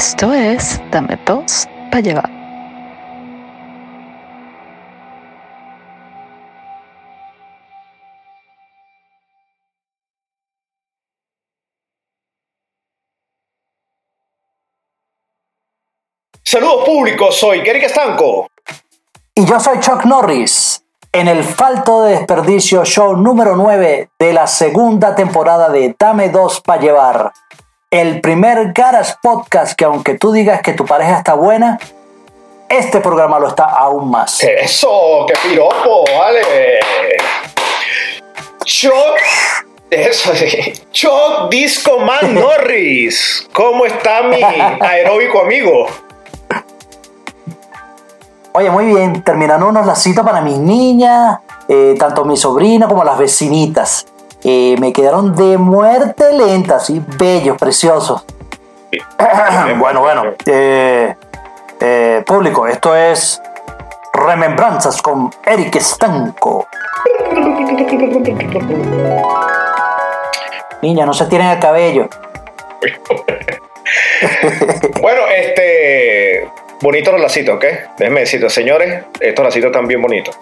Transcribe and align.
Esto 0.00 0.32
es 0.32 0.80
Dame 0.90 1.18
dos 1.26 1.68
para 1.90 2.00
llevar. 2.00 2.30
Saludos 16.44 16.84
públicos, 16.86 17.36
soy 17.36 17.60
Gary 17.60 17.84
Estanco. 17.84 18.48
Y 19.34 19.44
yo 19.44 19.60
soy 19.60 19.80
Chuck 19.80 20.06
Norris. 20.06 20.82
En 21.12 21.28
el 21.28 21.44
Falto 21.44 22.04
de 22.04 22.12
Desperdicio 22.12 22.86
Show 22.86 23.18
número 23.18 23.54
9 23.54 24.08
de 24.18 24.32
la 24.32 24.46
segunda 24.46 25.14
temporada 25.14 25.68
de 25.68 25.94
Dame 25.98 26.30
dos 26.30 26.62
para 26.62 26.80
llevar. 26.80 27.32
El 27.92 28.20
primer 28.20 28.72
Garas 28.72 29.18
Podcast 29.20 29.72
que 29.72 29.84
aunque 29.84 30.14
tú 30.14 30.30
digas 30.30 30.62
que 30.62 30.74
tu 30.74 30.84
pareja 30.84 31.18
está 31.18 31.34
buena, 31.34 31.76
este 32.68 33.00
programa 33.00 33.40
lo 33.40 33.48
está 33.48 33.64
aún 33.64 34.08
más. 34.12 34.44
Eso, 34.44 35.26
qué 35.26 35.34
piropo, 35.48 36.04
vale. 36.16 36.40
Chuck, 38.64 39.18
eso 39.90 40.32
sí. 40.36 40.72
Chuck 40.92 41.50
Disco 41.50 41.98
Man 41.98 42.32
Norris. 42.32 43.48
¿Cómo 43.52 43.84
está 43.84 44.22
mi 44.22 44.40
aeróbico 44.40 45.40
amigo? 45.40 45.88
Oye, 48.52 48.70
muy 48.70 48.84
bien, 48.84 49.24
terminando 49.24 49.66
unos 49.66 49.84
lacitos 49.84 50.24
para 50.24 50.40
mis 50.42 50.58
niñas, 50.58 51.40
eh, 51.66 51.96
tanto 51.98 52.24
mi 52.24 52.36
sobrina 52.36 52.86
como 52.86 53.02
las 53.02 53.18
vecinitas. 53.18 54.06
Eh, 54.42 54.76
me 54.78 54.92
quedaron 54.92 55.34
de 55.34 55.58
muerte 55.58 56.32
lenta, 56.32 56.76
así, 56.76 57.02
bellos, 57.18 57.58
preciosos. 57.58 58.24
bueno, 59.78 60.00
bueno, 60.00 60.22
eh, 60.46 61.14
eh, 61.80 62.22
público, 62.26 62.66
esto 62.66 62.96
es 62.96 63.40
Remembranzas 64.12 65.00
con 65.02 65.30
Eric 65.44 65.76
Estanco. 65.76 66.66
Niña, 70.82 71.06
no 71.06 71.12
se 71.12 71.26
tienen 71.26 71.48
el 71.48 71.58
cabello. 71.58 72.08
Bueno, 75.00 75.22
este. 75.34 76.48
Bonito 76.80 77.12
los 77.12 77.20
lacitos, 77.20 77.56
¿ok? 77.56 77.64
Déjenme 77.98 78.20
decirlo, 78.20 78.48
señores, 78.48 79.04
estos 79.20 79.44
lacitos 79.44 79.68
están 79.68 79.86
bien 79.86 80.00
bonitos. 80.00 80.38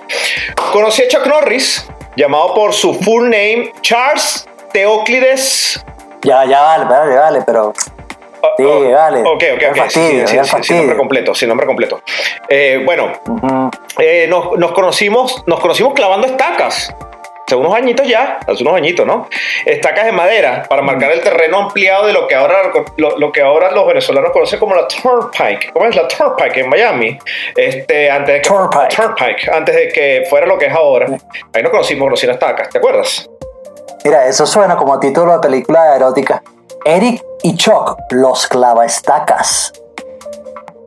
Conocí 0.73 1.03
a 1.03 1.09
Chuck 1.09 1.27
Norris, 1.27 1.85
llamado 2.19 2.53
por 2.55 2.73
su 2.73 2.95
full 2.95 3.25
name 3.25 3.73
Charles 3.81 4.47
Teóclides. 4.73 5.83
Ya, 6.23 6.45
ya 6.45 6.61
vale, 6.61 6.85
vale, 6.85 7.17
vale, 7.17 7.43
pero. 7.47 7.73
Sí, 8.57 8.65
Oh, 8.65 8.91
vale. 8.93 9.21
Ok, 9.23 9.45
ok, 9.55 9.63
ok. 9.71 9.77
fastidio, 9.77 10.27
sí, 10.27 10.39
sí, 10.39 10.49
fastidio. 10.49 10.81
nombre 10.83 10.97
completo, 10.97 11.35
sí, 11.35 11.47
nombre 11.47 11.67
completo. 11.67 12.03
Eh, 12.49 12.83
bueno, 12.85 13.13
eh, 13.99 14.27
nos, 14.29 14.57
nos 14.59 14.73
conocimos, 14.73 15.43
nos 15.47 15.59
conocimos 15.61 15.93
clavando 15.95 16.27
estacas. 16.27 16.93
Hace 17.49 17.57
unos 17.57 17.75
añitos 17.75 18.07
ya, 18.07 18.41
hace 18.47 18.63
unos 18.63 18.77
añitos, 18.77 19.07
¿no? 19.07 19.27
Estacas 19.65 20.05
de 20.05 20.13
madera 20.13 20.65
para 20.69 20.83
marcar 20.83 21.11
el 21.13 21.23
terreno 21.23 21.61
ampliado 21.61 22.07
de 22.07 22.13
lo 22.13 22.29
que 22.29 22.35
ahora, 22.35 22.59
lo, 22.99 23.17
lo 23.17 23.33
que 23.33 23.41
ahora 23.41 23.71
los 23.71 23.87
venezolanos 23.87 24.33
conocen 24.33 24.61
como 24.61 24.75
la 24.75 24.87
Turnpike. 24.87 25.73
¿Cómo 25.73 25.87
es 25.87 25.97
la 25.97 26.07
Turnpike 26.07 26.59
en 26.59 26.69
Miami? 26.69 27.19
Este, 27.57 28.11
antes 28.11 28.35
de 28.35 28.43
que, 28.43 28.49
Turnpike. 28.51 28.95
Turnpike, 28.95 29.49
antes 29.51 29.75
de 29.75 29.89
que 29.89 30.27
fuera 30.29 30.45
lo 30.45 30.59
que 30.59 30.67
es 30.67 30.75
ahora. 30.75 31.07
Ahí 31.55 31.63
nos 31.63 31.71
conocimos, 31.71 32.05
conocí 32.05 32.27
las 32.27 32.35
estacas, 32.35 32.69
¿te 32.69 32.77
acuerdas? 32.77 33.27
Mira, 34.05 34.27
eso 34.27 34.45
suena 34.45 34.77
como 34.77 35.01
título 35.01 35.33
de 35.33 35.39
película 35.39 35.97
erótica. 35.97 36.43
Eric 36.85 37.25
y 37.45 37.57
Chuck, 37.57 37.97
los 38.11 38.47
clavaestacas. 38.47 39.73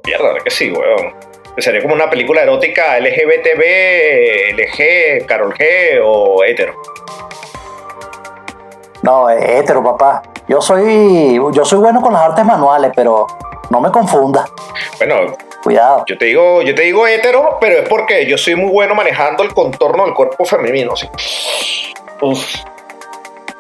Mierda, 0.06 0.26
¿verdad 0.26 0.44
que 0.44 0.52
sí, 0.52 0.72
weón. 0.72 1.31
Sería 1.58 1.82
como 1.82 1.94
una 1.94 2.10
película 2.10 2.42
erótica 2.42 2.98
LGBTB, 3.00 4.54
LG, 4.58 5.26
Carol 5.28 5.54
G 5.54 6.00
o 6.04 6.44
hetero. 6.44 6.74
No, 9.04 9.30
es 9.30 9.44
hétero, 9.44 9.84
papá. 9.84 10.24
Yo 10.48 10.62
soy, 10.62 11.36
yo 11.54 11.66
soy 11.66 11.80
bueno 11.80 12.02
con 12.02 12.14
las 12.14 12.24
artes 12.24 12.46
manuales, 12.46 12.92
pero 12.96 13.28
no 13.70 13.82
me 13.82 13.92
confunda. 13.92 14.48
Bueno, 14.98 15.36
Cuidado. 15.64 16.04
yo 16.08 16.18
te 16.18 16.26
digo, 16.26 16.62
yo 16.62 16.74
te 16.74 16.84
digo 16.84 17.06
hetero, 17.06 17.58
pero 17.60 17.80
es 17.80 17.90
porque 17.90 18.26
yo 18.26 18.38
soy 18.38 18.56
muy 18.56 18.72
bueno 18.72 18.96
manejando 18.96 19.44
el 19.44 19.54
contorno 19.54 20.06
del 20.06 20.14
cuerpo 20.14 20.46
femenino. 20.46 20.96
¿sí? 20.96 21.08
Uf, 22.22 22.56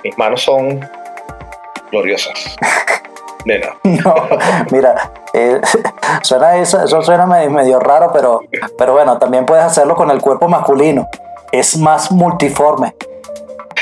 mis 0.04 0.18
manos 0.18 0.42
son 0.42 0.80
gloriosas. 1.92 2.56
Nena. 3.46 3.76
No, 3.84 4.16
mira, 4.72 5.12
eh, 5.34 5.60
suena 6.22 6.58
eso, 6.58 6.84
eso 6.84 7.02
suena 7.02 7.26
me- 7.26 7.50
medio 7.50 7.80
raro, 7.80 8.12
pero, 8.14 8.42
pero 8.78 8.94
bueno, 8.94 9.18
también 9.18 9.46
puedes 9.46 9.64
hacerlo 9.66 9.96
con 9.96 10.10
el 10.12 10.20
cuerpo 10.22 10.48
masculino. 10.48 11.08
Es 11.52 11.78
más 11.78 12.12
multiforme. 12.12 12.96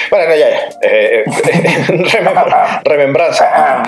Bueno, 0.10 0.34
ya, 0.36 0.50
ya. 0.50 0.58
Eh, 0.82 1.24
eh, 1.24 1.24
remembra- 1.88 2.82
remembranza. 2.84 3.84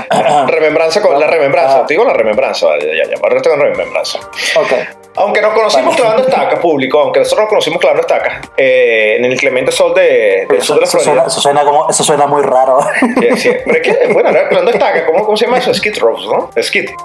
remembranza 0.47 1.01
con 1.01 1.19
la 1.19 1.25
remembranza. 1.27 1.85
Te 1.87 1.93
digo 1.95 2.05
la 2.05 2.13
remembranza, 2.13 2.67
vale, 2.67 2.95
ya, 2.95 3.05
ya. 3.09 3.15
Ahora 3.23 3.37
estoy 3.37 3.51
con 3.51 3.61
remembranza. 3.61 4.19
Ok. 4.59 5.00
Aunque 5.15 5.41
nos 5.41 5.53
conocimos 5.53 5.95
clavando 5.95 6.23
estacas, 6.27 6.59
público, 6.59 6.99
aunque 6.99 7.19
nosotros 7.19 7.41
nos 7.43 7.49
conocimos 7.49 7.79
clavando 7.79 8.01
estacas, 8.01 8.47
eh, 8.55 9.15
en 9.17 9.25
el 9.25 9.37
clemente 9.37 9.71
sol 9.71 9.93
de, 9.93 10.47
del 10.49 10.61
sur 10.61 10.61
Eso, 10.61 10.75
de 10.75 10.79
la 10.81 10.85
eso 10.85 10.91
Florida. 10.99 11.03
suena, 11.13 11.27
eso 11.27 11.41
suena 11.41 11.63
como, 11.65 11.89
eso 11.89 12.03
suena 12.03 12.27
muy 12.27 12.41
raro. 12.43 12.79
Sí, 13.19 13.37
sí. 13.37 13.51
Pero 13.65 13.77
es 13.77 13.81
que, 13.81 14.13
bueno, 14.13 14.29
era 14.29 14.47
clavando 14.47 14.71
estacas, 14.71 15.03
¿cómo, 15.03 15.25
¿cómo 15.25 15.35
se 15.35 15.45
llama 15.45 15.57
eso? 15.57 15.73
Skid 15.73 15.97
rows, 15.99 16.25
¿no? 16.25 16.49
Skid. 16.61 16.89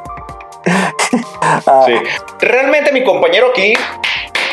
Ah, 1.40 1.84
Sí. 1.86 1.94
Realmente 2.40 2.90
mi 2.92 3.04
compañero 3.04 3.48
aquí, 3.50 3.74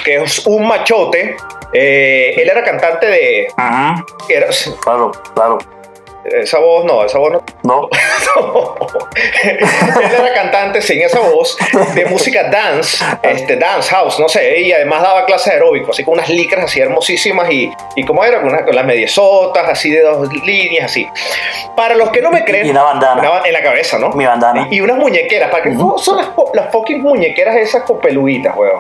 que 0.04 0.18
es 0.18 0.46
un 0.46 0.68
machote, 0.68 1.36
eh, 1.74 2.36
él 2.38 2.50
era 2.50 2.64
cantante 2.64 3.08
de... 3.08 3.48
Ajá. 3.58 4.06
Era, 4.30 4.48
Claro, 4.82 5.12
claro. 5.34 5.58
Esa 6.26 6.60
voz 6.60 6.86
no, 6.86 7.04
esa 7.06 7.18
voz 7.20 7.32
no... 7.34 7.44
No. 7.64 7.90
él 9.44 9.60
era 9.60 10.34
cantante 10.34 10.82
sin 10.82 11.02
esa 11.02 11.20
voz 11.20 11.58
de 11.96 12.06
música 12.06 12.50
dance, 12.50 13.04
este 13.24 13.56
dance 13.58 13.90
house, 13.90 14.20
no 14.20 14.28
sé, 14.30 14.60
y 14.62 14.72
además 14.72 15.02
daba 15.04 15.26
clases 15.26 15.48
de 15.48 15.52
aeróbico, 15.54 15.92
así 15.92 16.04
con 16.04 16.16
unas 16.16 16.30
licras 16.30 16.66
así 16.66 16.80
hermosísimas 16.80 17.50
y, 17.52 17.72
y 17.96 18.06
como 18.06 18.24
era, 18.24 18.40
con, 18.42 18.50
una- 18.50 18.64
con 18.66 18.76
las 18.76 18.86
mediesotas 18.86 19.68
así 19.70 19.92
de 19.92 20.02
dos 20.02 20.28
líneas 20.46 20.86
así. 20.86 21.08
Para 21.76 21.96
los 21.96 22.10
que 22.10 22.22
no 22.22 22.32
me 22.32 22.44
creen, 22.44 22.68
Y 22.68 22.70
una 22.72 22.84
bandana. 22.84 23.22
una 23.22 23.42
en 23.48 23.54
la 23.54 23.64
cabeza, 23.64 23.98
¿no? 24.00 24.10
Mi 24.12 24.26
bandana. 24.26 24.68
Y, 24.72 24.76
y 24.78 24.82
unas 24.82 24.98
muñequeras, 24.98 25.50
para 25.52 25.64
que 25.64 25.70
no 25.72 25.98
son 25.98 26.18
las, 26.18 26.30
las 26.54 26.72
fucking 26.72 27.02
muñequeras 27.02 27.56
esas 27.58 27.84
con 27.84 28.00
peluditas, 28.00 28.56
weón. 28.56 28.80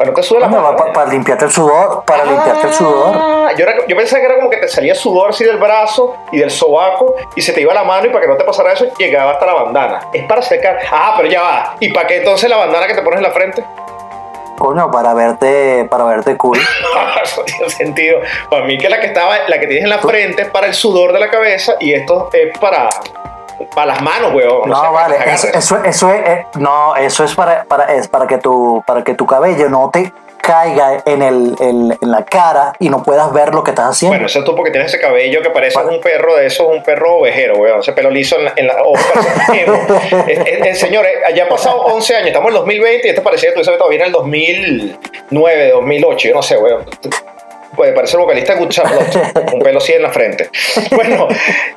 Para 0.00 0.48
no 0.48 0.62
la 0.62 0.92
para 0.94 1.10
limpiarte 1.10 1.44
el 1.44 1.50
sudor, 1.50 2.04
para 2.06 2.24
limpiarte 2.24 2.68
el 2.68 2.72
sudor. 2.72 3.12
Ah, 3.14 3.50
Yo, 3.54 3.64
era- 3.66 3.86
yo 3.86 3.94
pensaba 3.94 4.20
que 4.20 4.26
era 4.26 4.36
como 4.36 4.48
que 4.48 4.56
te 4.56 4.66
salía 4.68 4.94
sudor 4.94 5.28
así 5.28 5.44
del 5.44 5.58
brazo 5.58 6.16
y 6.32 6.38
del 6.38 6.50
sobaco 6.50 7.16
y 7.36 7.42
se 7.42 7.52
te 7.52 7.60
iba 7.60 7.74
la 7.74 7.84
mano 7.84 8.06
y 8.06 8.08
para 8.08 8.22
que 8.22 8.28
no 8.28 8.36
te 8.38 8.44
pasara 8.44 8.72
eso 8.72 8.86
llegaba 8.98 9.32
hasta 9.32 9.44
la 9.44 9.52
bandana. 9.52 10.08
Es 10.14 10.24
para 10.24 10.40
secar. 10.40 10.78
Ah, 10.90 11.12
pero 11.18 11.28
ya 11.28 11.42
va. 11.42 11.76
¿Y 11.80 11.92
para 11.92 12.06
qué 12.08 12.16
entonces 12.18 12.48
la 12.48 12.56
bandana 12.56 12.86
que 12.86 12.94
te 12.94 13.02
pones 13.02 13.18
en 13.18 13.24
la 13.24 13.30
frente? 13.30 13.62
Coño, 14.58 14.90
para 14.90 15.12
verte, 15.12 15.86
para 15.90 16.04
verte 16.04 16.34
cool. 16.38 16.58
Eso 17.22 17.42
tiene 17.44 17.68
sentido. 17.68 18.20
Para 18.48 18.64
mí 18.64 18.78
que 18.78 18.88
la 18.88 19.00
que 19.00 19.06
estaba, 19.08 19.36
la 19.48 19.60
que 19.60 19.66
tienes 19.66 19.84
en 19.84 19.90
la 19.90 19.98
frente 19.98 20.42
es 20.42 20.48
para 20.50 20.66
el 20.66 20.74
sudor 20.74 21.12
de 21.12 21.18
la 21.20 21.28
cabeza 21.28 21.74
y 21.78 21.92
esto 21.92 22.30
es 22.32 22.58
para, 22.58 22.88
para 23.74 23.94
las 23.94 24.02
manos, 24.02 24.34
weón. 24.34 24.68
No, 24.68 24.92
vale, 24.92 25.16
eso, 25.26 25.48
eso, 25.48 25.84
eso 25.84 26.10
es, 26.10 26.28
eh, 26.28 26.46
no, 26.58 26.96
eso 26.96 27.24
es 27.24 27.34
para, 27.34 27.64
para, 27.64 27.92
es 27.94 28.08
para 28.08 28.26
que 28.26 28.38
tu, 28.38 28.82
para 28.86 29.02
que 29.04 29.14
tu 29.14 29.26
cabello 29.26 29.68
no 29.68 29.90
te 29.92 30.12
caiga 30.40 31.02
en 31.04 31.22
el, 31.22 31.54
en, 31.60 31.98
en 32.00 32.10
la 32.10 32.24
cara 32.24 32.72
y 32.78 32.88
no 32.88 33.02
puedas 33.02 33.32
ver 33.32 33.54
lo 33.54 33.62
que 33.62 33.70
estás 33.70 33.90
haciendo. 33.90 34.14
Bueno, 34.14 34.26
eso 34.26 34.40
es 34.40 34.44
tú 34.44 34.54
porque 34.54 34.70
tienes 34.70 34.92
ese 34.92 35.00
cabello 35.00 35.42
que 35.42 35.50
parece 35.50 35.78
un 35.78 36.00
perro 36.00 36.36
de 36.36 36.46
esos, 36.46 36.66
un 36.66 36.82
perro 36.82 37.16
ovejero, 37.16 37.56
weón. 37.56 37.80
Ese 37.80 37.92
pelo 37.92 38.10
liso 38.10 38.36
en 38.36 38.44
la. 38.44 38.52
En 38.56 38.66
la. 38.66 38.74
Eh, 40.26 40.60
eh, 40.64 40.74
señores, 40.74 41.12
ya 41.34 41.44
han 41.44 41.48
pasado 41.48 41.80
11 41.82 42.16
años, 42.16 42.28
estamos 42.28 42.48
en 42.48 42.56
el 42.56 42.60
2020 42.60 43.06
y 43.06 43.10
este 43.10 43.22
parecía 43.22 43.50
que 43.50 43.56
tú 43.56 43.64
sabes 43.64 43.78
todavía 43.78 44.00
en 44.00 44.06
el 44.06 44.12
2009, 44.12 45.70
2008, 45.70 46.28
yo 46.28 46.34
no 46.34 46.42
sé, 46.42 46.56
weón. 46.58 46.84
Puede 47.76 47.92
parecer 47.92 48.18
el 48.18 48.24
vocalista 48.24 48.54
de 48.54 48.58
Good 48.60 48.68
Charlotte, 48.70 49.16
un 49.52 49.60
pelo 49.60 49.78
así 49.78 49.92
en 49.92 50.02
la 50.02 50.10
frente. 50.10 50.50
Bueno, 50.92 51.28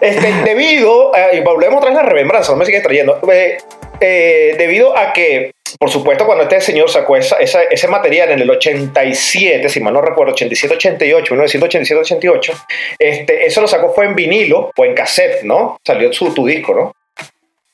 este, 0.01 0.31
debido, 0.43 1.13
a- 1.15 1.33
y 1.33 1.41
volvemos 1.41 1.77
otra 1.77 1.91
vez 1.91 1.99
a 1.99 2.03
la 2.03 2.09
remembranza, 2.09 2.51
no 2.51 2.57
me 2.57 2.65
sigue 2.65 2.81
trayendo, 2.81 3.19
eh, 3.31 3.57
eh, 3.99 4.55
debido 4.57 4.97
a 4.97 5.13
que, 5.13 5.51
por 5.79 5.89
supuesto, 5.91 6.25
cuando 6.25 6.43
este 6.43 6.59
señor 6.61 6.89
sacó 6.89 7.15
esa, 7.15 7.37
esa- 7.37 7.63
ese 7.63 7.87
material 7.87 8.31
en 8.31 8.39
el 8.41 8.49
87, 8.49 9.69
si 9.69 9.79
mal 9.79 9.93
no 9.93 10.01
recuerdo, 10.01 10.33
87, 10.33 10.73
88, 10.75 11.33
1987, 11.35 12.01
88, 12.01 12.53
este, 12.99 13.45
eso 13.45 13.61
lo 13.61 13.67
sacó 13.67 13.93
fue 13.93 14.05
en 14.05 14.15
vinilo 14.15 14.71
o 14.75 14.85
en 14.85 14.95
cassette, 14.95 15.43
¿no? 15.43 15.79
Salió 15.85 16.11
su, 16.11 16.33
tu 16.33 16.45
disco, 16.45 16.73
¿no? 16.73 16.95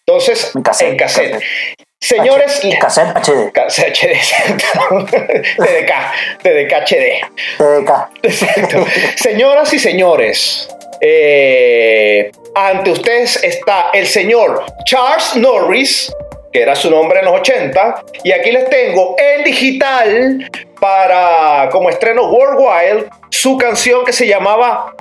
Entonces, 0.06 0.52
En 0.56 0.62
cassette, 0.64 0.90
en 0.92 0.98
cassette. 0.98 1.42
Señores, 2.02 2.62
Cassette 2.80 3.14
HD, 3.18 3.52
Cassette 3.52 3.94
HD, 3.94 4.14
TDK, 5.58 5.94
TDK 6.42 6.74
HD. 6.86 7.22
TDK. 7.58 8.10
Exacto. 8.24 8.86
Señoras 9.18 9.74
y 9.74 9.80
señores, 9.80 10.70
Eh, 11.02 12.30
ante 12.56 12.92
ustedes 12.92 13.42
está 13.44 13.90
el 13.94 14.06
señor 14.06 14.66
Charles 14.86 15.36
Norris, 15.38 16.12
que 16.52 16.62
era 16.62 16.76
su 16.76 16.90
nombre 16.90 17.20
en 17.20 17.26
los 17.26 17.36
80, 17.40 18.04
y 18.24 18.32
aquí 18.34 18.52
les 18.52 18.70
tengo 18.70 19.16
en 19.18 19.44
digital 19.46 20.50
para 20.80 21.70
como 21.70 21.90
estreno 21.90 22.30
Worldwide 22.30 23.08
su 23.30 23.58
canción 23.58 24.04
que 24.06 24.12
se 24.14 24.26
llamaba 24.28 24.94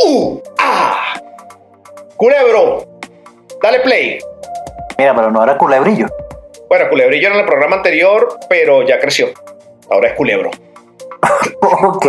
Ah. 0.61 1.15
Culebro, 2.17 2.85
dale 3.63 3.81
play. 3.81 4.19
Mira, 4.99 5.15
pero 5.17 5.31
no 5.33 5.43
era 5.43 5.57
culebrillo. 5.59 6.07
Bueno, 6.69 6.89
Culebrillo 6.89 7.27
era 7.29 7.35
en 7.37 7.41
el 7.43 7.47
programa 7.47 7.77
anterior, 7.77 8.39
pero 8.49 8.87
ya 8.87 8.99
creció. 8.99 9.29
Ahora 9.91 10.09
es 10.09 10.15
Culebro. 10.15 10.51
ok. 11.61 12.07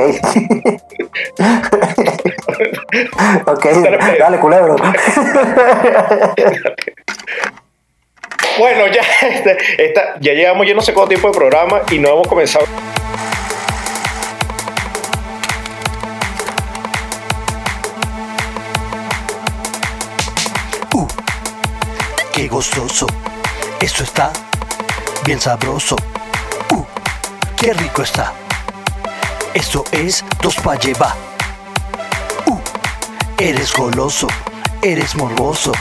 ok, 3.47 3.65
Dale 4.19 4.39
culebro. 4.39 4.75
Bueno, 8.59 8.87
ya, 8.87 9.01
este, 9.27 9.57
esta- 9.83 10.15
ya 10.19 10.33
llevamos 10.33 10.67
yo 10.67 10.75
no 10.75 10.81
sé 10.81 10.93
cuánto 10.93 11.09
tiempo 11.09 11.29
de 11.29 11.33
programa 11.37 11.81
y 11.89 11.97
no 11.99 12.09
hemos 12.09 12.27
comenzado. 12.27 12.65
Qué 22.33 22.47
gustoso. 22.47 23.05
Esto 23.81 24.03
está 24.03 24.31
bien 25.25 25.39
sabroso. 25.39 25.95
Uh, 26.71 26.83
qué 27.55 27.73
rico 27.73 28.03
está. 28.03 28.33
Esto 29.53 29.83
es 29.91 30.23
dos 30.41 30.55
pa'. 30.55 30.77
Uh, 32.45 32.59
eres 33.37 33.73
goloso. 33.73 34.27
Eres 34.81 35.15
morboso. 35.15 35.71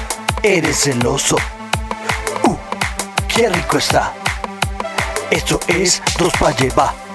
Eres 0.42 0.78
celoso. 0.78 1.36
Uh, 2.44 2.56
qué 3.28 3.48
rico 3.48 3.78
está. 3.78 4.12
Esto 5.30 5.60
es 5.68 6.02
dos 6.18 6.32
pa'. 6.38 7.07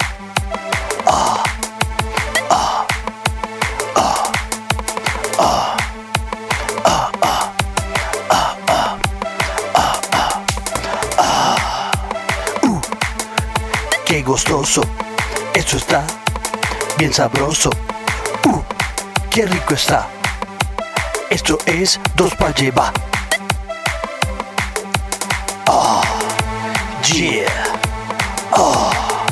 Qué 14.24 14.30
gustoso. 14.30 14.81
Esto 15.54 15.75
está 15.75 16.02
bien 16.98 17.12
sabroso. 17.14 17.70
Uh, 18.46 18.62
qué 19.30 19.46
rico 19.46 19.74
está. 19.74 20.08
Esto 21.30 21.58
es 21.66 22.00
dos 22.16 22.34
pa' 22.36 22.54
llevar. 22.56 22.94
Ah, 25.68 26.02
yeah. 27.14 27.46
Ah, 28.54 29.25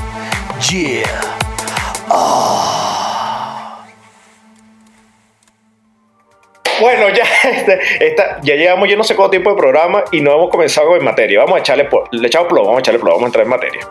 yeah. 0.69 1.21
Bueno, 6.79 7.09
ya, 7.09 7.23
este, 7.49 8.07
esta- 8.07 8.39
ya 8.41 8.55
llevamos 8.55 8.89
yo 8.89 8.97
no 8.97 9.03
sé 9.03 9.15
cuánto 9.15 9.31
tiempo 9.31 9.51
de 9.51 9.55
programa 9.57 10.03
y 10.11 10.21
no 10.21 10.31
hemos 10.33 10.49
comenzado 10.49 10.95
en 10.95 11.03
materia. 11.03 11.39
Vamos 11.39 11.57
a 11.57 11.59
echarle, 11.59 11.87
le 12.11 12.27
echamos 12.27 12.47
plomo, 12.47 12.65
vamos 12.67 12.79
a 12.79 12.81
echarle 12.81 12.99
plomo, 12.99 13.15
vamos 13.17 13.25
a 13.25 13.27
entrar 13.27 13.43
en 13.43 13.49
materia. 13.49 13.87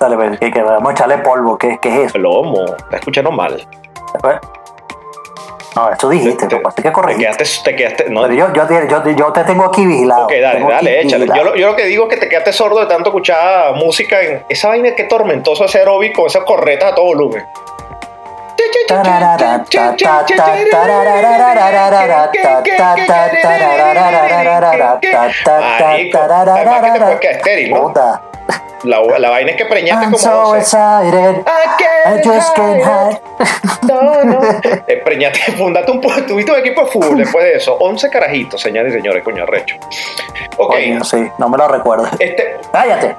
Dale, 0.00 0.16
pues, 0.16 0.38
que, 0.40 0.50
que 0.50 0.62
vamos 0.62 0.88
a 0.88 0.92
echarle 0.92 1.18
polvo. 1.18 1.58
¿Qué, 1.58 1.78
qué 1.80 1.88
es 1.90 1.98
eso? 2.06 2.14
Plomo, 2.14 2.64
está 2.64 2.96
escuchando 2.96 3.30
mal. 3.30 3.64
Pues, 4.20 4.36
No, 5.76 5.90
eso 5.90 6.08
dijiste, 6.08 6.46
Te- 6.46 6.56
que 6.56 6.62
pasa 6.62 6.74
es 6.78 6.82
que 6.82 6.88
Te 6.88 6.92
corregiste. 6.92 7.36
quedaste, 7.36 7.70
te 7.70 7.76
quedaste, 7.76 8.10
no, 8.10 8.22
Pero 8.22 8.34
yo, 8.34 8.52
yo, 8.52 8.66
te- 8.66 8.88
yo, 8.88 9.02
te- 9.02 9.14
yo 9.14 9.32
te 9.32 9.44
tengo 9.44 9.64
aquí 9.66 9.84
vigilado. 9.86 10.24
Ok, 10.24 10.32
dale, 10.40 10.66
dale, 10.68 11.00
échale. 11.02 11.26
Yo, 11.26 11.44
lo- 11.44 11.54
yo 11.54 11.66
lo 11.68 11.76
que 11.76 11.84
digo 11.84 12.04
es 12.04 12.14
que 12.14 12.16
te 12.16 12.28
quedaste 12.28 12.52
sordo 12.52 12.80
de 12.80 12.86
tanto 12.86 13.10
escuchar 13.10 13.74
música 13.76 14.20
en 14.22 14.42
esa 14.48 14.68
vaina 14.68 14.94
que 14.96 15.04
tormentoso 15.04 15.64
hacer 15.64 15.82
aeróbic 15.82 16.16
con 16.16 16.26
esas 16.26 16.44
corretas 16.44 16.92
a 16.92 16.94
todo 16.94 17.04
volumen. 17.04 17.44
Marico, 25.60 26.18
además 26.18 26.82
que 26.82 26.90
te 26.92 27.00
puedes 27.00 27.20
quedar 27.20 27.34
estéril, 27.36 27.70
¿no? 27.70 27.82
Puta. 27.82 28.22
La, 28.84 29.00
la 29.18 29.30
vaina 29.30 29.50
es 29.50 29.56
que 29.56 29.66
preñaste 29.66 30.04
I'm 30.04 30.12
como 30.12 30.18
so 30.18 30.30
12. 30.54 30.58
excited. 30.60 31.44
I 32.06 32.22
just 32.24 32.54
can't 32.56 32.82
hide. 32.82 33.20
No, 33.82 34.24
no. 34.24 34.40
Eh, 34.86 35.02
preñate, 35.04 35.38
fundate 35.52 35.90
un 35.92 36.00
poco. 36.00 36.22
Tuviste 36.22 36.52
un 36.52 36.58
equipo 36.58 36.84
de 36.84 36.90
fútbol 36.90 37.18
después 37.18 37.44
de 37.44 37.54
eso. 37.56 37.74
11 37.78 38.08
carajitos, 38.10 38.60
señores 38.60 38.92
y 38.94 38.96
señores, 38.96 39.22
coño, 39.22 39.42
arrecho. 39.42 39.76
Ok, 40.56 40.72
Coño, 40.74 41.04
sí, 41.04 41.28
no 41.38 41.48
me 41.48 41.58
lo 41.58 41.68
recuerdo. 41.68 42.08
este. 42.18 42.56
Cállate. 42.72 43.16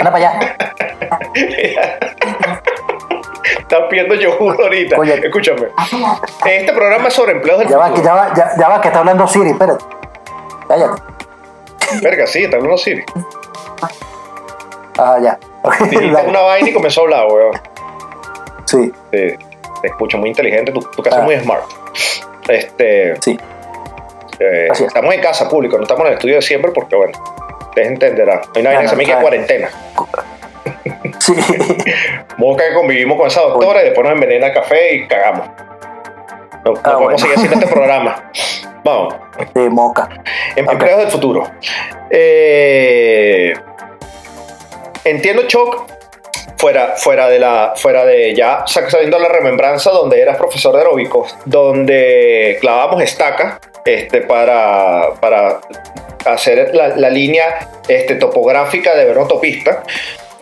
Anda 0.00 0.10
para 0.12 0.16
allá. 0.16 0.56
Están 3.58 3.88
pidiendo 3.88 4.14
yogur 4.14 4.56
ahorita. 4.62 4.96
Oye. 4.98 5.14
Escúchame. 5.26 5.68
Este 6.46 6.72
programa 6.72 7.08
es 7.08 7.14
sobre 7.14 7.32
empleos 7.32 7.58
del 7.60 7.68
Ya 7.68 7.76
va, 7.78 7.94
ya 7.94 8.14
va, 8.14 8.34
ya, 8.34 8.52
ya 8.58 8.68
va, 8.68 8.80
que 8.80 8.88
está 8.88 9.00
hablando 9.00 9.26
Siri, 9.26 9.50
espérate. 9.50 9.84
Cállate. 10.66 11.02
Verga, 12.02 12.26
sí, 12.26 12.44
está 12.44 12.56
hablando 12.56 12.78
Siri. 12.78 13.04
Ah, 14.98 15.18
ya. 15.22 15.38
Dijiste 15.90 16.22
una 16.26 16.40
vaina 16.40 16.68
y 16.68 16.72
comenzó 16.72 17.00
a 17.00 17.04
hablar, 17.04 17.26
weón. 17.30 17.52
Sí, 18.66 18.92
Sí, 19.10 19.34
te 19.80 19.86
escucho 19.88 20.18
muy 20.18 20.28
inteligente, 20.30 20.72
tu, 20.72 20.80
tu 20.80 21.02
casa 21.02 21.16
Ah. 21.16 21.20
es 21.20 21.24
muy 21.24 21.36
smart. 21.38 21.62
Este, 22.48 23.14
sí. 23.22 23.38
eh, 24.40 24.68
Así 24.70 24.82
es. 24.84 24.88
estamos 24.88 25.14
en 25.14 25.20
casa, 25.20 25.48
público, 25.48 25.76
no 25.76 25.82
estamos 25.84 26.02
en 26.02 26.08
el 26.08 26.12
estudio 26.14 26.34
de 26.36 26.42
siempre 26.42 26.70
porque, 26.72 26.96
bueno, 26.96 27.12
ustedes 27.68 27.88
entenderán. 27.88 28.40
Hay 28.54 28.60
una 28.62 28.70
vaina 28.74 28.82
que 28.82 28.88
se 28.88 28.92
llama 28.94 28.98
que 28.98 29.04
claro. 29.04 29.20
cuarentena. 29.22 29.68
Sí. 31.20 31.34
Moca 32.38 32.64
que 32.68 32.74
convivimos 32.74 33.16
con 33.18 33.26
esa 33.26 33.40
doctora 33.42 33.82
y 33.82 33.86
después 33.86 34.04
nos 34.04 34.12
envenena 34.14 34.46
el 34.48 34.52
café 34.54 34.94
y 34.94 35.06
cagamos. 35.08 35.46
No, 36.64 36.72
no 36.72 36.78
Ah, 36.78 36.82
podemos 36.82 37.00
bueno. 37.02 37.18
seguir 37.18 37.36
haciendo 37.36 37.56
este 37.58 37.72
programa. 37.72 38.30
Vamos, 38.84 39.14
De 39.54 39.68
moca. 39.70 40.08
em- 40.56 40.68
empleados 40.68 41.02
del 41.04 41.10
futuro. 41.12 41.44
Eh, 42.10 43.52
entiendo, 45.10 45.42
Choc, 45.46 45.84
fuera, 46.56 46.94
fuera 46.96 47.28
de 47.28 47.38
la, 47.38 47.74
fuera 47.76 48.04
de 48.04 48.34
ya 48.34 48.64
sa- 48.66 48.88
saliendo 48.90 49.18
la 49.18 49.28
remembranza 49.28 49.90
donde 49.90 50.20
eras 50.20 50.36
profesor 50.36 50.72
de 50.74 50.78
aeróbicos, 50.80 51.36
donde 51.44 52.58
clavábamos 52.60 53.02
estaca 53.02 53.60
este, 53.84 54.20
para, 54.22 55.14
para 55.20 55.60
hacer 56.26 56.74
la, 56.74 57.10
línea 57.10 57.68
este, 57.88 58.16
topográfica 58.16 58.94
de 58.94 59.04
ver 59.04 59.16
autopista. 59.18 59.82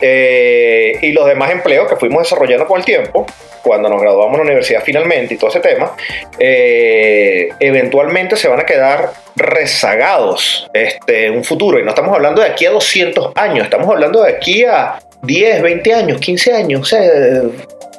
Eh, 0.00 0.98
y 1.02 1.12
los 1.12 1.26
demás 1.26 1.50
empleos 1.50 1.88
que 1.88 1.96
fuimos 1.96 2.22
desarrollando 2.22 2.66
con 2.66 2.78
el 2.78 2.84
tiempo, 2.84 3.26
cuando 3.62 3.88
nos 3.88 4.00
graduamos 4.00 4.32
en 4.32 4.38
la 4.38 4.44
universidad 4.44 4.82
finalmente 4.84 5.34
y 5.34 5.36
todo 5.38 5.50
ese 5.50 5.60
tema, 5.60 5.92
eh, 6.38 7.48
eventualmente 7.58 8.36
se 8.36 8.48
van 8.48 8.60
a 8.60 8.64
quedar 8.64 9.10
rezagados 9.34 10.68
este, 10.72 11.26
en 11.26 11.36
un 11.36 11.44
futuro. 11.44 11.78
Y 11.78 11.82
no 11.82 11.90
estamos 11.90 12.14
hablando 12.14 12.42
de 12.42 12.48
aquí 12.48 12.66
a 12.66 12.70
200 12.70 13.32
años, 13.34 13.64
estamos 13.64 13.88
hablando 13.88 14.22
de 14.22 14.30
aquí 14.30 14.64
a 14.64 14.98
10, 15.26 15.62
20 15.62 15.95
años, 15.95 16.21
15 16.21 16.52
años, 16.52 16.80
o 16.80 16.85
sea, 16.85 17.02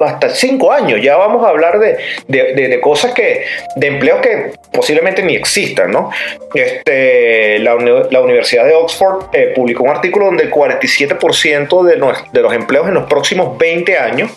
hasta 0.00 0.30
5 0.30 0.72
años. 0.72 1.00
Ya 1.02 1.16
vamos 1.16 1.44
a 1.44 1.48
hablar 1.50 1.78
de, 1.78 1.98
de- 2.28 2.80
cosas 2.80 3.12
que, 3.12 3.44
de 3.76 3.86
empleos 3.88 4.20
que 4.20 4.52
posiblemente 4.72 5.22
ni 5.22 5.34
existan, 5.34 5.90
¿no? 5.90 6.10
Este, 6.54 7.58
la, 7.58 7.74
uni- 7.74 8.08
la 8.10 8.20
Universidad 8.20 8.64
de 8.64 8.74
Oxford 8.74 9.24
eh, 9.32 9.52
publicó 9.56 9.82
un 9.84 9.90
artículo 9.90 10.26
donde 10.26 10.44
el 10.44 10.50
47% 10.52 11.82
de, 11.84 11.96
nos- 11.96 12.32
de 12.32 12.40
los 12.42 12.52
empleos 12.54 12.86
en 12.88 12.94
los 12.94 13.04
próximos 13.08 13.58
20 13.58 13.98
años 13.98 14.30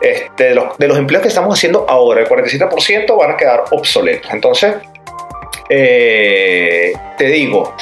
este, 0.00 0.44
de, 0.44 0.54
los, 0.56 0.76
de 0.76 0.88
los 0.88 0.98
empleos 0.98 1.22
que 1.22 1.28
estamos 1.28 1.56
haciendo 1.56 1.86
ahora, 1.88 2.20
el 2.20 2.26
47% 2.28 3.16
van 3.16 3.30
a 3.30 3.36
quedar 3.36 3.64
obsoletos. 3.70 4.30
Entonces, 4.32 4.74
eh, 5.68 6.92
te 7.18 7.26
digo, 7.26 7.74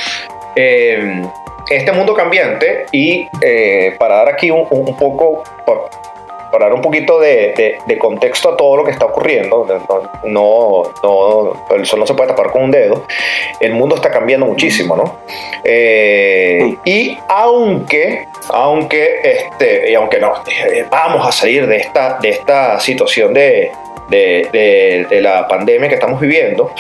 eh, 0.57 1.23
este 1.71 1.93
mundo 1.93 2.15
cambiante 2.15 2.87
y 2.93 3.27
eh, 3.43 3.95
para 3.99 4.17
dar 4.17 4.29
aquí 4.31 4.51
un, 4.51 4.67
un 4.71 4.97
poco, 4.97 5.43
pa- 5.67 5.89
para 6.51 6.67
dar 6.67 6.75
un 6.75 6.83
poquito 6.83 7.19
de, 7.19 7.53
de- 7.57 7.79
de 7.85 7.99
contexto 7.99 8.51
a 8.51 8.57
todo 8.57 8.77
lo 8.77 8.85
que 8.85 8.93
está 8.93 9.07
ocurriendo, 9.07 9.67
no, 10.25 10.25
no, 10.25 10.93
no- 11.03 11.75
el 11.75 11.85
sol 11.87 11.99
no 12.01 12.07
se 12.07 12.15
puede 12.15 12.29
tapar 12.29 12.51
con 12.53 12.63
un 12.65 12.71
dedo, 12.71 13.03
el 13.61 13.73
mundo 13.73 13.97
está 13.97 14.11
cambiando 14.11 14.47
muchísimo, 14.47 14.95
¿no? 14.95 15.17
Eh, 15.65 16.77
Y 16.85 17.19
aunque, 17.29 18.27
aunque, 18.51 19.21
este, 19.25 19.91
y 19.91 19.95
aunque 19.95 20.19
no, 20.21 20.33
eh, 20.47 20.85
vamos 20.91 21.27
a 21.27 21.33
salir 21.33 21.67
de 21.67 21.77
esta, 21.79 22.19
de 22.21 22.29
esta 22.31 22.79
situación 22.79 23.35
de, 23.35 23.73
de, 24.11 24.49
de- 24.53 25.07
de 25.09 25.21
la 25.21 25.47
pandemia 25.49 25.89
que 25.89 25.95
estamos 25.95 26.21
viviendo, 26.21 26.73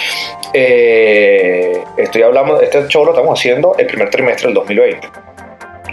eh, 0.53 1.83
estoy 1.97 2.23
hablando, 2.23 2.61
este 2.61 2.87
show 2.89 3.05
lo 3.05 3.13
estamos 3.13 3.39
haciendo 3.39 3.75
el 3.79 3.87
primer 3.87 4.11
trimestre 4.11 4.47
del 4.49 4.55
2020. 4.55 5.09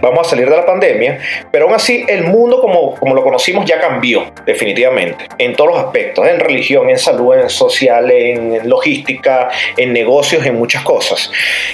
vamos 0.01 0.25
a 0.25 0.29
salir 0.31 0.49
de 0.49 0.55
la 0.55 0.65
pandemia, 0.65 1.19
pero 1.51 1.65
aún 1.65 1.75
así 1.75 2.03
el 2.07 2.23
mundo 2.23 2.59
como, 2.59 2.95
como 2.95 3.13
lo 3.13 3.21
conocimos 3.23 3.65
ya 3.65 3.79
cambió 3.79 4.31
definitivamente, 4.47 5.25
en 5.37 5.55
todos 5.55 5.69
los 5.75 5.79
aspectos, 5.79 6.27
en 6.27 6.39
religión, 6.39 6.89
en 6.89 6.97
salud, 6.97 7.35
en 7.35 7.49
social, 7.49 8.09
en 8.09 8.67
logística, 8.67 9.49
en 9.77 9.93
negocios, 9.93 10.43
en 10.45 10.55
muchas 10.55 10.83
cosas. 10.83 11.31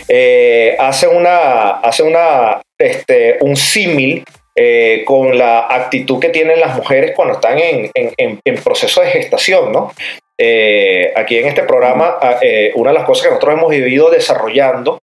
Eh, 0.10 0.76
hace 0.78 1.08
una, 1.08 1.80
hace 1.80 2.04
una, 2.04 2.60
este, 2.78 3.38
un 3.40 3.56
símil 3.56 4.26
eh, 4.60 5.04
con 5.06 5.38
la 5.38 5.68
actitud 5.70 6.20
que 6.20 6.30
tienen 6.30 6.60
las 6.60 6.76
mujeres 6.76 7.12
cuando 7.16 7.36
están 7.36 7.60
en, 7.60 7.92
en, 7.94 8.64
proceso 8.64 9.02
de 9.02 9.10
gestación, 9.10 9.72
¿no? 9.72 9.94
Eh, 10.36 11.14
aquí 11.16 11.38
en 11.38 11.46
este 11.46 11.62
programa, 11.62 12.18
ah, 12.20 12.40
eh, 12.42 12.72
una 12.74 12.90
de 12.90 12.98
las 12.98 13.06
cosas 13.06 13.26
que 13.26 13.30
nosotros 13.30 13.54
hemos 13.54 13.70
vivido 13.70 14.10
desarrollando 14.10 15.00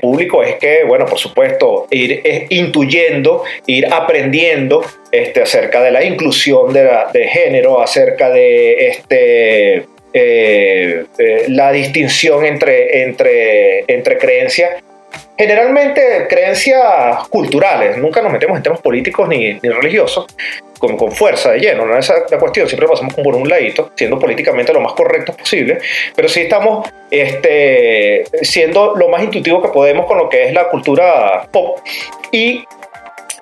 público 0.00 0.42
es 0.42 0.54
que, 0.56 0.82
bueno, 0.84 1.04
por 1.04 1.18
supuesto, 1.18 1.86
ir 1.90 2.46
intuyendo, 2.48 3.44
ir 3.66 3.86
aprendiendo 3.92 4.82
este, 5.12 5.42
acerca 5.42 5.82
de 5.82 5.90
la 5.90 6.02
inclusión 6.02 6.72
de, 6.72 6.90
de 7.12 7.28
género, 7.28 7.82
acerca 7.82 8.30
de 8.30 8.88
este, 8.88 9.86
la 11.48 11.70
distinción 11.70 12.46
entre, 12.46 13.02
entre, 13.02 13.84
entre 13.86 14.16
creencias 14.16 14.82
generalmente 15.36 16.26
creencias 16.28 17.28
culturales, 17.28 17.96
nunca 17.98 18.22
nos 18.22 18.32
metemos 18.32 18.56
en 18.56 18.62
temas 18.62 18.80
políticos 18.80 19.28
ni, 19.28 19.54
ni 19.54 19.68
religiosos 19.68 20.26
con, 20.78 21.12
fuerza 21.12 21.52
de 21.52 21.60
lleno, 21.60 21.86
no 21.86 21.96
es 21.96 22.12
la 22.30 22.38
cuestión, 22.38 22.68
siempre 22.68 22.88
pasamos 22.88 23.14
por 23.14 23.34
un 23.34 23.48
ladito, 23.48 23.92
siendo 23.94 24.18
políticamente 24.18 24.72
lo 24.72 24.80
más 24.80 24.92
correcto 24.92 25.32
posible, 25.32 25.78
pero 26.14 26.28
sí 26.28 26.42
estamos 26.42 26.88
este, 27.10 28.24
siendo 28.42 28.94
lo 28.94 29.08
más 29.08 29.22
intuitivo 29.22 29.62
que 29.62 29.68
podemos 29.68 30.06
con 30.06 30.18
lo 30.18 30.28
que 30.28 30.48
es 30.48 30.52
la 30.52 30.68
cultura 30.68 31.46
pop. 31.50 31.78
Y 32.30 32.64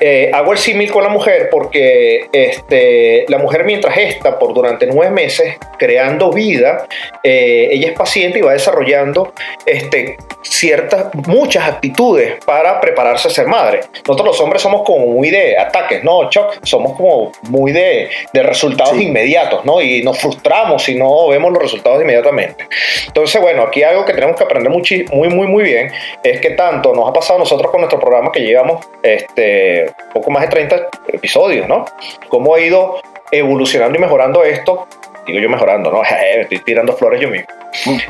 eh, 0.05 0.33
hago 0.35 0.51
el 0.51 0.59
símil 0.59 0.91
con 0.91 1.05
la 1.05 1.09
mujer 1.09 1.49
porque 1.49 2.27
este, 2.33 3.25
la 3.29 3.39
mujer 3.39 3.63
mientras 3.63 3.97
está 3.97 4.37
por 4.37 4.53
durante 4.53 4.85
nueve 4.87 5.13
meses 5.13 5.57
creando 5.79 6.33
vida, 6.33 6.89
eh, 7.23 7.69
ella 7.71 7.91
es 7.91 7.97
paciente 7.97 8.41
y 8.41 8.43
va 8.43 8.53
desarrollando 8.53 9.33
este, 9.65 10.17
ciertas, 10.43 11.15
muchas 11.15 11.69
actitudes 11.69 12.45
para 12.45 12.81
prepararse 12.81 13.29
a 13.29 13.31
ser 13.31 13.47
madre. 13.47 13.83
Nosotros 14.09 14.27
los 14.27 14.41
hombres 14.41 14.61
somos 14.61 14.83
como 14.85 15.07
muy 15.07 15.31
de 15.31 15.57
ataques, 15.57 16.03
¿no, 16.03 16.29
Chuck? 16.31 16.59
Somos 16.65 16.97
como 16.97 17.31
muy 17.43 17.71
de, 17.71 18.11
de 18.33 18.43
resultados 18.43 19.01
inmediatos, 19.01 19.65
¿no? 19.65 19.81
Y 19.81 20.03
nos 20.03 20.19
frustramos 20.19 20.83
si 20.83 20.97
no 20.97 21.29
vemos 21.29 21.53
los 21.53 21.63
resultados 21.63 22.03
inmediatamente. 22.03 22.67
Entonces, 23.07 23.41
bueno, 23.41 23.63
aquí 23.63 23.85
algo 23.85 24.05
que 24.05 24.15
tenemos 24.15 24.37
que 24.37 24.43
aprender 24.43 24.73
muy, 24.73 24.83
muy, 25.13 25.29
muy, 25.29 25.47
muy 25.47 25.63
bien 25.63 25.93
es 26.25 26.41
que 26.41 26.51
tanto 26.51 26.93
nos 26.93 27.09
ha 27.09 27.13
pasado 27.13 27.37
a 27.37 27.39
nosotros 27.41 27.71
con 27.71 27.83
nuestro 27.83 28.01
programa 28.01 28.33
que 28.33 28.41
llevamos 28.41 28.85
este, 29.03 29.92
poco 30.13 30.31
más 30.31 30.43
de 30.43 30.49
30 30.49 30.77
episodios, 31.09 31.69
¿no? 31.69 31.85
Cómo 32.29 32.55
ha 32.55 32.61
ido 32.61 33.01
evolucionando 33.31 33.97
y 33.97 34.01
mejorando 34.01 34.45
esto 34.45 34.87
digo 35.27 35.39
yo 35.39 35.49
mejorando, 35.49 35.91
¿no? 35.91 36.03
Estoy 36.35 36.59
tirando 36.61 36.93
flores 36.95 37.21
yo 37.21 37.29
mismo. 37.29 37.49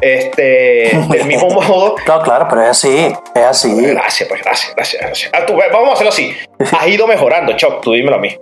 Este, 0.00 0.90
del 1.08 1.24
mismo 1.26 1.48
modo. 1.50 1.96
No, 2.06 2.22
claro, 2.22 2.46
pero 2.48 2.62
es 2.62 2.70
así, 2.70 3.12
es 3.34 3.42
así. 3.42 3.86
Gracias, 3.86 4.28
pues 4.28 4.42
gracias, 4.42 4.74
gracias. 4.74 5.02
gracias. 5.02 5.30
Ah, 5.32 5.46
tú, 5.46 5.54
vamos 5.54 5.90
a 5.90 5.92
hacerlo 5.92 6.10
así. 6.10 6.36
Has 6.78 6.88
ido 6.88 7.06
mejorando, 7.06 7.52
Choc, 7.54 7.82
tú 7.82 7.92
dímelo 7.92 8.16
a 8.16 8.20
mí. 8.20 8.36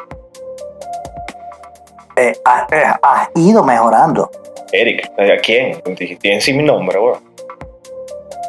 Eh, 2.17 2.33
has, 2.45 2.71
eh, 2.73 2.85
has, 3.03 3.29
ido 3.35 3.65
mejorando. 3.65 4.31
Eric, 4.73 5.11
¿a 5.19 5.41
quién? 5.41 5.81
Tienes 6.21 6.45
sí 6.45 6.53
mi 6.53 6.63
nombre, 6.63 6.99
güey. 6.99 7.15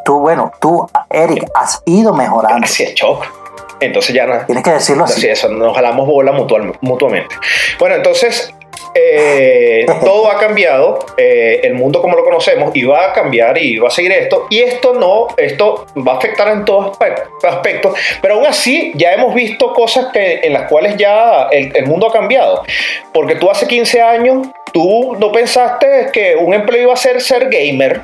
Tú, 0.03 0.19
bueno, 0.19 0.51
tú, 0.59 0.85
Eric, 1.09 1.45
has 1.55 1.81
ido 1.85 2.13
mejorando. 2.13 2.57
Gracias, 2.57 2.95
Choc. 2.95 3.40
Entonces 3.81 4.15
ya 4.15 4.25
no. 4.25 4.45
Tienes 4.45 4.63
que 4.63 4.71
decirlo 4.71 5.03
así. 5.03 5.13
así 5.19 5.27
eso, 5.27 5.49
nos 5.49 5.75
jalamos 5.75 6.07
bola 6.07 6.31
mutual, 6.31 6.73
mutuamente. 6.81 7.35
Bueno, 7.79 7.95
entonces 7.95 8.53
eh, 8.93 9.85
todo 10.01 10.29
ha 10.29 10.37
cambiado, 10.37 10.99
eh, 11.17 11.61
el 11.63 11.75
mundo 11.75 12.01
como 12.01 12.15
lo 12.15 12.23
conocemos, 12.23 12.75
y 12.75 12.83
va 12.83 13.11
a 13.11 13.13
cambiar 13.13 13.57
y 13.57 13.77
va 13.77 13.87
a 13.87 13.91
seguir 13.91 14.11
esto. 14.11 14.47
Y 14.49 14.59
esto 14.59 14.93
no, 14.93 15.27
esto 15.37 15.87
va 16.07 16.13
a 16.13 16.17
afectar 16.17 16.49
en 16.49 16.65
todos 16.65 16.97
aspectos, 17.43 17.93
pero 18.21 18.35
aún 18.35 18.45
así 18.45 18.91
ya 18.95 19.13
hemos 19.13 19.33
visto 19.33 19.73
cosas 19.73 20.07
que, 20.13 20.41
en 20.43 20.53
las 20.53 20.69
cuales 20.69 20.97
ya 20.97 21.47
el, 21.51 21.75
el 21.75 21.85
mundo 21.85 22.07
ha 22.07 22.13
cambiado. 22.13 22.63
Porque 23.13 23.35
tú 23.35 23.49
hace 23.49 23.67
15 23.67 24.01
años, 24.01 24.47
tú 24.73 25.15
no 25.19 25.31
pensaste 25.31 26.09
que 26.11 26.35
un 26.35 26.53
empleo 26.53 26.83
iba 26.83 26.93
a 26.93 26.97
ser 26.97 27.21
ser 27.21 27.49
gamer. 27.49 28.01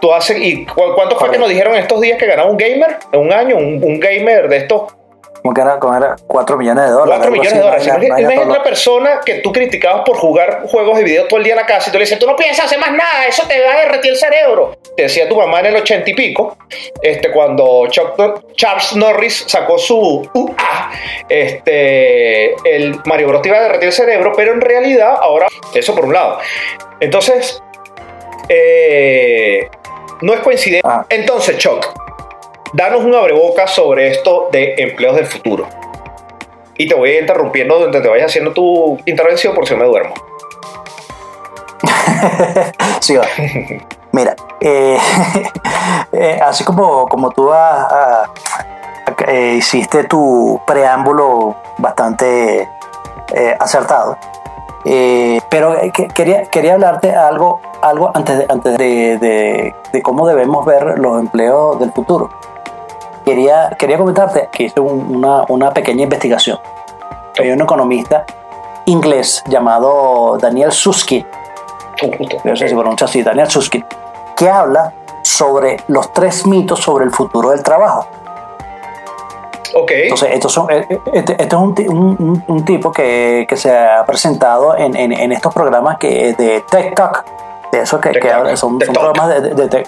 Tú 0.00 0.12
hace, 0.12 0.38
¿Y 0.38 0.64
cuánto 0.66 1.16
fue 1.18 1.30
que 1.30 1.38
nos 1.38 1.48
dijeron 1.48 1.74
estos 1.76 2.00
días 2.00 2.18
que 2.18 2.26
ganaba 2.26 2.50
un 2.50 2.56
gamer? 2.56 2.98
En 3.12 3.20
un 3.20 3.32
año, 3.32 3.56
un, 3.56 3.82
un 3.82 4.00
gamer 4.00 4.48
de 4.48 4.56
estos 4.58 4.94
como 5.42 5.54
que 5.54 5.60
era, 5.62 5.78
como 5.78 5.96
era 5.96 6.16
4 6.26 6.56
millones 6.56 6.84
de 6.84 6.90
dólares. 6.90 7.26
4 7.26 7.30
millones 7.30 7.54
de 7.54 7.60
dólares. 7.60 7.86
Imagínate 7.86 8.40
una 8.40 8.62
persona 8.62 9.20
que 9.24 9.34
tú 9.36 9.52
criticabas 9.52 10.02
por 10.04 10.16
jugar 10.16 10.64
juegos 10.66 10.98
de 10.98 11.04
video 11.04 11.26
todo 11.28 11.38
el 11.38 11.44
día 11.44 11.54
en 11.54 11.60
la 11.60 11.66
casa 11.66 11.88
y 11.88 11.92
tú 11.92 11.98
le 11.98 12.04
dices, 12.04 12.18
tú 12.18 12.26
no 12.26 12.36
piensas 12.36 12.66
hacer 12.66 12.78
más 12.78 12.92
nada, 12.92 13.26
eso 13.26 13.44
te 13.48 13.60
va 13.60 13.72
a 13.72 13.80
derretir 13.80 14.10
el 14.10 14.16
cerebro. 14.18 14.76
Te 14.96 15.04
decía 15.04 15.28
tu 15.28 15.36
mamá 15.36 15.60
en 15.60 15.66
el 15.66 15.76
80 15.76 16.10
y 16.10 16.14
pico, 16.14 16.58
este, 17.00 17.30
cuando 17.30 17.86
Chuck, 17.88 18.54
Charles 18.54 18.94
Norris 18.96 19.44
sacó 19.46 19.78
su 19.78 20.28
UA, 20.34 20.90
este, 21.28 22.54
el 22.64 23.00
Mario 23.06 23.28
Bros 23.28 23.42
te 23.42 23.48
iba 23.48 23.58
a 23.58 23.62
derretir 23.62 23.88
el 23.88 23.94
cerebro, 23.94 24.32
pero 24.36 24.52
en 24.52 24.60
realidad 24.60 25.14
ahora, 25.20 25.46
eso 25.74 25.94
por 25.94 26.04
un 26.04 26.12
lado. 26.12 26.38
Entonces, 27.00 27.62
eh, 28.48 29.70
no 30.22 30.34
es 30.34 30.40
coincidencia. 30.40 30.88
Ah. 30.88 31.06
Entonces, 31.08 31.58
Chuck, 31.58 31.86
danos 32.72 33.04
un 33.04 33.14
abreboca 33.14 33.66
sobre 33.66 34.08
esto 34.08 34.48
de 34.52 34.74
empleos 34.78 35.16
del 35.16 35.26
futuro. 35.26 35.66
Y 36.76 36.88
te 36.88 36.94
voy 36.94 37.18
interrumpiendo 37.18 37.78
donde 37.78 38.00
te 38.00 38.08
vayas 38.08 38.26
haciendo 38.26 38.52
tu 38.52 38.98
intervención 39.04 39.54
por 39.54 39.66
si 39.66 39.74
me 39.74 39.84
duermo. 39.84 40.14
sí, 43.00 43.16
va. 43.16 43.26
Mira, 44.12 44.34
eh, 44.60 44.98
eh, 46.12 46.40
así 46.44 46.64
como, 46.64 47.06
como 47.06 47.30
tú 47.30 47.50
eh, 49.26 49.54
hiciste 49.56 50.04
tu 50.04 50.60
preámbulo 50.66 51.56
bastante 51.78 52.68
acertado, 53.60 54.18
pero 54.84 55.76
quería, 56.14 56.44
quería 56.44 56.74
hablarte 56.74 57.14
algo, 57.14 57.60
algo 57.82 58.10
antes, 58.14 58.38
de, 58.38 58.46
antes 58.48 58.78
de, 58.78 59.74
de 59.92 60.02
cómo 60.02 60.26
debemos 60.26 60.64
ver 60.64 60.98
los 60.98 61.20
empleos 61.20 61.78
del 61.78 61.92
futuro 61.92 62.30
quería, 63.24 63.76
quería 63.78 63.98
comentarte 63.98 64.48
que 64.52 64.64
hice 64.64 64.80
una, 64.80 65.44
una 65.48 65.72
pequeña 65.72 66.04
investigación. 66.04 66.58
Hay 67.38 67.50
un 67.50 67.60
economista 67.60 68.24
inglés 68.86 69.42
llamado 69.46 70.36
Daniel 70.38 70.72
Susskind, 70.72 71.26
no 72.44 72.56
sé 72.56 72.68
si 72.68 72.74
pronuncia 72.74 73.04
así, 73.04 73.22
Daniel 73.22 73.48
Susskind, 73.48 73.84
que 74.36 74.48
habla 74.48 74.92
sobre 75.22 75.76
los 75.88 76.12
tres 76.12 76.46
mitos 76.46 76.80
sobre 76.80 77.04
el 77.04 77.10
futuro 77.10 77.50
del 77.50 77.62
trabajo. 77.62 78.06
Ok. 79.74 79.90
Entonces, 79.94 80.30
estos 80.32 80.52
son, 80.52 80.70
eh, 80.70 80.86
este, 81.12 81.32
este, 81.32 81.44
es 81.44 81.52
un, 81.54 81.74
un, 82.18 82.44
un, 82.46 82.64
tipo 82.64 82.92
que, 82.92 83.46
que, 83.48 83.56
se 83.56 83.76
ha 83.76 84.04
presentado 84.04 84.76
en, 84.76 84.96
en, 84.96 85.12
en, 85.12 85.32
estos 85.32 85.52
programas 85.52 85.98
que, 85.98 86.34
de 86.34 86.62
Tech 86.70 86.94
Talk, 86.94 87.24
de 87.72 87.80
eso 87.80 88.00
que, 88.00 88.10
que 88.10 88.56
son, 88.56 88.80
son 88.80 88.94
programas 88.94 89.28
de, 89.28 89.40
de, 89.54 89.84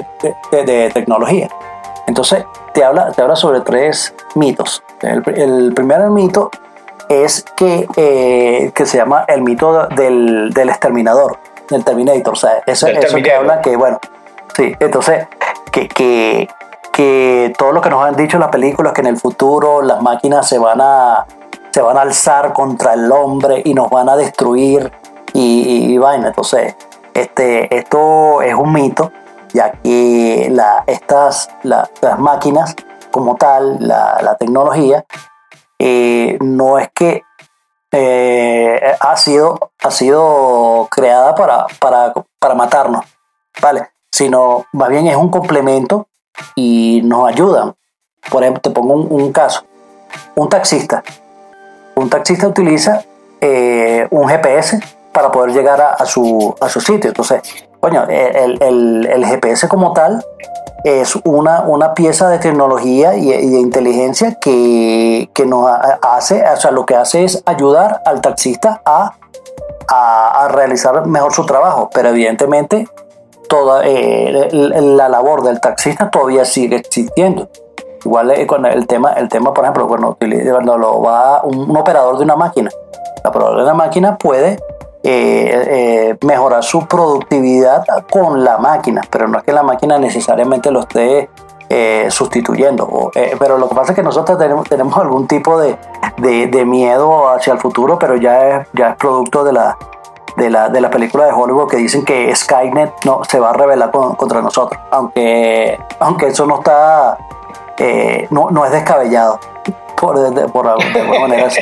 de, 0.50 0.64
de 0.64 0.90
tecnología. 0.90 1.48
Entonces, 2.06 2.44
te 2.72 2.84
habla, 2.84 3.12
te 3.12 3.22
habla 3.22 3.36
sobre 3.36 3.60
tres 3.60 4.14
mitos. 4.34 4.82
El, 5.00 5.22
el 5.36 5.72
primer 5.74 6.00
mito 6.10 6.50
es 7.08 7.44
que, 7.56 7.86
eh, 7.96 8.72
que 8.74 8.86
se 8.86 8.96
llama 8.98 9.24
el 9.28 9.42
mito 9.42 9.86
del, 9.88 10.50
del 10.52 10.68
exterminador, 10.68 11.38
del 11.68 11.84
Terminator. 11.84 12.32
O 12.32 12.36
sea, 12.36 12.62
eso, 12.66 12.86
eso 12.86 13.16
que 13.16 13.32
habla 13.32 13.60
que, 13.60 13.76
bueno, 13.76 14.00
sí, 14.56 14.74
entonces, 14.80 15.26
que, 15.70 15.88
que, 15.88 16.48
que 16.92 17.52
todo 17.56 17.72
lo 17.72 17.80
que 17.80 17.90
nos 17.90 18.04
han 18.04 18.14
dicho 18.14 18.38
las 18.38 18.50
películas, 18.50 18.92
que 18.92 19.00
en 19.00 19.08
el 19.08 19.16
futuro 19.16 19.82
las 19.82 20.02
máquinas 20.02 20.46
se 20.46 20.58
van 20.58 20.80
a, 20.80 21.26
se 21.70 21.80
van 21.80 21.96
a 21.96 22.02
alzar 22.02 22.52
contra 22.52 22.92
el 22.94 23.10
hombre 23.10 23.62
y 23.64 23.74
nos 23.74 23.88
van 23.90 24.08
a 24.08 24.16
destruir 24.16 24.92
y, 25.32 25.96
vaina. 25.98 26.28
Entonces, 26.28 26.76
este, 27.14 27.74
esto 27.74 28.42
es 28.42 28.54
un 28.54 28.72
mito 28.72 29.10
ya 29.54 29.72
que 29.72 30.48
la, 30.50 30.84
estas, 30.86 31.50
la, 31.62 31.88
las 32.00 32.18
máquinas 32.18 32.74
como 33.10 33.36
tal, 33.36 33.76
la, 33.80 34.18
la 34.22 34.36
tecnología, 34.36 35.04
eh, 35.78 36.38
no 36.40 36.78
es 36.78 36.90
que 36.94 37.22
eh, 37.90 38.96
ha, 39.00 39.16
sido, 39.16 39.72
ha 39.82 39.90
sido 39.90 40.88
creada 40.90 41.34
para, 41.34 41.66
para, 41.78 42.14
para 42.38 42.54
matarnos, 42.54 43.04
¿vale? 43.60 43.88
Sino 44.10 44.64
más 44.72 44.88
bien 44.88 45.06
es 45.06 45.16
un 45.16 45.30
complemento 45.30 46.08
y 46.54 47.00
nos 47.04 47.28
ayudan. 47.28 47.74
Por 48.30 48.42
ejemplo, 48.42 48.60
te 48.62 48.70
pongo 48.70 48.94
un, 48.94 49.32
caso. 49.32 49.64
Un 50.34 50.48
taxista. 50.48 51.02
Un 51.94 52.08
taxista 52.08 52.46
utiliza 52.48 53.02
eh, 53.40 54.06
un 54.10 54.28
GPS 54.28 54.80
para 55.12 55.30
poder 55.30 55.52
llegar 55.52 55.80
a, 55.80 56.04
su, 56.06 56.54
a 56.60 56.68
su 56.68 56.80
sitio. 56.80 57.10
Entonces, 57.10 57.42
coño, 57.80 58.04
el, 58.08 58.62
el- 58.62 59.06
el 59.12 59.26
GPS 59.26 59.68
como 59.68 59.92
tal 59.92 60.24
es 60.84 61.14
una, 61.24 61.62
una 61.62 61.94
pieza 61.94 62.28
de 62.28 62.38
tecnología 62.38 63.14
y, 63.14 63.26
de 63.28 63.60
inteligencia 63.60 64.34
que, 64.40 65.30
que 65.34 65.44
nos 65.46 65.66
ha- 65.68 65.98
hace, 66.02 66.42
o 66.48 66.56
sea, 66.56 66.70
lo 66.70 66.86
que 66.86 66.96
hace 66.96 67.24
es 67.24 67.42
ayudar 67.46 68.02
al 68.06 68.20
taxista 68.20 68.80
a, 68.84 69.12
a 69.88 70.48
realizar 70.48 71.06
mejor 71.06 71.32
su 71.34 71.44
trabajo, 71.44 71.90
pero 71.92 72.08
evidentemente 72.08 72.88
toda 73.52 73.82
eh, 73.84 74.48
la 74.50 75.10
labor 75.10 75.42
del 75.42 75.60
taxista 75.60 76.08
todavía 76.08 76.46
sigue 76.46 76.76
existiendo. 76.76 77.48
Igual 78.02 78.30
eh, 78.30 78.46
con 78.46 78.64
el 78.64 78.86
tema, 78.86 79.12
el 79.12 79.28
tema, 79.28 79.52
por 79.52 79.62
ejemplo, 79.64 79.86
cuando, 79.86 80.16
cuando 80.50 80.78
lo 80.78 81.02
va 81.02 81.42
un, 81.44 81.76
operador 81.76 82.16
de 82.16 82.24
una 82.24 82.34
máquina, 82.34 82.70
el 83.22 83.28
operador 83.28 83.58
de 83.58 83.62
una 83.64 83.74
máquina 83.74 84.16
puede 84.16 84.58
eh, 85.02 86.16
mejorar 86.24 86.64
su 86.64 86.86
productividad 86.86 87.84
con 88.10 88.42
la 88.42 88.56
máquina, 88.56 89.02
pero 89.10 89.28
no 89.28 89.36
es 89.36 89.44
que 89.44 89.52
la 89.52 89.62
máquina 89.62 89.98
necesariamente 89.98 90.70
lo 90.70 90.80
esté 90.80 91.28
sustituyendo. 92.08 93.10
Pero 93.38 93.56
lo 93.58 93.66
que 93.68 93.74
pasa 93.74 93.92
es 93.92 93.96
que 93.96 94.02
nosotros 94.02 94.36
tenemos, 94.38 94.66
tenemos 94.68 94.96
algún 94.98 95.26
tipo 95.26 95.58
de, 95.58 95.76
de- 96.18 96.46
de 96.46 96.64
miedo 96.66 97.28
hacia 97.28 97.52
el 97.54 97.58
futuro, 97.58 97.98
pero 97.98 98.16
ya 98.16 98.48
es, 98.48 98.68
ya 98.74 98.90
es 98.90 98.96
producto 98.96 99.42
de 99.44 99.52
la, 99.54 99.76
de 100.36 100.50
la, 100.50 100.68
de 100.68 100.80
la 100.80 100.90
película 100.90 101.26
de 101.26 101.32
Hollywood 101.32 101.68
que 101.70 101.76
dicen 101.76 102.04
que 102.04 102.34
Skynet 102.34 103.04
no, 103.04 103.22
se 103.24 103.38
va 103.38 103.50
a 103.50 103.52
rebelar 103.52 103.90
con- 103.90 104.14
contra 104.16 104.40
nosotros, 104.40 104.80
aunque, 104.90 105.78
aunque 106.00 106.28
eso 106.28 106.46
no 106.46 106.56
está, 106.58 107.18
eh, 107.78 108.26
no, 108.30 108.50
no 108.50 108.64
es 108.64 108.72
descabellado, 108.72 109.38
por, 109.96 110.18
de, 110.18 110.48
por 110.48 110.66
alguna 110.66 111.20
manera 111.20 111.46
así. 111.46 111.60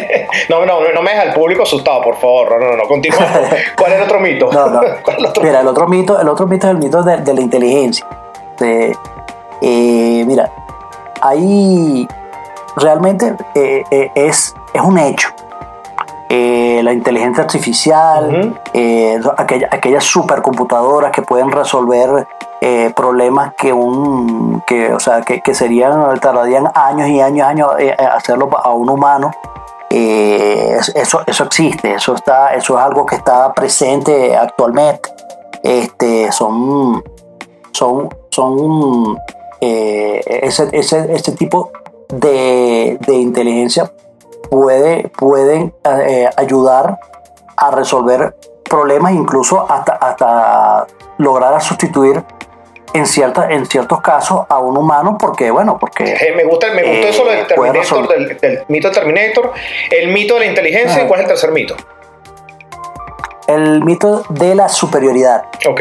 No, 0.49 0.65
no, 0.65 0.81
no 0.95 1.03
me 1.03 1.11
deja 1.11 1.25
el 1.25 1.33
público 1.35 1.65
asustado, 1.65 2.01
por 2.03 2.17
favor. 2.17 2.59
No, 2.61 2.71
no, 2.71 2.77
no, 2.77 2.83
continúa. 2.89 3.19
¿Cuál 3.79 3.93
es 3.93 3.99
el 3.99 4.05
otro 4.05 4.21
mito? 4.21 4.51
No, 4.53 4.67
no. 4.71 4.81
¿Cuál 5.05 5.17
es 5.17 5.19
el 5.19 5.27
otro? 5.27 5.43
Mira, 5.43 5.61
el 5.61 5.67
otro 5.69 5.87
mito, 5.89 6.19
el 6.21 6.29
otro 6.29 6.47
mito 6.47 6.67
es 6.67 6.71
el 6.73 6.79
mito 6.79 7.03
de, 7.03 7.17
de 7.19 7.35
la 7.35 7.41
inteligencia. 7.43 8.07
De, 8.59 8.97
eh, 9.61 10.25
mira, 10.27 10.51
ahí 11.21 12.09
realmente 12.77 13.35
eh, 13.55 13.83
eh, 13.91 14.11
es, 14.15 14.55
es 14.73 14.81
un 14.81 14.99
hecho. 14.99 15.29
Eh, 16.33 16.81
la 16.85 16.93
inteligencia 16.93 17.43
artificial, 17.43 18.57
eh, 18.73 19.21
aquella- 19.37 19.69
aquellas 19.73 20.05
supercomputadoras 20.05 21.11
que 21.11 21.23
pueden 21.23 21.51
resolver 21.51 22.27
eh, 22.61 22.93
problemas 22.95 23.55
que 23.55 23.73
un 23.73 24.63
que 24.67 24.93
o 24.93 25.01
sea 25.01 25.23
que, 25.23 25.41
que 25.41 25.55
serían 25.55 26.21
tardarían 26.21 26.71
años 26.75 27.09
y 27.09 27.21
años 27.21 27.49
años 27.49 27.71
eh, 27.79 27.97
eh, 27.99 28.05
hacerlo 28.05 28.49
a 28.63 28.71
un 28.75 28.91
humano 28.91 29.31
es- 30.79 30.91
eso 30.95 31.23
eso 31.27 31.45
existe 31.45 31.95
eso 31.95 32.15
está 32.15 32.55
eso 32.55 32.79
es 32.79 32.85
algo 32.85 33.05
que 33.07 33.17
está 33.17 33.53
presente 33.55 34.37
actualmente. 34.37 35.09
Este 35.65 36.31
son 36.31 37.03
son 37.73 38.09
son 38.31 39.19
ese, 39.61 40.69
ese, 40.73 41.13
ese 41.13 41.33
tipo 41.33 41.71
de, 42.09 42.99
de 43.07 43.15
inteligencia 43.15 43.91
puede 44.51 45.09
pueden 45.17 45.73
eh, 45.85 46.29
ayudar 46.37 46.99
a 47.57 47.71
resolver 47.71 48.35
problemas 48.69 49.13
incluso 49.13 49.71
hasta 49.71 49.93
hasta 49.95 50.87
lograr 51.19 51.55
a 51.55 51.61
sustituir 51.61 52.23
en 52.93 53.07
cierta, 53.07 53.51
en 53.53 53.67
ciertos 53.67 54.01
casos 54.01 54.41
a 54.49 54.59
un 54.59 54.77
humano 54.77 55.17
porque 55.19 55.51
bueno 55.51 55.79
porque 55.79 56.05
Eh, 56.05 56.33
me 56.37 56.45
gusta, 56.45 56.69
me 56.75 56.83
gustó 56.83 57.07
Eh, 57.07 57.09
eso 57.11 57.25
del 57.25 57.47
Terminator, 57.47 58.09
del, 58.09 58.39
del 58.41 58.65
mito 58.69 58.89
de 58.89 58.95
Terminator, 58.95 59.53
el 59.91 60.09
mito 60.13 60.35
de 60.35 60.41
la 60.41 60.47
inteligencia, 60.47 60.93
Ajá. 60.97 61.03
¿y 61.05 61.07
cuál 61.09 61.21
es 61.21 61.25
el 61.27 61.29
tercer 61.33 61.53
mito? 61.53 61.77
el 63.47 63.83
mito 63.85 64.23
de 64.29 64.55
la 64.55 64.69
superioridad 64.69 65.45
Ok. 65.69 65.81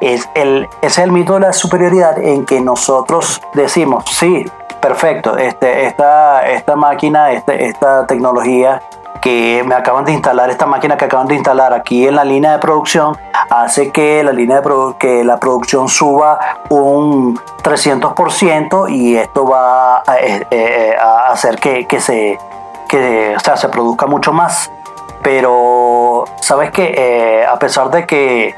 es 0.00 0.28
el, 0.34 0.66
es 0.82 0.98
el 0.98 1.12
mito 1.12 1.34
de 1.34 1.40
la 1.40 1.52
superioridad 1.52 2.18
en 2.18 2.44
que 2.46 2.60
nosotros 2.60 3.40
decimos, 3.54 4.04
sí, 4.10 4.44
perfecto, 4.84 5.38
este, 5.38 5.86
esta, 5.86 6.46
esta 6.46 6.76
máquina, 6.76 7.32
este, 7.32 7.68
esta 7.68 8.06
tecnología 8.06 8.82
que 9.22 9.64
me 9.64 9.74
acaban 9.74 10.04
de 10.04 10.12
instalar, 10.12 10.50
esta 10.50 10.66
máquina 10.66 10.98
que 10.98 11.06
acaban 11.06 11.26
de 11.26 11.36
instalar 11.36 11.72
aquí 11.72 12.06
en 12.06 12.14
la 12.16 12.22
línea 12.22 12.52
de 12.52 12.58
producción, 12.58 13.16
hace 13.48 13.90
que 13.92 14.22
la 14.22 14.32
línea 14.32 14.60
de 14.60 14.94
que 14.98 15.24
la 15.24 15.38
producción 15.38 15.88
suba 15.88 16.38
un 16.68 17.40
300% 17.62 18.90
y 18.90 19.16
esto 19.16 19.46
va 19.46 20.02
a, 20.06 20.18
eh, 20.20 20.46
eh, 20.50 20.94
a 21.00 21.32
hacer 21.32 21.58
que, 21.58 21.86
que 21.86 21.98
se, 21.98 22.38
que, 22.86 23.34
o 23.34 23.40
sea, 23.40 23.56
se 23.56 23.70
produzca 23.70 24.04
mucho 24.04 24.34
más. 24.34 24.70
Pero, 25.22 26.24
¿sabes 26.40 26.70
qué? 26.72 27.46
a 27.50 27.58
pesar 27.58 27.88
de 27.88 28.04
que 28.04 28.54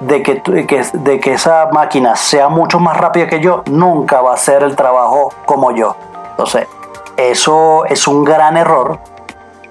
de 0.00 0.22
que, 0.22 0.42
que- 0.42 0.86
de 0.92 1.20
que 1.20 1.32
esa 1.32 1.68
máquina 1.72 2.16
sea 2.16 2.48
mucho 2.48 2.78
más 2.78 2.96
rápida 2.96 3.26
que 3.26 3.40
yo, 3.40 3.62
nunca 3.66 4.20
va 4.20 4.32
a 4.32 4.34
hacer 4.34 4.62
el 4.62 4.76
trabajo 4.76 5.32
como 5.46 5.72
yo. 5.72 5.96
Entonces, 6.30 6.66
eso 7.16 7.84
es 7.86 8.06
un 8.06 8.24
gran 8.24 8.56
error, 8.56 8.98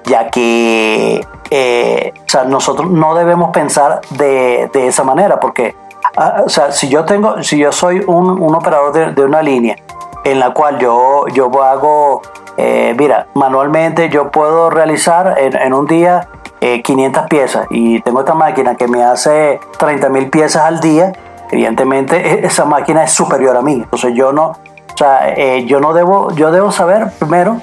ya 0.03 0.29
que 0.29 1.25
eh, 1.49 2.13
o 2.25 2.29
sea, 2.29 2.43
nosotros 2.43 2.89
no 2.89 3.15
debemos 3.15 3.51
pensar 3.51 4.01
de, 4.09 4.69
de 4.73 4.87
esa 4.87 5.03
manera, 5.05 5.39
porque 5.39 5.75
ah, 6.17 6.41
o 6.45 6.49
sea, 6.49 6.73
si 6.73 6.89
yo 6.89 7.05
tengo, 7.05 7.41
si 7.41 7.57
yo 7.57 7.71
soy 7.71 8.03
un, 8.05 8.41
un 8.41 8.53
operador 8.55 8.91
de, 8.91 9.11
de 9.13 9.23
una 9.23 9.41
línea 9.41 9.77
en 10.25 10.41
la 10.41 10.51
cual 10.53 10.77
yo, 10.77 11.25
yo 11.33 11.49
hago, 11.63 12.21
eh, 12.57 12.93
mira, 12.97 13.27
manualmente 13.33 14.09
yo 14.09 14.29
puedo 14.29 14.69
realizar 14.69 15.35
en, 15.37 15.55
en 15.55 15.73
un 15.73 15.85
día 15.87 16.27
eh, 16.75 16.81
500 16.83 17.27
piezas 17.27 17.67
y 17.69 18.01
tengo 18.01 18.19
esta 18.21 18.33
máquina 18.33 18.75
que 18.75 18.87
me 18.87 19.03
hace 19.03 19.59
30 19.77 20.09
mil 20.09 20.29
piezas 20.29 20.63
al 20.63 20.79
día, 20.79 21.13
evidentemente 21.51 22.15
e- 22.17 22.45
esa 22.45 22.65
máquina 22.65 23.03
es 23.03 23.11
superior 23.11 23.55
a 23.57 23.61
mí. 23.61 23.73
Entonces 23.73 24.13
yo 24.15 24.31
no, 24.33 24.47
o 24.49 24.97
sea, 24.97 25.29
eh, 25.35 25.65
yo 25.65 25.79
no 25.79 25.93
debo, 25.93 26.31
yo 26.35 26.51
debo 26.51 26.71
saber 26.71 27.09
primero, 27.19 27.61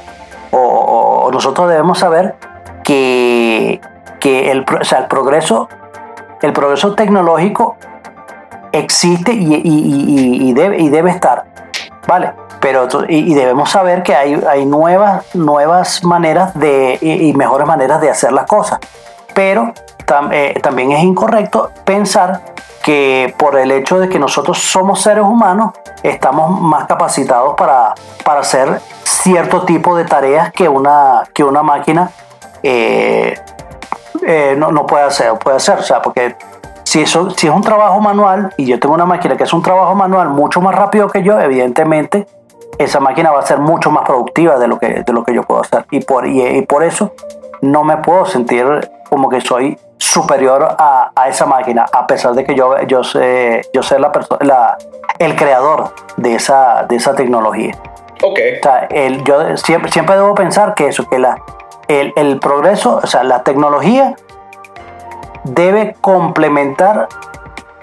o, 0.50 1.30
nosotros 1.32 1.68
debemos 1.68 1.98
saber 1.98 2.36
que, 2.84 3.80
que 4.20 4.50
el, 4.52 4.60
o 4.60 4.96
el 4.96 5.06
progreso, 5.06 5.68
el 6.42 6.52
progreso 6.52 6.94
tecnológico 6.94 7.76
existe 8.72 9.32
y- 9.32 9.54
y- 9.64 10.48
y 10.50 10.52
debe, 10.52 10.78
y 10.80 10.88
debe 10.88 11.10
estar, 11.10 11.44
¿vale? 12.06 12.32
Pero 12.60 12.88
y, 13.08 13.34
debemos 13.34 13.70
saber 13.70 14.02
que 14.02 14.14
hay, 14.14 14.42
hay 14.48 14.64
nuevas, 14.64 15.34
nuevas 15.34 16.02
maneras 16.04 16.58
de, 16.58 16.98
y, 17.00 17.28
y 17.28 17.34
mejores 17.34 17.66
maneras 17.66 18.00
de 18.00 18.10
hacer 18.10 18.32
las 18.32 18.46
cosas. 18.46 18.78
Pero 19.34 19.72
tam- 20.06 20.30
eh, 20.32 20.58
también 20.62 20.92
es 20.92 21.02
incorrecto 21.02 21.70
pensar 21.84 22.40
que 22.82 23.34
por 23.38 23.58
el 23.58 23.70
hecho 23.70 23.98
de 23.98 24.08
que 24.08 24.18
nosotros 24.18 24.58
somos 24.58 25.00
seres 25.02 25.24
humanos, 25.24 25.72
estamos 26.02 26.60
más 26.60 26.86
capacitados 26.86 27.54
para, 27.54 27.94
para 28.24 28.40
hacer 28.40 28.80
cierto 29.04 29.62
tipo 29.62 29.96
de 29.96 30.04
tareas 30.04 30.52
que 30.52 30.68
una, 30.68 31.22
que 31.32 31.42
una 31.42 31.62
máquina 31.62 32.10
eh, 32.62 33.38
eh, 34.26 34.54
no, 34.58 34.70
no 34.70 34.86
puede 34.86 35.04
hacer, 35.04 35.32
puede 35.38 35.56
hacer, 35.56 35.78
o 35.78 35.82
sea, 35.82 36.02
porque 36.02 36.36
si, 36.82 37.00
eso, 37.00 37.30
si 37.30 37.46
es 37.46 37.52
un 37.54 37.62
trabajo 37.62 38.00
manual 38.00 38.52
y 38.58 38.66
yo 38.66 38.78
tengo 38.78 38.94
una 38.94 39.06
máquina 39.06 39.36
que 39.36 39.44
es 39.44 39.52
un 39.54 39.62
trabajo 39.62 39.94
manual 39.94 40.28
mucho 40.28 40.60
más 40.60 40.74
rápido 40.74 41.08
que 41.08 41.22
yo, 41.22 41.40
evidentemente 41.40 42.26
esa 42.78 43.00
máquina 43.00 43.30
va 43.30 43.40
a 43.40 43.46
ser 43.46 43.58
mucho 43.58 43.90
más 43.90 44.04
productiva 44.04 44.58
de 44.58 44.68
lo 44.68 44.78
que, 44.78 45.02
de 45.04 45.12
lo 45.12 45.24
que 45.24 45.34
yo 45.34 45.42
puedo 45.42 45.60
hacer. 45.60 45.86
Y 45.90 46.00
por, 46.00 46.26
y, 46.26 46.42
y 46.42 46.62
por 46.62 46.82
eso 46.82 47.12
no 47.62 47.84
me 47.84 47.96
puedo 47.98 48.26
sentir 48.26 48.90
como 49.08 49.28
que 49.28 49.40
soy 49.40 49.78
superior 49.98 50.76
a, 50.78 51.10
a 51.14 51.28
esa 51.28 51.46
máquina, 51.46 51.86
a 51.92 52.06
pesar 52.06 52.34
de 52.34 52.44
que 52.44 52.54
yo, 52.54 52.76
yo 52.82 53.04
sé, 53.04 53.62
yo 53.72 53.82
sé 53.82 53.98
la 53.98 54.10
la, 54.40 54.76
el 55.18 55.36
creador 55.36 55.94
de 56.16 56.34
esa, 56.34 56.82
de 56.88 56.96
esa 56.96 57.14
tecnología. 57.14 57.74
Ok. 58.22 58.38
O 58.58 58.62
sea, 58.62 58.86
el- 58.90 59.22
yo 59.24 59.56
siempre, 59.56 59.90
siempre 59.90 60.16
debo 60.16 60.34
pensar 60.34 60.74
que 60.74 60.88
eso, 60.88 61.08
que 61.08 61.18
la, 61.18 61.36
el, 61.88 62.12
el 62.16 62.38
progreso, 62.40 63.00
o 63.02 63.06
sea, 63.06 63.22
la 63.24 63.42
tecnología 63.44 64.14
debe 65.44 65.94
complementar 66.00 67.08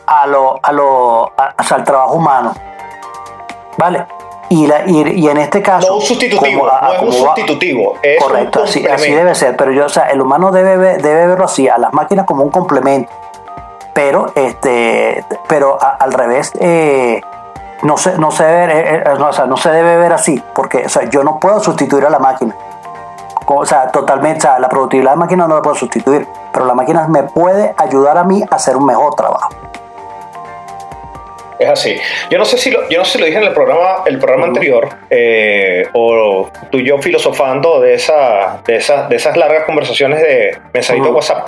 a 0.08 0.28
lo, 0.28 0.60
a 0.64 0.72
lo, 0.72 1.32
a- 1.38 1.54
o 1.58 1.64
sea, 1.64 1.78
al 1.78 1.84
trabajo 1.84 2.14
humano. 2.16 2.54
¿Vale? 3.78 4.06
Y, 4.54 4.68
la, 4.68 4.84
y, 4.86 5.02
y 5.22 5.30
en 5.30 5.38
este 5.38 5.62
caso... 5.62 5.88
No 5.88 5.96
un 5.96 6.02
sustitutivo, 6.02 6.60
como 6.60 6.70
no 6.70 6.94
es 6.94 7.02
un 7.02 7.14
sustitutivo, 7.14 7.94
es 8.04 8.22
Correcto, 8.22 8.60
un 8.60 8.66
así, 8.68 8.86
así 8.86 9.10
debe 9.10 9.34
ser. 9.34 9.56
Pero 9.56 9.72
yo, 9.72 9.86
o 9.86 9.90
sea, 9.90 10.10
el 10.10 10.20
humano 10.22 10.52
debe, 10.52 10.98
debe 10.98 11.26
verlo 11.28 11.46
así, 11.46 11.70
a 11.70 11.78
las 11.78 11.94
máquinas 11.94 12.26
como 12.26 12.44
un 12.44 12.50
complemento. 12.52 13.10
Pero, 13.94 14.34
este, 14.36 15.24
pero 15.48 15.78
a- 15.82 15.96
al 15.96 16.12
revés, 16.12 16.52
eh, 16.60 17.22
no 17.84 17.96
se, 17.96 18.18
no, 18.18 18.32
se 18.32 18.44
debe, 18.44 18.74
eh, 18.74 19.04
eh, 19.06 19.14
no, 19.18 19.28
o 19.30 19.34
sea, 19.34 19.46
no 19.46 19.56
se 19.56 19.70
debe 19.72 19.96
ver 19.96 20.12
así, 20.12 20.44
porque 20.54 20.84
o 20.86 20.90
sea, 20.90 21.10
yo 21.10 21.24
no 21.24 21.40
puedo 21.40 21.62
sustituir 21.62 22.06
a 22.06 22.10
la 22.10 22.20
máquina. 22.20 22.54
O 23.46 23.66
sea, 23.66 23.88
totalmente, 23.90 24.40
o 24.40 24.42
sea, 24.42 24.60
la 24.60 24.68
productividad 24.68 25.12
de 25.12 25.16
la 25.16 25.20
máquina 25.20 25.48
no 25.48 25.56
la 25.56 25.62
puedo 25.62 25.76
sustituir, 25.78 26.28
pero 26.52 26.66
la 26.66 26.74
máquina 26.74 27.08
me 27.08 27.24
puede 27.24 27.74
ayudar 27.78 28.18
a 28.18 28.26
mí 28.26 28.44
a 28.50 28.56
hacer 28.56 28.76
un 28.76 28.86
mejor 28.86 29.16
trabajo. 29.16 29.50
Es 31.62 31.70
así. 31.70 31.96
Yo 32.32 32.40
no 32.40 32.46
sé 32.46 32.58
si 32.58 32.72
lo, 32.72 32.90
yo 32.90 32.98
no 32.98 33.06
sé 33.06 33.14
si 33.14 33.20
lo 33.20 33.26
dije 33.26 33.38
en 33.38 33.44
el 33.44 33.54
programa, 33.54 34.04
el 34.08 34.18
programa 34.18 34.48
anterior, 34.48 34.90
eh, 35.12 35.86
o 35.94 36.52
tú 36.72 36.80
y 36.80 36.86
yo 36.86 37.00
filosofando 37.00 37.80
de, 37.80 37.94
esa, 37.94 38.64
de, 38.66 38.78
esas, 38.78 39.08
de 39.10 39.16
esas 39.18 39.38
largas 39.38 39.66
conversaciones 39.66 40.22
de 40.22 40.58
mensajito 40.74 41.06
de 41.06 41.12
WhatsApp. 41.12 41.48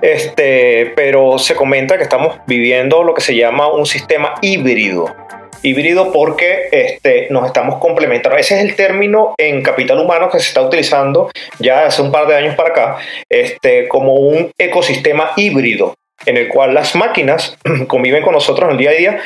Este, 0.00 0.92
pero 0.94 1.40
se 1.40 1.56
comenta 1.56 1.96
que 1.96 2.04
estamos 2.04 2.36
viviendo 2.46 3.02
lo 3.02 3.14
que 3.14 3.20
se 3.20 3.34
llama 3.34 3.66
un 3.66 3.84
sistema 3.84 4.34
híbrido 4.42 5.12
híbrido 5.60 6.12
porque 6.12 6.68
este, 6.70 7.26
nos 7.30 7.44
estamos 7.46 7.80
complementando. 7.80 8.38
Ese 8.38 8.56
es 8.56 8.64
el 8.64 8.76
término 8.76 9.34
en 9.36 9.60
capital 9.62 9.98
humano 9.98 10.30
que 10.30 10.38
se 10.38 10.46
está 10.46 10.62
utilizando 10.62 11.32
ya 11.58 11.86
hace 11.86 12.00
un 12.00 12.12
par 12.12 12.28
de 12.28 12.36
años 12.36 12.54
para 12.54 12.68
acá, 12.68 12.98
este, 13.28 13.88
como 13.88 14.14
un 14.14 14.52
ecosistema 14.56 15.32
híbrido 15.34 15.94
en 16.26 16.36
el 16.36 16.48
cual 16.48 16.74
las 16.74 16.94
máquinas 16.94 17.56
conviven 17.88 18.22
con 18.22 18.32
nosotros 18.32 18.68
en 18.68 18.72
el 18.72 18.78
día 18.78 18.90
a 18.90 18.94
día. 18.94 19.20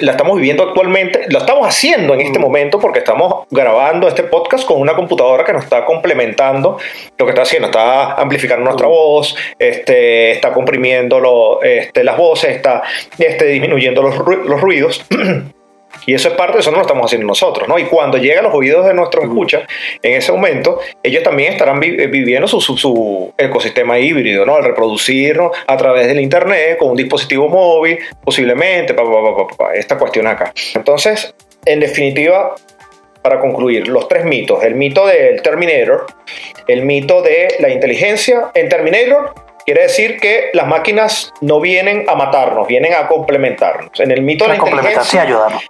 La 0.00 0.12
estamos 0.12 0.36
viviendo 0.36 0.62
actualmente, 0.62 1.26
lo 1.28 1.38
estamos 1.38 1.66
haciendo 1.66 2.14
en 2.14 2.22
este 2.22 2.38
mm. 2.38 2.42
momento 2.42 2.78
porque 2.78 3.00
estamos 3.00 3.46
grabando 3.50 4.08
este 4.08 4.24
podcast 4.24 4.64
con 4.66 4.80
una 4.80 4.94
computadora 4.94 5.44
que 5.44 5.52
nos 5.52 5.64
está 5.64 5.84
complementando 5.84 6.78
lo 7.18 7.24
que 7.24 7.30
está 7.30 7.42
haciendo, 7.42 7.68
está 7.68 8.14
amplificando 8.14 8.64
nuestra 8.64 8.86
mm. 8.86 8.90
voz, 8.90 9.36
este, 9.58 10.32
está 10.32 10.52
comprimiendo 10.52 11.20
lo, 11.20 11.62
este, 11.62 12.04
las 12.04 12.16
voces, 12.16 12.56
está 12.56 12.82
este, 13.18 13.46
disminuyendo 13.46 14.02
los, 14.02 14.16
los 14.18 14.60
ruidos. 14.60 15.04
Y 16.06 16.14
eso 16.14 16.28
es 16.28 16.34
parte 16.34 16.54
de 16.54 16.60
eso, 16.60 16.70
no 16.70 16.78
lo 16.78 16.82
estamos 16.82 17.06
haciendo 17.06 17.26
nosotros, 17.26 17.68
¿no? 17.68 17.78
Y 17.78 17.84
cuando 17.84 18.18
llega 18.18 18.40
a 18.40 18.42
los 18.42 18.54
oídos 18.54 18.86
de 18.86 18.94
nuestros 18.94 19.24
escuchas, 19.24 19.62
en 20.02 20.14
ese 20.14 20.32
momento, 20.32 20.80
ellos 21.02 21.22
también 21.22 21.52
estarán 21.52 21.82
eh, 21.82 22.06
viviendo 22.06 22.48
su, 22.48 22.60
su, 22.60 23.32
ecosistema 23.38 23.98
híbrido, 23.98 24.44
¿no? 24.44 24.56
Al 24.56 24.64
reproducirnos 24.64 25.52
a 25.66 25.76
través 25.76 26.06
del 26.06 26.20
Internet, 26.20 26.78
con 26.78 26.90
un 26.90 26.96
dispositivo 26.96 27.48
móvil, 27.48 27.98
posiblemente, 28.24 28.94
esta 29.74 29.98
cuestión 29.98 30.26
acá. 30.26 30.52
Entonces, 30.74 31.34
en 31.64 31.80
definitiva, 31.80 32.54
para 33.22 33.38
concluir, 33.40 33.88
los 33.88 34.08
tres 34.08 34.24
mitos. 34.24 34.62
El 34.64 34.74
mito 34.74 35.06
del 35.06 35.40
Terminator, 35.42 36.06
el 36.66 36.84
mito 36.84 37.22
de 37.22 37.56
la 37.60 37.70
inteligencia. 37.70 38.50
En 38.54 38.68
Terminator 38.68 39.32
quiere 39.64 39.82
decir 39.82 40.18
que 40.18 40.50
las 40.52 40.66
máquinas 40.66 41.32
no 41.40 41.60
vienen 41.60 42.04
a 42.08 42.14
matarnos, 42.16 42.66
vienen 42.66 42.94
a 42.94 43.06
complementarnos. 43.06 43.98
En 44.00 44.10
el 44.10 44.22
mito 44.22 44.44
de 44.44 44.50
la 44.50 44.56
inteligencia... 44.56 45.22
ayudarnos. 45.22 45.64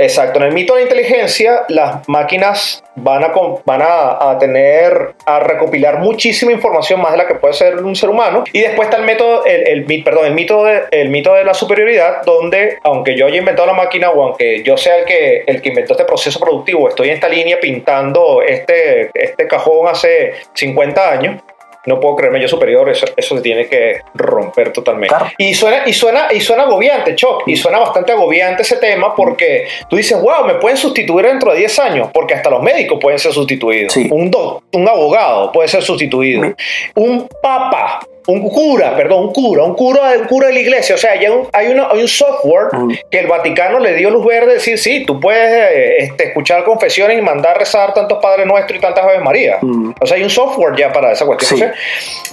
Exacto, 0.00 0.38
en 0.38 0.46
el 0.46 0.54
mito 0.54 0.74
de 0.74 0.80
la 0.80 0.84
inteligencia, 0.84 1.64
las 1.68 2.08
máquinas 2.08 2.82
van 2.96 3.22
a, 3.22 3.32
van 3.66 3.82
a, 3.82 4.38
tener, 4.38 5.14
a 5.26 5.40
recopilar 5.40 5.98
muchísima 5.98 6.52
información 6.52 7.02
más 7.02 7.12
de 7.12 7.18
la 7.18 7.26
que 7.26 7.34
puede 7.34 7.52
ser 7.52 7.76
un 7.76 7.94
ser 7.94 8.08
humano. 8.08 8.44
Y 8.50 8.60
después 8.60 8.88
está 8.88 8.96
el 8.96 9.04
método, 9.04 9.44
el, 9.44 9.84
perdón, 10.02 10.24
el 10.24 10.34
mito, 10.34 10.64
de, 10.64 10.84
el 10.90 11.10
mito 11.10 11.34
de 11.34 11.44
la 11.44 11.52
superioridad, 11.52 12.22
donde 12.24 12.78
aunque 12.82 13.14
yo 13.14 13.26
haya 13.26 13.36
inventado 13.36 13.66
la 13.66 13.74
máquina 13.74 14.08
o 14.08 14.22
aunque 14.22 14.62
yo 14.62 14.78
sea 14.78 15.00
el 15.00 15.04
que, 15.04 15.44
el 15.46 15.60
que 15.60 15.68
inventó 15.68 15.92
este 15.92 16.06
proceso 16.06 16.40
productivo, 16.40 16.88
estoy 16.88 17.08
en 17.08 17.14
esta 17.16 17.28
línea 17.28 17.60
pintando 17.60 18.40
este, 18.40 19.10
este 19.12 19.46
cajón 19.46 19.86
hace 19.86 20.32
50 20.54 21.12
años, 21.12 21.42
no 21.86 22.00
puedo 22.00 22.16
creerme 22.16 22.40
yo 22.40 22.48
superior, 22.48 22.88
eso, 22.88 23.06
eso 23.16 23.36
se 23.36 23.42
tiene 23.42 23.66
que 23.66 24.00
romper 24.14 24.72
totalmente. 24.72 25.14
Y, 25.38 25.54
suena, 25.54 25.82
y, 25.86 25.92
suena, 25.92 26.28
y 26.32 26.40
suena 26.40 26.64
agobiante, 26.64 27.14
Choc, 27.14 27.44
y 27.46 27.56
suena 27.56 27.78
bastante 27.78 28.12
agobiante 28.12 28.62
ese 28.62 28.76
tema 28.76 29.14
porque 29.14 29.66
tú 29.88 29.96
dices, 29.96 30.20
wow, 30.20 30.44
me 30.46 30.54
pueden 30.54 30.76
sustituir 30.76 31.26
dentro 31.26 31.52
de 31.52 31.58
10 31.58 31.78
años, 31.78 32.10
porque 32.12 32.34
hasta 32.34 32.50
los 32.50 32.62
médicos 32.62 32.98
pueden 33.00 33.18
ser 33.18 33.32
sustituidos. 33.32 33.96
Un, 33.96 34.30
un 34.72 34.88
abogado 34.88 35.52
puede 35.52 35.68
ser 35.68 35.82
sustituido. 35.82 36.54
Un 36.94 37.28
papa 37.42 38.00
un 38.26 38.48
cura, 38.48 38.96
perdón, 38.96 39.26
un 39.26 39.32
cura, 39.32 39.64
un 39.64 39.74
cura, 39.74 40.12
un 40.18 40.26
cura 40.26 40.48
de 40.48 40.54
la 40.54 40.60
iglesia. 40.60 40.94
O 40.94 40.98
sea, 40.98 41.12
hay 41.12 41.26
un, 41.26 41.48
hay, 41.52 41.68
un 42.00 42.08
software 42.08 42.68
mm. 42.72 42.92
que 43.10 43.18
el 43.20 43.26
Vaticano 43.26 43.78
le 43.78 43.94
dio 43.94 44.10
luz 44.10 44.24
verde, 44.24 44.54
decir, 44.54 44.78
sí, 44.78 45.04
tú 45.04 45.18
puedes 45.18 45.50
eh, 45.50 45.96
este, 45.98 46.28
escuchar 46.28 46.64
confesiones 46.64 47.18
y 47.18 47.22
mandar 47.22 47.58
rezar 47.58 47.94
tantos 47.94 48.18
Padres 48.20 48.46
Nuestros 48.46 48.78
y 48.78 48.80
tantas 48.80 49.04
Aves 49.04 49.22
María. 49.22 49.58
Mm. 49.60 49.94
O 50.00 50.06
sea, 50.06 50.16
hay 50.16 50.22
un 50.22 50.30
software 50.30 50.76
ya 50.76 50.92
para 50.92 51.12
esa 51.12 51.24
cuestión. 51.26 51.72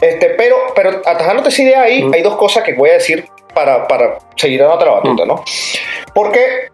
este, 0.02 0.30
pero, 0.32 0.56
pero 0.76 1.02
atajándote 1.06 1.50
esa 1.50 1.62
idea 1.62 1.82
ahí, 1.84 2.04
mm. 2.04 2.14
hay 2.14 2.22
dos 2.22 2.36
cosas 2.36 2.64
que 2.64 2.74
voy 2.74 2.90
a 2.90 2.94
decir 2.94 3.26
para, 3.54 3.88
para 3.88 4.20
seguir 4.36 4.60
dando 4.60 4.76
otra 4.76 4.92
batuta, 4.92 5.26
¿no? 5.26 5.44
Porque, 6.14 6.70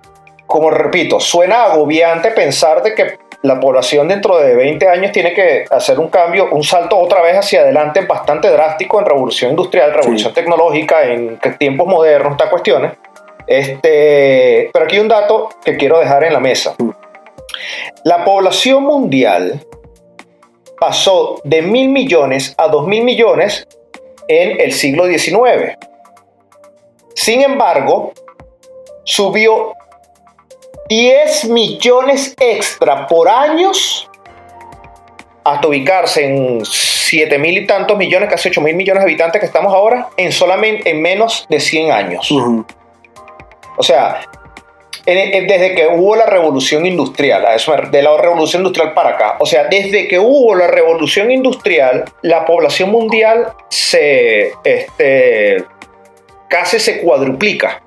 como 0.46 0.70
repito, 0.70 1.20
suena 1.20 1.66
agobiante 1.66 2.32
pensar 2.32 2.84
de 2.84 2.94
que 2.94 3.18
la 3.44 3.60
población 3.60 4.08
dentro 4.08 4.38
de 4.38 4.56
20 4.56 4.88
años 4.88 5.12
tiene 5.12 5.34
que 5.34 5.66
hacer 5.70 6.00
un 6.00 6.08
cambio, 6.08 6.48
un 6.52 6.64
salto 6.64 6.98
otra 6.98 7.22
vez 7.22 7.36
hacia 7.36 7.60
adelante 7.60 8.02
bastante 8.02 8.50
drástico 8.50 9.00
en 9.00 9.06
revolución 9.06 9.52
industrial, 9.52 9.94
revolución 9.94 10.34
tecnológica, 10.34 11.04
en 11.04 11.38
tiempos 11.60 11.86
modernos, 11.86 12.32
estas 12.32 12.50
cuestiones. 12.50 12.94
Este, 13.46 14.70
pero 14.72 14.86
aquí 14.86 14.96
hay 14.96 15.02
un 15.02 15.10
dato 15.10 15.50
que 15.64 15.76
quiero 15.76 16.00
dejar 16.00 16.24
en 16.24 16.32
la 16.32 16.40
mesa. 16.40 16.74
La 18.06 18.24
población 18.24 18.84
mundial 18.84 19.60
pasó 20.80 21.42
de 21.44 21.62
mil 21.62 21.90
millones 21.90 22.56
a 22.58 22.70
dos 22.70 22.88
mil 22.88 23.04
millones 23.04 23.68
en 24.30 24.62
el 24.62 24.72
siglo 24.72 25.06
XIX. 25.06 25.78
Sin 27.14 27.42
embargo, 27.42 28.14
subió 29.04 29.74
10 30.90 31.46
millones 31.50 32.36
extra 32.40 33.08
por 33.08 33.30
años 33.30 34.10
hasta 35.44 35.68
ubicarse 35.68 36.26
en 36.26 36.64
7 36.66 37.38
mil 37.38 37.58
y 37.58 37.68
tantos 37.68 37.98
millones, 37.98 38.30
casi 38.30 38.50
8 38.50 38.62
mil 38.62 38.76
millones 38.76 39.04
de 39.04 39.10
habitantes 39.10 39.40
que 39.40 39.46
estamos 39.46 39.74
ahora, 39.74 40.10
en 40.18 40.32
solamente 40.32 40.90
en 40.90 41.02
menos 41.02 41.46
de 41.50 41.60
100 41.60 41.92
años. 41.92 42.32
O 43.78 43.84
sea, 43.84 44.22
desde 45.06 45.76
que 45.76 45.88
hubo 45.88 46.16
la 46.16 46.26
revolución 46.26 46.86
industrial, 46.86 47.46
de 47.92 48.02
la 48.02 48.18
revolución 48.18 48.62
industrial 48.62 48.94
para 48.94 49.10
acá, 49.12 49.36
o 49.40 49.46
sea, 49.46 49.66
desde 49.66 50.08
que 50.08 50.18
hubo 50.18 50.56
la 50.56 50.68
revolución 50.68 51.30
industrial, 51.32 52.06
la 52.22 52.46
población 52.46 52.90
mundial 52.90 53.48
se 53.70 54.54
este, 54.64 55.66
casi 56.48 56.80
se 56.80 57.02
cuadruplica 57.02 57.82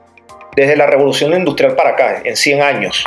desde 0.57 0.75
la 0.75 0.87
revolución 0.87 1.35
industrial 1.35 1.77
para 1.77 1.91
acá, 1.91 2.23
en 2.25 2.35
100 2.35 2.63
años. 2.63 3.05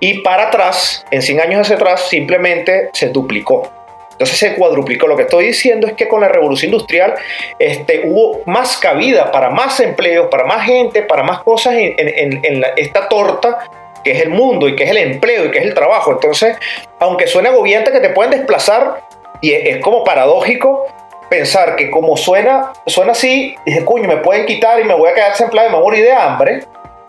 Y 0.00 0.20
para 0.20 0.48
atrás, 0.48 1.04
en 1.10 1.22
100 1.22 1.40
años 1.40 1.60
hacia 1.60 1.76
atrás, 1.76 2.08
simplemente 2.08 2.88
se 2.94 3.10
duplicó. 3.10 3.70
Entonces 4.12 4.38
se 4.38 4.54
cuadruplicó. 4.56 5.06
Lo 5.06 5.16
que 5.16 5.22
estoy 5.22 5.46
diciendo 5.46 5.86
es 5.86 5.92
que 5.92 6.08
con 6.08 6.20
la 6.20 6.28
revolución 6.28 6.72
industrial 6.72 7.14
este, 7.58 8.02
hubo 8.04 8.40
más 8.46 8.78
cabida 8.78 9.30
para 9.30 9.50
más 9.50 9.78
empleos, 9.78 10.26
para 10.28 10.44
más 10.44 10.64
gente, 10.64 11.02
para 11.02 11.22
más 11.22 11.42
cosas 11.44 11.74
en, 11.76 12.64
esta 12.76 13.08
torta 13.08 13.70
que 14.02 14.12
es 14.12 14.22
el 14.22 14.30
mundo 14.30 14.68
y 14.68 14.74
que 14.74 14.84
es 14.84 14.90
el 14.90 14.96
empleo 14.96 15.46
y 15.46 15.50
que 15.52 15.58
es 15.58 15.64
el 15.64 15.74
trabajo. 15.74 16.10
Entonces, 16.10 16.56
aunque 16.98 17.28
suene 17.28 17.50
agobiante 17.50 17.92
que 17.92 18.00
te 18.00 18.08
pueden 18.10 18.32
desplazar, 18.32 19.02
y 19.40 19.52
es, 19.52 19.78
como 19.78 20.02
paradójico, 20.02 20.86
pensar 21.28 21.76
que 21.76 21.90
como 21.90 22.16
suena, 22.16 22.72
suena 22.86 23.12
así, 23.12 23.54
dije, 23.64 23.84
coño, 23.84 24.08
me 24.08 24.16
pueden 24.16 24.46
quitar 24.46 24.80
y 24.80 24.84
me 24.84 24.94
voy 24.94 25.10
a 25.10 25.14
quedar 25.14 25.36
sin 25.36 25.44
empleo 25.44 25.68
y 25.68 25.72
me 25.72 25.78
morir 25.78 26.04
de 26.04 26.12
hambre 26.12 26.64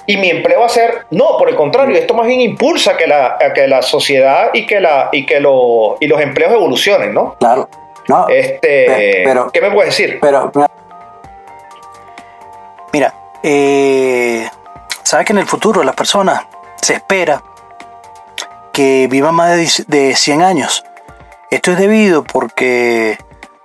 y 0.09 0.17
mi 0.17 0.31
empleo 0.31 0.61
va 0.61 0.65
a 0.65 0.69
ser, 0.69 1.05
no, 1.11 1.37
por 1.37 1.49
el 1.49 1.55
contrario, 1.55 1.95
esto 1.95 2.15
más 2.15 2.25
bien 2.25 2.41
impulsa 2.41 2.97
que 2.97 3.05
la, 3.05 3.37
que 3.53 3.67
la 3.67 3.83
sociedad 3.83 4.49
y 4.55 4.65
que, 4.65 4.79
la, 4.79 5.09
y 5.11 5.23
que 5.23 5.39
lo, 5.39 5.97
y 5.99 6.07
los 6.07 6.19
empleos 6.19 6.51
evolucionen, 6.51 7.13
¿no? 7.13 7.35
Claro. 7.35 7.69
No, 8.07 8.27
este, 8.27 9.21
pero, 9.23 9.51
¿Qué 9.51 9.61
me 9.61 9.69
puedes 9.69 9.95
decir? 9.95 10.17
Pero, 10.19 10.51
mira, 12.91 13.13
eh, 13.43 14.49
sabes 15.03 15.27
que 15.27 15.33
en 15.33 15.37
el 15.37 15.45
futuro 15.45 15.83
las 15.83 15.93
personas 15.93 16.41
se 16.81 16.95
espera 16.95 17.43
que 18.73 19.07
vivan 19.11 19.35
más 19.35 19.55
de, 19.57 19.69
de 19.95 20.15
100 20.15 20.41
años. 20.41 20.83
Esto 21.51 21.71
es 21.71 21.77
debido 21.77 22.23
porque 22.23 23.15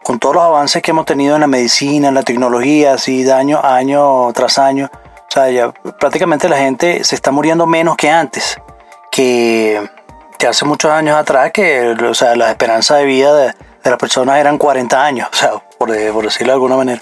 con 0.03 0.19
todos 0.19 0.35
los 0.35 0.45
avances 0.45 0.83
que 0.83 0.91
hemos 0.91 1.07
tenido 1.07 1.37
en 1.37 1.41
la 1.41 1.47
medicina, 1.47 2.09
en 2.09 2.15
la 2.15 2.23
tecnología, 2.23 2.93
así 2.93 3.23
de 3.23 3.33
año, 3.33 3.63
año 3.65 4.31
tras 4.35 4.59
año, 4.59 4.91
o 5.29 5.33
sea, 5.33 5.51
ya 5.51 5.73
prácticamente 5.73 6.49
la 6.49 6.59
gente 6.59 7.03
se 7.05 7.15
está 7.15 7.31
muriendo 7.31 7.67
menos 7.67 7.97
que 7.97 8.11
antes, 8.11 8.57
que, 9.11 9.81
hace 10.47 10.67
muchos 10.67 10.91
años 10.91 11.17
atrás, 11.17 11.53
que 11.53 11.89
o 11.91 12.15
sea, 12.15 12.37
la 12.37 12.51
esperanza 12.51 12.97
de 12.97 13.07
vida 13.07 13.35
de, 13.35 13.55
las 13.83 13.99
personas 13.99 14.39
eran 14.39 14.59
40 14.59 15.05
años, 15.05 15.29
o 15.33 15.37
sea, 15.37 15.53
por, 15.79 15.91
decirlo 15.91 16.49
de 16.49 16.53
alguna 16.53 16.77
manera. 16.77 17.01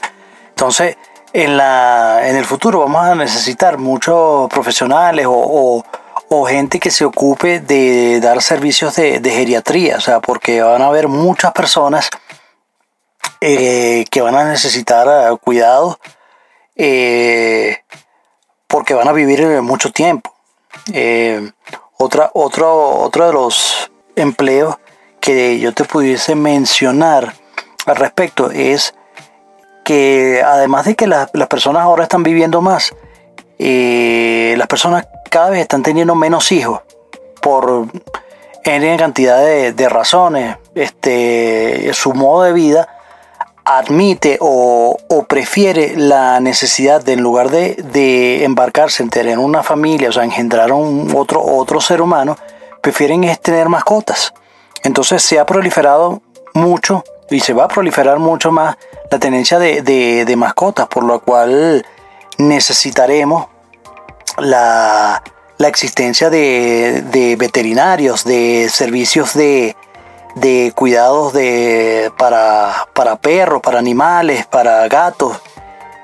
Entonces, 0.50 0.96
en, 1.32 1.56
la, 1.56 2.20
en 2.24 2.36
el 2.36 2.44
futuro 2.44 2.80
vamos 2.80 3.04
a 3.04 3.14
necesitar 3.14 3.78
muchos 3.78 4.48
profesionales 4.48 5.26
o, 5.28 5.84
gente 6.48 6.80
que 6.80 6.90
se 6.90 7.04
ocupe 7.04 7.60
de 7.60 8.18
dar 8.20 8.40
servicios 8.40 8.96
de, 8.96 9.20
geriatría, 9.22 9.96
o 9.96 10.00
sea, 10.00 10.20
porque 10.20 10.62
van 10.62 10.80
a 10.80 10.86
haber 10.86 11.06
muchas 11.08 11.52
personas 11.52 12.08
eh, 13.40 14.06
que 14.10 14.22
van 14.22 14.36
a 14.36 14.44
necesitar 14.44 15.06
eh, 15.08 15.36
cuidado 15.38 15.98
eh, 16.74 17.81
porque 18.72 18.94
van 18.94 19.06
a 19.06 19.12
vivir 19.12 19.60
mucho 19.60 19.92
tiempo. 19.92 20.34
Eh, 20.94 21.52
otra, 21.98 22.30
otro, 22.32 23.00
otro 23.00 23.26
de 23.26 23.32
los 23.34 23.92
empleos 24.16 24.78
que 25.20 25.60
yo 25.60 25.74
te 25.74 25.84
pudiese 25.84 26.34
mencionar 26.34 27.34
al 27.84 27.96
respecto 27.96 28.50
es 28.50 28.94
que 29.84 30.42
además 30.42 30.86
de 30.86 30.94
que 30.94 31.06
las 31.06 31.28
personas 31.50 31.82
ahora 31.82 32.04
están 32.04 32.22
viviendo 32.22 32.62
más, 32.62 32.94
eh, 33.58 34.54
las 34.56 34.68
personas 34.68 35.06
cada 35.30 35.50
vez 35.50 35.60
están 35.60 35.82
teniendo 35.82 36.14
menos 36.14 36.50
hijos 36.50 36.80
por 37.42 37.88
en 38.64 38.96
cantidad 38.96 39.44
de, 39.44 39.72
de 39.72 39.88
razones. 39.90 40.56
Este, 40.74 41.92
su 41.92 42.14
modo 42.14 42.44
de 42.44 42.54
vida 42.54 42.88
admite 43.64 44.38
o, 44.40 44.96
o 45.08 45.22
prefiere 45.24 45.94
la 45.96 46.40
necesidad 46.40 47.02
de 47.02 47.12
en 47.12 47.22
lugar 47.22 47.50
de, 47.50 47.74
de, 47.92 48.44
embarcarse 48.44 49.02
en 49.02 49.10
tener 49.10 49.38
una 49.38 49.62
familia, 49.62 50.08
o 50.08 50.12
sea, 50.12 50.24
engendrar 50.24 50.72
un 50.72 51.12
otro, 51.16 51.42
otro 51.42 51.80
ser 51.80 52.00
humano, 52.02 52.36
prefieren 52.80 53.24
es 53.24 53.40
tener 53.40 53.68
mascotas. 53.68 54.34
Entonces 54.82 55.22
se 55.22 55.38
ha 55.38 55.46
proliferado 55.46 56.22
mucho 56.54 57.04
y 57.30 57.40
se 57.40 57.52
va 57.52 57.64
a 57.64 57.68
proliferar 57.68 58.18
mucho 58.18 58.50
más 58.50 58.76
la 59.10 59.18
tenencia 59.18 59.58
de, 59.58 59.82
de, 59.82 60.24
de 60.24 60.36
mascotas, 60.36 60.88
por 60.88 61.04
lo 61.04 61.20
cual 61.20 61.86
necesitaremos 62.38 63.46
la, 64.38 65.22
la 65.58 65.68
existencia 65.68 66.30
de, 66.30 67.02
de, 67.12 67.36
veterinarios, 67.36 68.24
de 68.24 68.68
servicios 68.68 69.34
de, 69.34 69.76
de 70.34 70.72
cuidados 70.74 71.32
de, 71.32 72.12
para, 72.16 72.88
para 72.94 73.16
perros, 73.16 73.60
para 73.60 73.78
animales, 73.78 74.46
para 74.46 74.88
gatos 74.88 75.40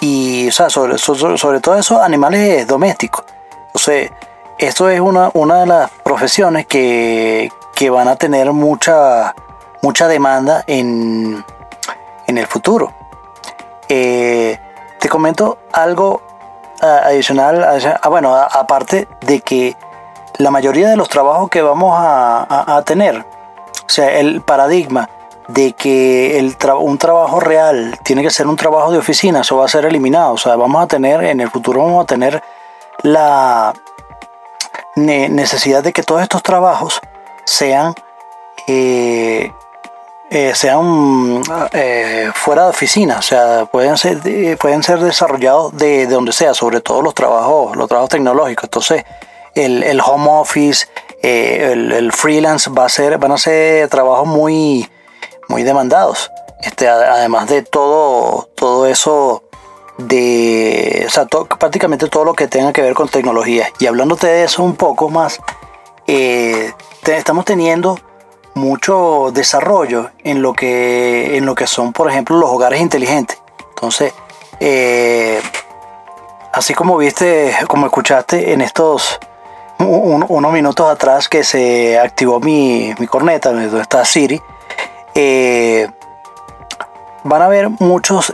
y 0.00 0.48
o 0.48 0.52
sea, 0.52 0.70
sobre, 0.70 0.98
sobre, 0.98 1.60
todo 1.60 1.76
esos 1.76 2.00
animales 2.00 2.66
domésticos. 2.66 3.24
Entonces, 3.68 4.10
esto 4.58 4.88
es 4.88 5.00
una, 5.00 5.30
una 5.34 5.60
de 5.60 5.66
las 5.66 5.90
profesiones 5.90 6.66
que, 6.66 7.50
que 7.74 7.90
van 7.90 8.08
a 8.08 8.16
tener 8.16 8.52
mucha, 8.52 9.34
mucha 9.82 10.08
demanda 10.08 10.64
en, 10.66 11.44
en 12.26 12.38
el 12.38 12.46
futuro. 12.46 12.92
Eh, 13.88 14.58
te 15.00 15.08
comento 15.08 15.58
algo 15.72 16.22
adicional, 16.80 17.64
ah, 17.64 18.08
bueno, 18.08 18.34
aparte 18.36 19.08
de 19.22 19.40
que 19.40 19.76
la 20.38 20.50
mayoría 20.50 20.88
de 20.88 20.96
los 20.96 21.08
trabajos 21.08 21.50
que 21.50 21.60
vamos 21.60 21.94
a, 21.98 22.76
a 22.76 22.82
tener, 22.82 23.24
o 23.88 23.90
sea, 23.90 24.18
el 24.18 24.42
paradigma 24.42 25.09
de 25.48 25.72
que 25.72 26.38
el 26.38 26.55
un 26.79 26.98
trabajo 26.98 27.40
real 27.40 27.98
tiene 28.05 28.22
que 28.22 28.31
ser 28.31 28.46
un 28.46 28.57
trabajo 28.57 28.92
de 28.92 28.98
oficina, 28.98 29.40
eso 29.40 29.57
va 29.57 29.64
a 29.64 29.68
ser 29.68 29.87
eliminado. 29.87 30.35
O 30.35 30.38
sea, 30.38 30.57
vamos 30.57 30.83
a 30.83 30.87
tener, 30.87 31.24
en 31.24 31.40
el 31.40 31.51
futuro 31.51 31.83
vamos 31.83 32.05
a 32.05 32.07
tener 32.07 32.42
la 33.03 33.72
ne 34.96 35.29
necesidad 35.29 35.83
de 35.83 35.92
que 35.92 36.03
todos 36.03 36.22
estos 36.22 36.42
trabajos 36.42 37.01
sean 37.44 37.94
eh, 38.66 39.51
eh, 40.31 40.53
sean 40.55 41.42
eh, 41.72 42.31
fuera 42.35 42.64
de 42.64 42.68
oficina, 42.68 43.18
o 43.18 43.22
sea, 43.22 43.64
pueden 43.64 43.96
ser, 43.96 44.18
pueden 44.59 44.83
ser 44.83 44.98
desarrollados 44.98 45.74
de, 45.74 46.07
de, 46.07 46.14
donde 46.14 46.33
sea, 46.33 46.53
sobre 46.53 46.83
todo 46.83 47.01
los 47.01 47.14
trabajos, 47.14 47.74
los 47.74 47.88
trabajos 47.88 48.11
tecnológicos. 48.11 48.64
Entonces, 48.64 49.05
el, 49.55 49.83
el 49.83 50.01
home 50.01 50.29
office, 50.29 50.87
eh, 51.22 51.70
el, 51.72 51.92
el, 51.92 52.12
freelance 52.12 52.70
va 52.70 52.85
a 52.85 52.88
ser, 52.88 53.18
van 53.18 53.33
a 53.33 53.38
ser 53.38 53.88
trabajos 53.88 54.26
muy, 54.26 54.88
muy 55.48 55.62
demandados. 55.62 56.31
Este, 56.62 56.88
además 56.88 57.48
de 57.48 57.62
todo, 57.62 58.48
todo 58.54 58.87
eso 58.87 59.44
de, 59.98 61.04
o 61.07 61.11
sea, 61.11 61.26
prácticamente 61.26 62.09
todo 62.09 62.24
lo 62.24 62.35
que 62.35 62.48
tenga 62.48 62.72
que 62.72 62.83
ver 62.83 62.94
con 62.94 63.09
tecnología. 63.09 63.68
Y 63.78 63.87
hablándote 63.87 64.26
de 64.26 64.44
eso 64.44 64.62
un 64.62 64.76
poco 64.76 65.09
más, 65.09 65.40
eh, 66.07 66.72
estamos 67.04 67.44
teniendo 67.44 67.98
mucho 68.54 69.31
desarrollo 69.33 70.11
en 70.24 70.42
lo 70.42 70.52
que 70.52 71.37
en 71.37 71.46
lo 71.46 71.54
que 71.54 71.66
son 71.66 71.92
por 71.92 72.11
ejemplo 72.11 72.37
los 72.37 72.50
hogares 72.50 72.81
inteligentes 72.81 73.38
entonces 73.70 74.12
eh, 74.59 75.40
así 76.52 76.74
como 76.74 76.96
viste 76.96 77.54
como 77.68 77.87
escuchaste 77.87 78.52
en 78.52 78.61
estos 78.61 79.20
un, 79.78 80.24
unos 80.28 80.52
minutos 80.52 80.90
atrás 80.90 81.28
que 81.28 81.44
se 81.44 81.98
activó 81.98 82.40
mi, 82.40 82.94
mi 82.98 83.06
corneta 83.06 83.52
donde 83.52 83.80
está 83.80 84.04
Siri 84.04 84.40
eh, 85.14 85.88
van 87.24 87.42
a 87.42 87.46
haber 87.46 87.68
muchos 87.70 88.32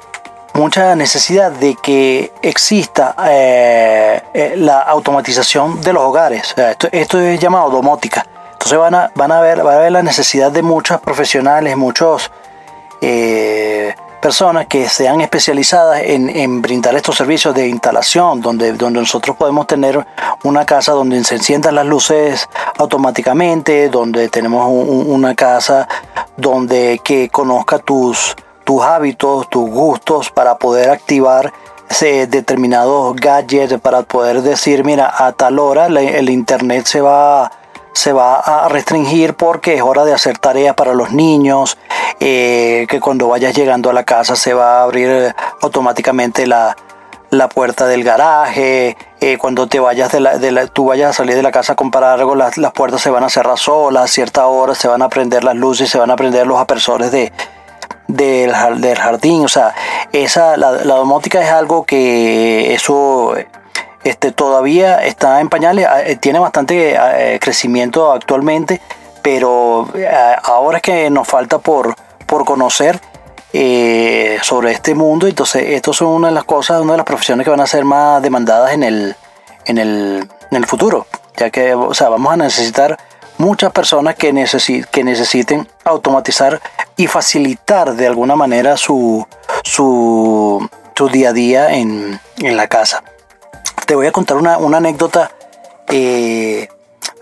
mucha 0.54 0.94
necesidad 0.94 1.50
de 1.50 1.74
que 1.74 2.32
exista 2.40 3.14
eh, 3.28 4.22
eh, 4.32 4.54
la 4.56 4.80
automatización 4.80 5.80
de 5.80 5.92
los 5.92 6.02
hogares. 6.02 6.54
Esto, 6.56 6.88
esto, 6.92 7.20
es 7.20 7.40
llamado 7.40 7.70
domótica. 7.70 8.24
Entonces 8.52 8.78
van 8.78 8.94
a, 8.94 9.10
van 9.14 9.32
a, 9.32 9.40
ver, 9.40 9.62
van 9.62 9.76
a 9.76 9.80
ver 9.80 9.92
la 9.92 10.02
necesidad 10.02 10.52
de 10.52 10.62
muchos 10.62 11.00
profesionales, 11.00 11.76
muchos 11.76 12.30
eh, 13.00 13.94
personas 14.24 14.68
que 14.68 14.88
sean 14.88 15.20
especializadas 15.20 16.00
en, 16.02 16.30
en, 16.30 16.62
brindar 16.62 16.94
estos 16.94 17.14
servicios 17.14 17.54
de 17.54 17.68
instalación, 17.68 18.40
donde, 18.40 18.72
donde 18.72 19.00
nosotros 19.00 19.36
podemos 19.36 19.66
tener 19.66 20.02
una 20.44 20.64
casa 20.64 20.92
donde 20.92 21.22
se 21.24 21.34
enciendan 21.34 21.74
las 21.74 21.84
luces 21.84 22.48
automáticamente, 22.78 23.90
donde 23.90 24.30
tenemos 24.30 24.66
un, 24.66 25.12
una 25.12 25.34
casa 25.34 25.86
donde 26.38 27.02
que 27.04 27.28
conozca 27.28 27.78
tus, 27.80 28.34
tus 28.64 28.82
hábitos, 28.82 29.50
tus 29.50 29.68
gustos 29.68 30.30
para 30.30 30.56
poder 30.56 30.88
activar 30.88 31.52
determinados 32.00 33.14
gadgets, 33.16 33.78
para 33.78 34.04
poder 34.04 34.40
decir, 34.40 34.84
mira, 34.84 35.12
a 35.18 35.32
tal 35.32 35.58
hora 35.58 35.84
el 35.84 36.30
internet 36.30 36.86
se 36.86 37.02
va 37.02 37.52
se 37.94 38.12
va 38.12 38.40
a 38.40 38.68
restringir 38.68 39.34
porque 39.34 39.74
es 39.76 39.82
hora 39.82 40.04
de 40.04 40.12
hacer 40.12 40.38
tareas 40.38 40.74
para 40.74 40.94
los 40.94 41.12
niños, 41.12 41.78
eh, 42.20 42.86
que 42.88 43.00
cuando 43.00 43.28
vayas 43.28 43.54
llegando 43.54 43.88
a 43.88 43.92
la 43.92 44.04
casa 44.04 44.36
se 44.36 44.52
va 44.52 44.80
a 44.80 44.82
abrir 44.82 45.34
automáticamente 45.62 46.46
la, 46.46 46.76
la 47.30 47.48
puerta 47.48 47.86
del 47.86 48.02
garaje, 48.02 48.96
eh, 49.20 49.38
cuando 49.38 49.68
te 49.68 49.78
vayas 49.78 50.10
de 50.10 50.20
la, 50.20 50.38
de 50.38 50.50
la, 50.50 50.66
tú 50.66 50.86
vayas 50.86 51.10
a 51.10 51.12
salir 51.12 51.36
de 51.36 51.42
la 51.42 51.52
casa 51.52 51.74
a 51.74 51.76
comprar 51.76 52.18
algo, 52.18 52.34
las, 52.34 52.58
las 52.58 52.72
puertas 52.72 53.00
se 53.00 53.10
van 53.10 53.22
a 53.22 53.28
cerrar 53.28 53.58
solas, 53.58 54.04
a 54.04 54.08
cierta 54.08 54.46
hora 54.46 54.74
se 54.74 54.88
van 54.88 55.00
a 55.00 55.08
prender 55.08 55.44
las 55.44 55.54
luces, 55.54 55.88
se 55.88 55.98
van 55.98 56.10
a 56.10 56.16
prender 56.16 56.48
los 56.48 56.58
apersores 56.58 57.12
de, 57.12 57.32
del, 58.08 58.52
del 58.80 58.98
jardín, 58.98 59.44
o 59.44 59.48
sea, 59.48 59.72
esa, 60.12 60.56
la, 60.56 60.72
la 60.72 60.94
domótica 60.96 61.40
es 61.42 61.50
algo 61.50 61.84
que 61.84 62.74
eso 62.74 63.34
este, 64.04 64.32
todavía 64.32 65.04
está 65.04 65.40
en 65.40 65.48
pañales, 65.48 65.88
eh, 66.04 66.16
tiene 66.16 66.38
bastante 66.38 66.94
eh, 66.94 67.38
crecimiento 67.40 68.12
actualmente, 68.12 68.80
pero 69.22 69.88
eh, 69.94 70.36
ahora 70.42 70.76
es 70.76 70.82
que 70.82 71.08
nos 71.08 71.26
falta 71.26 71.58
por, 71.58 71.94
por 72.26 72.44
conocer 72.44 73.00
eh, 73.54 74.38
sobre 74.42 74.72
este 74.72 74.94
mundo. 74.94 75.26
Entonces, 75.26 75.62
esto 75.70 75.94
son 75.94 76.08
una 76.08 76.28
de 76.28 76.34
las 76.34 76.44
cosas, 76.44 76.82
una 76.82 76.92
de 76.92 76.98
las 76.98 77.06
profesiones 77.06 77.44
que 77.44 77.50
van 77.50 77.60
a 77.60 77.66
ser 77.66 77.86
más 77.86 78.20
demandadas 78.20 78.74
en 78.74 78.82
el, 78.82 79.16
en 79.64 79.78
el, 79.78 80.28
en 80.50 80.56
el 80.56 80.66
futuro, 80.66 81.06
ya 81.38 81.48
que 81.48 81.74
o 81.74 81.94
sea, 81.94 82.10
vamos 82.10 82.34
a 82.34 82.36
necesitar 82.36 82.98
muchas 83.38 83.72
personas 83.72 84.16
que, 84.16 84.32
que 84.90 85.04
necesiten 85.04 85.66
automatizar 85.84 86.60
y 86.96 87.06
facilitar 87.06 87.94
de 87.94 88.06
alguna 88.06 88.36
manera 88.36 88.76
su, 88.76 89.26
su, 89.62 90.68
su 90.94 91.08
día 91.08 91.30
a 91.30 91.32
día 91.32 91.74
en, 91.74 92.20
en 92.38 92.56
la 92.56 92.68
casa 92.68 93.02
te 93.86 93.94
voy 93.94 94.06
a 94.06 94.12
contar 94.12 94.36
una, 94.36 94.58
una 94.58 94.78
anécdota 94.78 95.30
eh, 95.88 96.68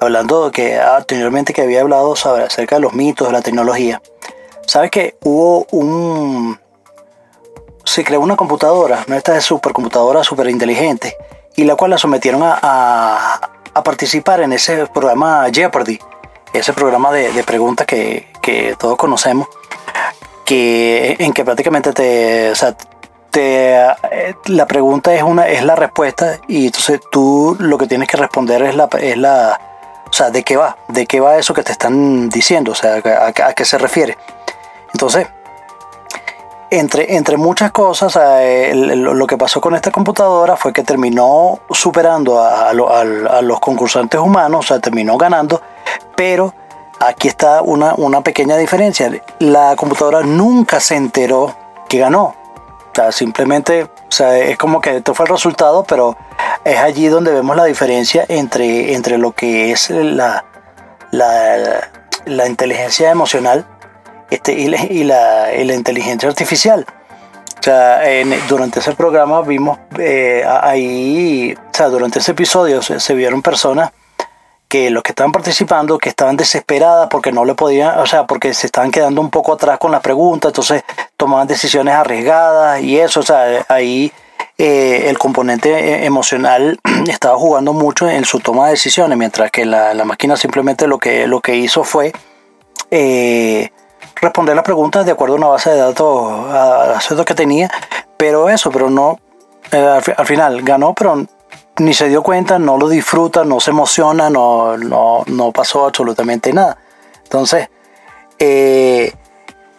hablando 0.00 0.46
de 0.46 0.50
que 0.52 0.80
anteriormente 0.80 1.52
que 1.52 1.62
había 1.62 1.80
hablado 1.80 2.16
sobre, 2.16 2.44
acerca 2.44 2.76
de 2.76 2.82
los 2.82 2.92
mitos 2.92 3.26
de 3.26 3.32
la 3.32 3.42
tecnología. 3.42 4.00
Sabes 4.66 4.90
que 4.90 5.16
hubo 5.22 5.66
un... 5.70 6.58
Se 7.84 8.04
creó 8.04 8.20
una 8.20 8.36
computadora, 8.36 9.04
no 9.08 9.16
esta 9.16 9.36
es 9.36 9.44
supercomputadora 9.44 10.22
súper 10.22 10.48
inteligente, 10.48 11.16
y 11.56 11.64
la 11.64 11.74
cual 11.74 11.90
la 11.90 11.98
sometieron 11.98 12.42
a, 12.44 13.40
a, 13.74 13.82
participar 13.82 14.40
en 14.40 14.52
ese 14.52 14.86
programa 14.86 15.46
Jeopardy, 15.52 15.98
ese 16.52 16.72
programa 16.72 17.10
de, 17.10 17.32
de 17.32 17.42
preguntas 17.42 17.84
que, 17.86 18.28
que, 18.40 18.76
todos 18.78 18.96
conocemos, 18.96 19.48
que, 20.44 21.16
en 21.18 21.32
que 21.32 21.44
prácticamente 21.44 21.92
te, 21.92 22.54
eh, 23.40 24.34
la 24.46 24.66
pregunta 24.66 25.14
es 25.14 25.22
una 25.22 25.48
es 25.48 25.64
la 25.64 25.74
respuesta 25.74 26.38
y 26.48 26.66
entonces 26.66 27.00
tú 27.10 27.56
lo 27.58 27.78
que 27.78 27.86
tienes 27.86 28.08
que 28.08 28.16
responder 28.16 28.62
es 28.62 28.74
la 28.74 28.88
es 29.00 29.16
la 29.16 29.60
o 30.08 30.12
sea 30.12 30.30
de 30.30 30.42
qué 30.42 30.56
va 30.56 30.76
de 30.88 31.06
qué 31.06 31.20
va 31.20 31.38
eso 31.38 31.54
que 31.54 31.62
te 31.62 31.72
están 31.72 32.28
diciendo 32.28 32.72
o 32.72 32.74
sea 32.74 32.96
a, 32.96 33.52
qué 33.54 33.64
se 33.64 33.78
refiere 33.78 34.18
entonces 34.92 35.28
entre, 36.70 37.16
entre 37.16 37.36
muchas 37.36 37.70
cosas, 37.70 38.18
lo 38.74 39.26
que 39.26 39.36
pasó 39.36 39.60
con 39.60 39.74
esta 39.74 39.90
computadora 39.90 40.56
fue 40.56 40.72
que 40.72 40.82
terminó 40.82 41.60
superando 41.68 42.38
a, 42.38 42.70
a, 42.70 42.70
a, 42.70 43.42
los 43.42 43.60
concursantes 43.60 44.18
humanos, 44.18 44.64
o 44.64 44.68
sea, 44.68 44.78
terminó 44.78 45.18
ganando, 45.18 45.60
pero 46.16 46.54
aquí 46.98 47.28
está 47.28 47.60
una, 47.60 47.94
una 47.96 48.22
pequeña 48.22 48.56
diferencia. 48.56 49.10
La 49.38 49.76
computadora 49.76 50.22
nunca 50.22 50.80
se 50.80 50.96
enteró 50.96 51.54
que 51.88 51.98
ganó. 51.98 52.34
O 52.92 52.94
sea, 52.94 53.10
simplemente, 53.10 53.84
o 53.84 54.10
sea, 54.10 54.36
es 54.38 54.58
como 54.58 54.80
que 54.82 54.98
esto 54.98 55.14
fue 55.14 55.24
el 55.24 55.32
resultado, 55.32 55.84
pero 55.84 56.14
es 56.62 56.78
allí 56.78 57.08
donde 57.08 57.32
vemos 57.32 57.56
la 57.56 57.64
diferencia 57.64 58.26
entre, 58.28 58.92
entre 58.92 59.16
lo 59.16 59.32
que 59.32 59.72
es 59.72 59.88
la, 59.88 60.44
la, 61.10 61.88
la 62.26 62.46
inteligencia 62.46 63.10
emocional 63.10 63.66
este, 64.30 64.52
y, 64.52 64.68
la, 64.68 64.84
y, 64.84 65.04
la, 65.04 65.74
inteligencia 65.74 66.28
artificial. 66.28 66.84
O 67.58 67.62
sea, 67.62 68.02
durante 68.48 68.80
ese 68.80 68.92
programa 68.92 69.40
vimos 69.40 69.78
eh, 69.98 70.44
ahí, 70.46 71.54
o 71.54 71.74
sea, 71.74 71.88
durante 71.88 72.18
ese 72.18 72.32
episodio 72.32 72.82
se 72.82 73.14
vieron 73.14 73.40
personas 73.40 73.92
que 74.72 74.88
los 74.88 75.02
que 75.02 75.12
estaban 75.12 75.32
participando, 75.32 75.98
que 75.98 76.08
estaban 76.08 76.34
desesperadas 76.34 77.08
porque 77.10 77.30
no 77.30 77.44
le 77.44 77.54
podían, 77.54 77.98
o 77.98 78.06
sea, 78.06 78.26
porque 78.26 78.54
se 78.54 78.68
estaban 78.68 78.90
quedando 78.90 79.20
un 79.20 79.28
poco 79.28 79.52
atrás 79.52 79.78
con 79.78 79.92
las 79.92 80.00
preguntas, 80.00 80.48
entonces 80.48 80.82
tomaban 81.18 81.46
decisiones 81.46 81.94
arriesgadas 81.94 82.80
y 82.80 82.98
eso, 82.98 83.20
o 83.20 83.22
sea, 83.22 83.66
ahí 83.68 84.10
eh, 84.56 85.10
el 85.10 85.18
componente 85.18 85.68
eh, 85.68 86.06
emocional 86.06 86.80
estaba 87.06 87.36
jugando 87.36 87.74
mucho 87.74 88.08
en 88.08 88.24
su 88.24 88.40
toma 88.40 88.64
de 88.64 88.70
decisiones, 88.70 89.18
mientras 89.18 89.50
que 89.50 89.66
la, 89.66 89.92
la 89.92 90.06
máquina 90.06 90.38
simplemente 90.38 90.86
lo 90.86 90.98
que, 90.98 91.26
lo 91.26 91.42
que 91.42 91.54
hizo 91.54 91.84
fue 91.84 92.10
eh, 92.90 93.68
responder 94.22 94.56
las 94.56 94.64
preguntas 94.64 95.04
de 95.04 95.12
acuerdo 95.12 95.34
a 95.34 95.38
una 95.38 95.48
base 95.48 95.68
de 95.68 95.76
datos, 95.76 96.32
a, 96.48 96.98
datos 97.10 97.26
que 97.26 97.34
tenía, 97.34 97.70
pero 98.16 98.48
eso, 98.48 98.70
pero 98.70 98.88
no, 98.88 99.20
al 99.70 100.26
final 100.26 100.62
ganó, 100.62 100.94
pero 100.94 101.26
ni 101.78 101.94
se 101.94 102.08
dio 102.08 102.22
cuenta, 102.22 102.58
no 102.58 102.76
lo 102.76 102.88
disfruta, 102.88 103.44
no 103.44 103.60
se 103.60 103.70
emociona, 103.70 104.30
no, 104.30 104.76
no, 104.76 105.24
no 105.26 105.52
pasó 105.52 105.86
absolutamente 105.86 106.52
nada. 106.52 106.78
Entonces, 107.24 107.68
eh, 108.38 109.12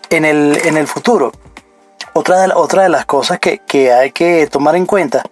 en, 0.10 0.26
el, 0.26 0.60
en 0.66 0.78
el 0.78 0.88
futuro, 0.88 1.32
otra 2.14 2.42
de, 2.42 2.54
otra 2.54 2.84
de 2.84 2.90
las 2.90 3.06
cosas 3.06 3.40
que, 3.40 3.60
que 3.60 3.94
hay 3.94 4.12
que 4.12 4.48
tomar 4.48 4.76
en 4.76 4.86
cuenta 4.86 5.24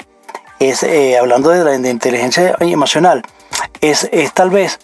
es, 0.60 0.84
eh, 0.84 1.17
hablando 1.17 1.50
de 1.50 1.63
la 1.63 1.71
de 1.71 1.89
inteligencia 1.89 2.56
emocional, 2.60 3.24
es, 3.82 4.08
es 4.12 4.32
tal 4.34 4.50
vez, 4.52 4.80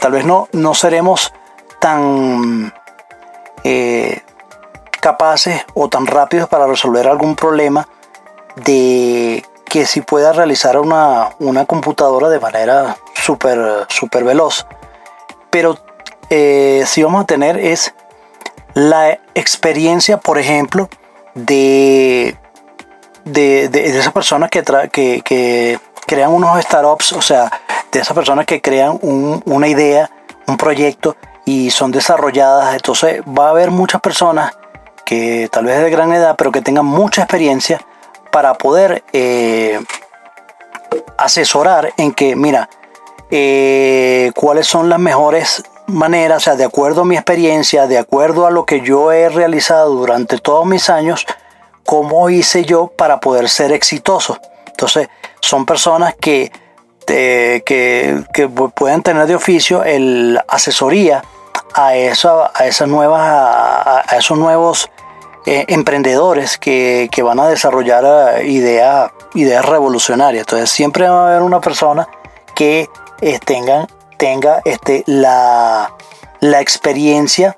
tal 0.00 0.12
vez 0.12 0.24
no, 0.24 0.48
no 0.52 0.74
seremos 0.74 1.32
tan 1.80 2.72
eh, 3.64 4.22
capaces 5.00 5.64
o 5.74 5.88
tan 5.88 6.06
rápidos 6.06 6.48
para 6.48 6.66
resolver 6.66 7.06
algún 7.06 7.36
problema 7.36 7.88
de 8.56 9.44
que 9.68 9.86
si 9.86 10.00
pueda 10.00 10.32
realizar 10.32 10.78
una, 10.78 11.30
una 11.38 11.64
computadora 11.66 12.28
de 12.28 12.40
manera 12.40 12.96
súper 13.14 13.86
súper 13.88 14.24
veloz. 14.24 14.66
Pero 15.50 15.78
eh, 16.30 16.84
si 16.86 17.02
vamos 17.02 17.22
a 17.22 17.26
tener 17.26 17.56
es 17.58 17.94
la 18.74 19.18
experiencia, 19.34 20.18
por 20.18 20.38
ejemplo, 20.38 20.88
de, 21.34 22.36
de, 23.24 23.68
de- 23.68 23.98
esas 23.98 24.12
personas 24.12 24.50
que, 24.50 24.62
que, 24.92 25.22
que 25.22 25.78
crean 26.06 26.32
unos 26.32 26.60
startups, 26.62 27.12
o 27.12 27.22
sea, 27.22 27.50
de 27.92 28.00
esas 28.00 28.14
personas 28.14 28.46
que 28.46 28.60
crean 28.60 28.98
un- 29.02 29.42
una 29.46 29.68
idea, 29.68 30.10
un 30.46 30.56
proyecto 30.56 31.16
y 31.44 31.70
son 31.70 31.90
desarrolladas. 31.90 32.74
Entonces 32.74 33.22
va 33.22 33.46
a 33.46 33.50
haber 33.50 33.70
muchas 33.70 34.00
personas 34.00 34.52
que 35.04 35.48
tal 35.50 35.64
vez 35.64 35.80
de 35.82 35.90
gran 35.90 36.12
edad, 36.12 36.34
pero 36.36 36.52
que 36.52 36.60
tengan 36.60 36.84
mucha 36.84 37.22
experiencia 37.22 37.80
para 38.30 38.54
poder 38.54 39.02
eh, 39.12 39.80
asesorar 41.16 41.92
en 41.96 42.12
que, 42.12 42.36
mira, 42.36 42.68
eh, 43.30 44.32
cuáles 44.34 44.66
son 44.66 44.88
las 44.88 44.98
mejores 44.98 45.62
maneras, 45.86 46.38
o 46.38 46.40
sea, 46.44 46.56
de 46.56 46.64
acuerdo 46.64 47.02
a 47.02 47.04
mi 47.04 47.14
experiencia, 47.16 47.86
de 47.86 47.98
acuerdo 47.98 48.46
a 48.46 48.50
lo 48.50 48.64
que 48.64 48.80
yo 48.80 49.12
he 49.12 49.28
realizado 49.28 49.94
durante 49.94 50.38
todos 50.38 50.66
mis 50.66 50.90
años, 50.90 51.26
cómo 51.84 52.28
hice 52.30 52.64
yo 52.64 52.88
para 52.88 53.20
poder 53.20 53.48
ser 53.48 53.72
exitoso. 53.72 54.38
Entonces, 54.66 55.08
son 55.40 55.64
personas 55.64 56.14
que, 56.20 56.52
eh, 57.06 57.62
que, 57.64 58.22
que 58.34 58.48
pu- 58.48 58.72
pueden 58.72 59.02
tener 59.02 59.26
de 59.26 59.34
oficio 59.34 59.82
el 59.82 60.38
asesoría 60.46 61.22
a, 61.74 61.88
a 61.88 62.66
esas 62.66 62.88
nuevas, 62.88 63.22
a 63.22 64.16
esos 64.18 64.36
nuevos 64.38 64.90
eh, 65.50 65.64
emprendedores 65.68 66.58
que, 66.58 67.08
que 67.10 67.22
van 67.22 67.40
a 67.40 67.48
desarrollar 67.48 68.04
eh, 68.36 68.48
ideas, 68.48 69.10
revolucionarias. 69.64 70.42
Entonces, 70.42 70.68
siempre 70.68 71.08
va 71.08 71.24
a 71.24 71.30
haber 71.30 71.40
una 71.40 71.58
persona 71.58 72.06
que 72.54 72.90
eh, 73.22 73.38
tenga 73.38 74.60
este, 74.66 75.04
la, 75.06 75.90
la 76.40 76.60
experiencia 76.60 77.56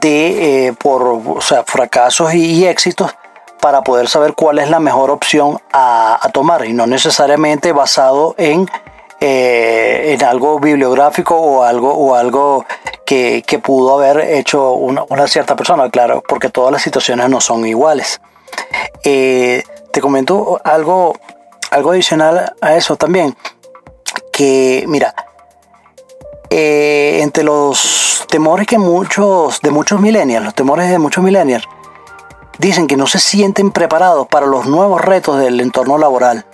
de 0.00 0.72
por 0.78 1.02
o 1.02 1.40
sea, 1.40 1.64
fracasos 1.64 2.32
y, 2.32 2.64
éxitos 2.64 3.12
para 3.60 3.82
poder 3.82 4.08
saber 4.08 4.34
cuál 4.34 4.60
es 4.60 4.70
la 4.70 4.78
mejor 4.78 5.10
opción 5.10 5.60
a 5.72 6.30
tomar 6.32 6.64
y 6.64 6.72
no 6.74 6.86
necesariamente 6.86 7.72
basado 7.72 8.36
en, 8.38 8.70
eh, 9.20 10.14
en 10.14 10.24
algo 10.24 10.58
bibliográfico 10.58 11.36
o 11.36 11.62
algo, 11.62 11.92
o 11.92 12.14
algo 12.14 12.64
que, 13.04 13.42
que 13.46 13.58
pudo 13.58 13.98
haber 13.98 14.20
hecho 14.20 14.72
una, 14.72 15.04
una 15.08 15.28
cierta 15.28 15.56
persona, 15.56 15.90
claro, 15.90 16.22
porque 16.26 16.48
todas 16.48 16.72
las 16.72 16.82
situaciones 16.82 17.28
no 17.28 17.40
son 17.40 17.66
iguales. 17.66 18.20
Eh, 19.04 19.62
te 19.92 20.00
comento 20.00 20.60
algo, 20.64 21.14
algo 21.70 21.90
adicional 21.92 22.54
a 22.60 22.76
eso 22.76 22.96
también, 22.96 23.36
que 24.32 24.84
mira, 24.86 25.14
eh, 26.48 27.20
entre 27.22 27.44
los 27.44 28.24
temores 28.28 28.66
que 28.66 28.78
muchos, 28.78 29.60
de 29.60 29.70
muchos 29.70 30.00
millennials, 30.00 30.44
los 30.44 30.54
temores 30.54 30.90
de 30.90 30.98
muchos 30.98 31.22
millennials, 31.22 31.64
dicen 32.58 32.86
que 32.86 32.96
no 32.96 33.06
se 33.06 33.18
sienten 33.18 33.70
preparados 33.70 34.26
para 34.26 34.46
los 34.46 34.66
nuevos 34.66 35.00
retos 35.00 35.38
del 35.38 35.60
entorno 35.60 35.96
laboral. 35.96 36.44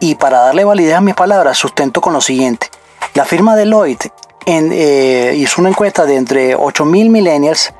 Y 0.00 0.14
para 0.14 0.40
darle 0.40 0.64
validez 0.64 0.96
a 0.96 1.00
mis 1.00 1.14
palabras, 1.14 1.58
sustento 1.58 2.00
con 2.00 2.12
lo 2.12 2.20
siguiente. 2.20 2.68
La 3.14 3.24
firma 3.24 3.54
Deloitte 3.54 4.10
eh, 4.46 5.34
hizo 5.36 5.60
una 5.60 5.68
encuesta 5.68 6.06
de 6.06 6.16
entre 6.16 6.56
8.000 6.56 7.10
millennials 7.10 7.72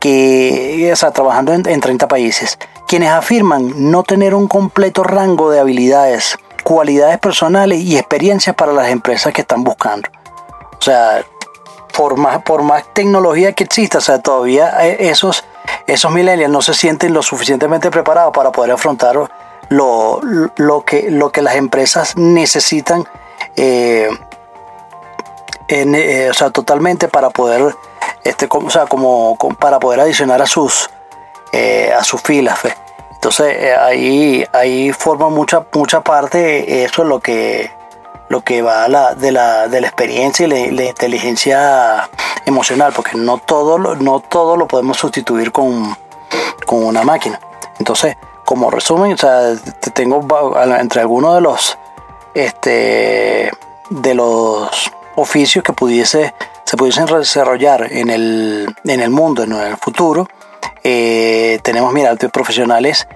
que 0.00 0.90
está 0.90 1.10
trabajando 1.12 1.52
en, 1.52 1.68
en 1.68 1.80
30 1.80 2.08
países, 2.08 2.58
quienes 2.86 3.10
afirman 3.10 3.90
no 3.90 4.02
tener 4.02 4.34
un 4.34 4.48
completo 4.48 5.04
rango 5.04 5.50
de 5.50 5.60
habilidades, 5.60 6.36
cualidades 6.64 7.18
personales 7.18 7.80
y 7.80 7.96
experiencias 7.96 8.54
para 8.54 8.72
las 8.72 8.88
empresas 8.88 9.32
que 9.32 9.42
están 9.42 9.64
buscando. 9.64 10.08
O 10.78 10.82
sea, 10.82 11.24
por 11.96 12.16
más, 12.16 12.42
por 12.42 12.62
más 12.62 12.84
tecnología 12.94 13.52
que 13.52 13.64
exista, 13.64 13.98
o 13.98 14.00
sea, 14.00 14.20
todavía 14.20 14.86
eh, 14.86 15.08
esos, 15.10 15.44
esos 15.86 16.12
millennials 16.12 16.52
no 16.52 16.62
se 16.62 16.74
sienten 16.74 17.12
lo 17.12 17.22
suficientemente 17.22 17.90
preparados 17.90 18.32
para 18.32 18.52
poder 18.52 18.72
afrontar 18.72 19.16
lo, 19.68 20.20
lo, 20.56 20.84
que, 20.84 21.10
lo 21.10 21.30
que 21.30 21.42
las 21.42 21.56
empresas 21.56 22.16
necesitan, 22.16 23.06
eh, 23.56 24.08
eh, 25.68 26.28
o 26.30 26.34
sea, 26.34 26.50
totalmente 26.50 27.08
para 27.08 27.30
poder, 27.30 27.74
este, 28.24 28.48
como, 28.48 28.68
o 28.68 28.70
sea, 28.70 28.86
como, 28.86 29.36
para 29.58 29.78
poder 29.78 30.00
adicionar 30.00 30.40
a 30.40 30.46
sus, 30.46 30.90
eh, 31.52 31.92
a 31.98 32.02
sus 32.04 32.22
filas. 32.22 32.58
fe. 32.58 32.74
Entonces 33.12 33.76
ahí, 33.76 34.46
ahí 34.52 34.92
forma 34.92 35.28
mucha, 35.28 35.66
mucha 35.72 36.02
parte 36.02 36.84
eso 36.84 37.02
es 37.02 37.08
lo 37.08 37.18
que, 37.18 37.68
lo 38.28 38.42
que 38.42 38.62
va 38.62 38.86
la, 38.86 39.14
de, 39.14 39.32
la, 39.32 39.66
de 39.66 39.80
la 39.80 39.88
experiencia 39.88 40.46
y 40.46 40.48
la, 40.48 40.82
la 40.82 40.88
inteligencia 40.88 42.08
emocional, 42.46 42.92
porque 42.94 43.16
no 43.16 43.38
todo, 43.38 43.78
no 43.96 44.20
todo 44.20 44.56
lo 44.56 44.68
podemos 44.68 44.98
sustituir 44.98 45.50
con, 45.50 45.96
con 46.64 46.84
una 46.84 47.02
máquina. 47.02 47.40
Entonces, 47.78 48.16
como 48.48 48.70
resumen, 48.70 49.12
o 49.12 49.16
sea, 49.18 49.54
te 49.78 49.90
tengo 49.90 50.26
entre 50.80 51.02
algunos 51.02 51.34
de 51.34 51.42
los 51.42 51.76
este 52.32 53.52
de 53.90 54.14
los 54.14 54.90
oficios 55.16 55.62
que 55.62 55.74
pudiese 55.74 56.32
se 56.64 56.76
pudiesen 56.78 57.04
desarrollar 57.04 57.92
en 57.92 58.08
el, 58.08 58.74
en 58.84 59.00
el 59.00 59.10
mundo, 59.10 59.42
en 59.42 59.52
el 59.52 59.76
futuro. 59.76 60.30
Eh, 60.82 61.58
tenemos, 61.62 61.92
mira, 61.92 62.16
profesionales 62.16 63.06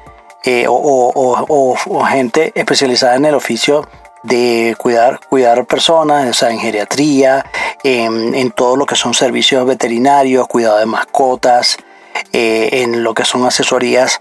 eh, 0.45 0.67
o 0.69 2.05
gente 2.05 2.53
especializada 2.55 3.17
en 3.17 3.25
el 3.25 3.35
oficio 3.35 3.89
de 4.23 4.77
cuidar, 4.77 5.19
cuidar 5.31 5.65
personas, 5.65 6.29
o 6.29 6.35
sea, 6.35 6.51
en 6.51 6.61
geriatría, 6.61 7.47
en, 7.83 8.35
en 8.35 8.51
todo 8.51 8.77
lo 8.77 8.85
que 8.85 8.97
son 8.97 9.15
servicios 9.15 9.65
veterinarios, 9.65 10.47
cuidado 10.47 10.79
de 10.79 10.87
mascotas, 10.87 11.79
eh, 12.35 12.69
en 12.83 13.03
lo 13.03 13.15
que 13.15 13.25
son 13.25 13.47
asesorías 13.47 14.21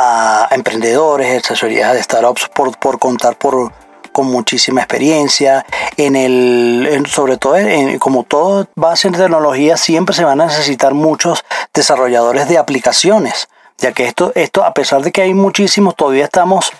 a 0.00 0.48
emprendedores, 0.52 1.44
asesorías 1.44 1.92
de 1.94 2.02
startups 2.02 2.48
por, 2.54 2.98
contar 2.98 3.36
por, 3.36 3.72
con 4.12 4.26
muchísima 4.26 4.80
experiencia. 4.82 5.66
En 5.96 6.14
el, 6.14 7.04
sobre 7.08 7.36
todo, 7.36 7.56
en- 7.56 7.98
como 7.98 8.22
todo 8.22 8.68
va 8.82 8.92
a 8.92 8.96
ser 8.96 9.12
tecnología, 9.12 9.76
siempre 9.76 10.14
se 10.14 10.24
van 10.24 10.40
a 10.40 10.46
necesitar 10.46 10.94
muchos 10.94 11.44
desarrolladores 11.74 12.48
de 12.48 12.58
aplicaciones, 12.58 13.48
ya 13.78 13.92
que 13.92 14.06
esto, 14.06 14.32
esto 14.34 14.64
a 14.64 14.72
pesar 14.74 15.02
de 15.02 15.10
que 15.12 15.22
hay 15.22 15.34
muchísimos, 15.34 15.96
todavía 15.96 16.24
estamos, 16.24 16.70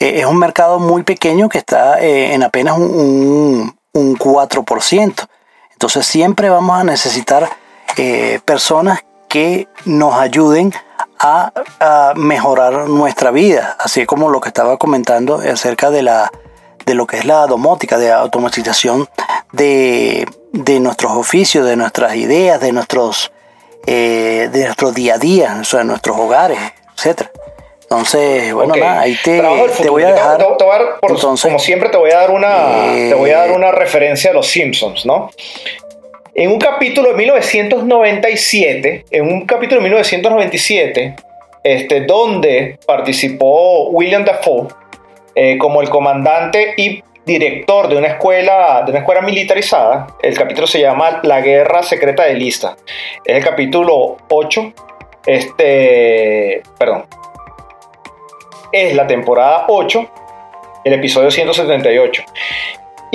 eh, 0.00 0.20
es 0.20 0.26
un 0.26 0.38
mercado 0.38 0.78
muy 0.80 1.02
pequeño 1.04 1.48
que 1.48 1.58
está 1.58 2.00
eh, 2.00 2.34
en 2.34 2.42
apenas 2.42 2.76
un, 2.76 2.90
un, 2.90 3.76
un 3.92 4.18
4%. 4.18 5.28
Entonces 5.72 6.06
siempre 6.06 6.48
vamos 6.50 6.78
a 6.80 6.84
necesitar 6.84 7.48
eh, 7.96 8.40
personas 8.44 9.00
que 9.28 9.68
nos 9.84 10.14
ayuden 10.14 10.72
a, 11.18 11.52
a 11.80 12.12
mejorar 12.16 12.88
nuestra 12.88 13.30
vida, 13.30 13.76
así 13.78 14.04
como 14.06 14.28
lo 14.30 14.40
que 14.40 14.48
estaba 14.48 14.76
comentando 14.76 15.36
acerca 15.36 15.90
de 15.90 16.02
la 16.02 16.30
de 16.86 16.94
lo 16.94 17.06
que 17.06 17.16
es 17.16 17.24
la 17.24 17.46
domótica, 17.46 17.96
de 17.96 18.12
automatización 18.12 19.08
de, 19.52 20.26
de 20.52 20.80
nuestros 20.80 21.12
oficios, 21.12 21.66
de 21.66 21.76
nuestras 21.76 22.14
ideas, 22.16 22.60
de 22.60 22.72
nuestros 22.72 23.32
eh, 23.86 24.50
de 24.52 24.64
nuestro 24.64 24.92
día 24.92 25.14
a 25.14 25.18
día, 25.18 25.58
o 25.60 25.64
sea, 25.64 25.78
de 25.80 25.86
nuestros 25.86 26.16
hogares. 26.18 26.58
etcétera. 26.96 27.30
Entonces, 27.82 28.52
bueno, 28.52 28.74
nada, 28.76 29.00
ahí 29.00 29.16
te, 29.22 29.40
te 29.82 29.88
voy 29.90 30.02
a 30.02 30.12
dejar. 30.12 30.38
te- 30.38 30.44
te 30.44 30.64
voy 30.64 30.74
a 30.74 30.78
dar, 30.78 31.00
por- 31.00 31.10
entonces, 31.12 31.44
como 31.44 31.58
siempre, 31.58 31.88
te 31.90 31.96
voy 31.96 32.10
a 32.10 32.16
dar 32.18 32.30
una, 32.30 32.94
eh, 32.96 33.08
te 33.10 33.14
voy 33.14 33.30
a 33.30 33.38
dar 33.38 33.52
una 33.52 33.70
referencia 33.72 34.30
de 34.30 34.34
los 34.34 34.46
Simpsons, 34.46 35.04
¿no? 35.06 35.30
En 36.36 36.50
un 36.50 36.58
capítulo 36.58 37.10
de 37.10 37.14
1997, 37.14 39.04
en 39.12 39.32
un 39.32 39.46
capítulo 39.46 39.80
de 39.80 39.84
1997, 39.84 41.14
este, 41.62 42.00
donde 42.00 42.76
participó 42.84 43.90
William 43.90 44.24
Dafoe 44.24 44.66
eh, 45.36 45.56
como 45.58 45.80
el 45.80 45.88
comandante 45.88 46.74
y 46.76 47.04
director 47.24 47.88
de 47.88 47.96
una 47.96 48.08
escuela 48.08 48.82
de 48.84 48.90
una 48.90 49.00
escuela 49.00 49.22
militarizada. 49.22 50.08
El 50.22 50.36
capítulo 50.36 50.66
se 50.66 50.80
llama 50.80 51.20
La 51.22 51.40
Guerra 51.40 51.84
Secreta 51.84 52.24
de 52.24 52.34
Lista. 52.34 52.76
Es 53.24 53.36
el 53.36 53.44
capítulo 53.44 54.16
8. 54.28 54.72
Este, 55.26 56.62
perdón, 56.76 57.06
es 58.72 58.94
la 58.94 59.06
temporada 59.06 59.66
8, 59.68 60.10
el 60.84 60.92
episodio 60.94 61.30
178. 61.30 62.24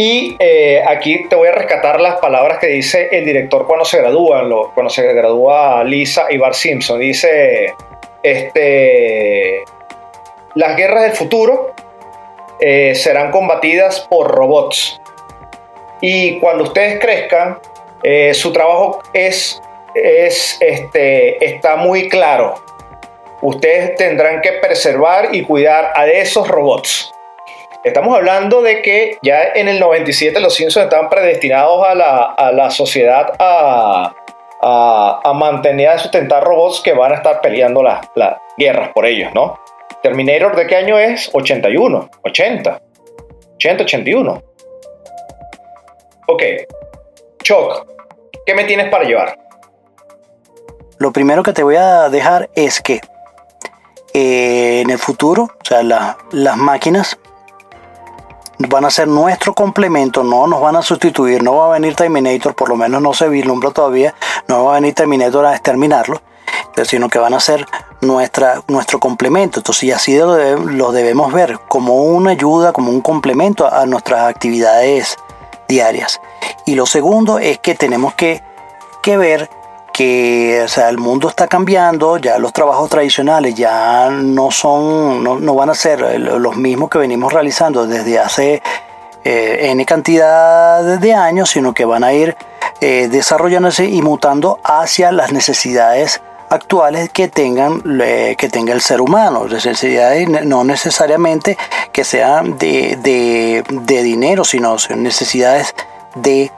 Y 0.02 0.38
eh, 0.40 0.82
aquí 0.88 1.28
te 1.28 1.36
voy 1.36 1.50
a 1.50 1.52
rescatar 1.52 2.00
las 2.00 2.22
palabras 2.22 2.58
que 2.60 2.68
dice 2.68 3.10
el 3.12 3.26
director 3.26 3.68
cuando 3.68 3.84
se 3.84 3.98
gradúan, 3.98 4.48
lo- 4.48 4.72
cuando 4.74 4.90
se 4.90 5.04
gradúa 5.12 5.84
Lisa 5.84 6.28
y 6.30 6.38
Bart 6.38 6.54
Simpson. 6.54 7.02
Dice, 7.02 7.74
este, 8.24 9.66
las 10.56 10.78
guerras 10.78 11.04
del 11.04 11.12
futuro 11.12 11.74
eh, 12.62 12.96
serán 12.96 13.30
combatidas 13.32 14.08
por 14.10 14.32
robots. 14.32 15.02
Y 16.00 16.40
cuando 16.40 16.64
ustedes 16.64 16.98
crezcan, 17.02 17.60
eh, 18.02 18.34
su 18.34 18.54
trabajo 18.54 19.02
es, 19.12 19.62
es, 19.96 20.58
este, 20.62 21.44
está 21.44 21.76
muy 21.76 22.08
claro 22.08 22.56
ustedes 23.42 23.96
tendrán 23.96 24.42
que 24.42 24.52
preservar 24.54 25.30
y 25.34 25.44
cuidar 25.44 25.92
a 25.96 26.08
esos 26.08 26.46
robots. 26.48 27.10
Estamos 27.84 28.16
hablando 28.16 28.62
de 28.62 28.82
que 28.82 29.18
ya 29.22 29.42
en 29.56 29.68
el 29.70 29.80
97 29.80 30.40
los 30.42 30.54
Simpsons 30.56 30.86
estaban 30.86 31.10
predestinados 31.10 31.86
a 31.88 31.96
la, 31.96 32.24
a 32.34 32.52
la 32.52 32.70
sociedad 32.70 33.34
a, 33.40 34.14
a, 34.62 35.22
a 35.24 35.34
mantener, 35.34 35.88
a 35.90 35.98
sustentar 35.98 36.44
robots 36.44 36.82
que 36.82 36.92
van 36.94 37.14
a 37.14 37.16
estar 37.16 37.40
peleando 37.42 37.82
las, 37.82 38.06
guerras 38.58 38.90
por 38.94 39.06
ellos, 39.06 39.32
¿no? 39.34 39.58
Terminator 40.04 40.56
de 40.58 40.68
qué 40.68 40.76
año 40.76 40.98
es? 41.00 41.30
81, 41.34 42.10
80, 42.24 42.82
80, 43.56 43.84
81. 43.84 44.44
Ok, 46.28 46.44
Choc, 47.44 47.88
¿qué 48.46 48.54
me 48.54 48.66
tienes 48.66 48.90
para 48.90 49.06
llevar? 49.06 49.38
Lo 50.98 51.12
primero 51.14 51.44
que 51.44 51.54
te 51.54 51.64
voy 51.64 51.78
a 51.78 52.10
dejar 52.10 52.50
es 52.56 52.82
que 52.82 53.00
eh, 54.14 54.82
en 54.82 54.90
el 54.90 54.98
futuro, 55.00 55.44
o 55.44 55.66
sea, 55.66 55.82
la- 55.82 56.18
las 56.32 56.58
máquinas 56.58 57.18
van 58.68 58.86
a 58.86 58.90
ser 58.90 59.08
nuestro 59.08 59.54
complemento, 59.54 60.24
no 60.24 60.46
nos 60.46 60.62
van 60.62 60.76
a 60.76 60.82
sustituir, 60.82 61.42
no 61.42 61.56
va 61.56 61.68
a 61.68 61.70
venir 61.70 61.96
Terminator, 61.96 62.54
por 62.54 62.68
lo 62.70 62.76
menos 62.76 63.02
no 63.02 63.14
se 63.14 63.30
vislumbra 63.30 63.72
todavía, 63.72 64.14
no 64.48 64.66
va 64.66 64.74
a 64.74 64.76
venir 64.76 64.94
Terminator 64.94 65.46
a 65.46 65.54
exterminarlo, 65.54 66.22
sino 66.84 67.08
que 67.10 67.20
van 67.20 67.34
a 67.34 67.40
ser 67.40 67.66
nuestra, 68.02 68.62
nuestro 68.68 69.00
complemento. 69.00 69.60
Entonces, 69.62 69.84
y 69.84 69.92
así 69.92 70.18
lo, 70.18 70.36
debe- 70.36 70.72
lo 70.74 70.92
debemos 70.92 71.32
ver 71.32 71.60
como 71.70 72.04
una 72.04 72.32
ayuda, 72.32 72.74
como 72.74 72.92
un 72.92 73.02
complemento 73.02 73.66
a, 73.66 73.82
a 73.82 73.86
nuestras 73.86 74.28
actividades 74.28 75.18
diarias. 75.68 76.20
Y 76.66 76.76
lo 76.76 76.86
segundo 76.86 77.40
es 77.40 77.60
que 77.60 77.76
tenemos 77.76 78.14
que, 78.16 78.44
que 79.02 79.18
ver 79.18 79.50
que 79.94 80.62
o 80.64 80.68
sea, 80.68 80.90
el 80.90 80.98
mundo 80.98 81.30
está 81.30 81.48
cambiando, 81.48 82.18
ya 82.18 82.38
los 82.38 82.54
trabajos 82.54 82.90
tradicionales 82.90 83.56
ya 83.56 84.10
no 84.12 84.52
son, 84.52 85.24
no, 85.24 85.40
no 85.40 85.56
van 85.56 85.70
a 85.70 85.76
ser 85.76 86.02
eh, 86.02 86.20
los 86.20 86.56
mismos 86.56 86.90
que 86.90 87.00
venimos 87.00 87.34
realizando 87.34 87.86
desde 87.86 88.20
hace 88.20 88.62
eh, 89.24 89.70
N 89.72 89.86
cantidad 89.86 90.98
de 91.00 91.14
años, 91.14 91.50
sino 91.50 91.74
que 91.74 91.86
van 91.86 92.04
a 92.04 92.14
ir 92.14 92.36
eh, 92.82 93.10
desarrollándose 93.12 93.86
y 93.86 94.02
mutando 94.02 94.60
hacia 94.64 95.12
las 95.12 95.34
necesidades 95.34 96.22
actuales 96.50 97.10
que 97.10 97.28
tengan 97.28 97.82
que 97.84 98.50
tenga 98.52 98.74
el 98.74 98.82
ser 98.82 99.02
humano. 99.02 99.46
Necesidades 99.46 100.28
ne- 100.28 100.46
no 100.46 100.64
necesariamente 100.64 101.58
que 101.92 102.04
sean 102.04 102.58
de, 102.58 102.98
de, 103.04 103.64
de 103.70 104.04
dinero 104.04 104.44
sino 104.44 104.76
necesidades 104.96 105.76
de 106.16 106.52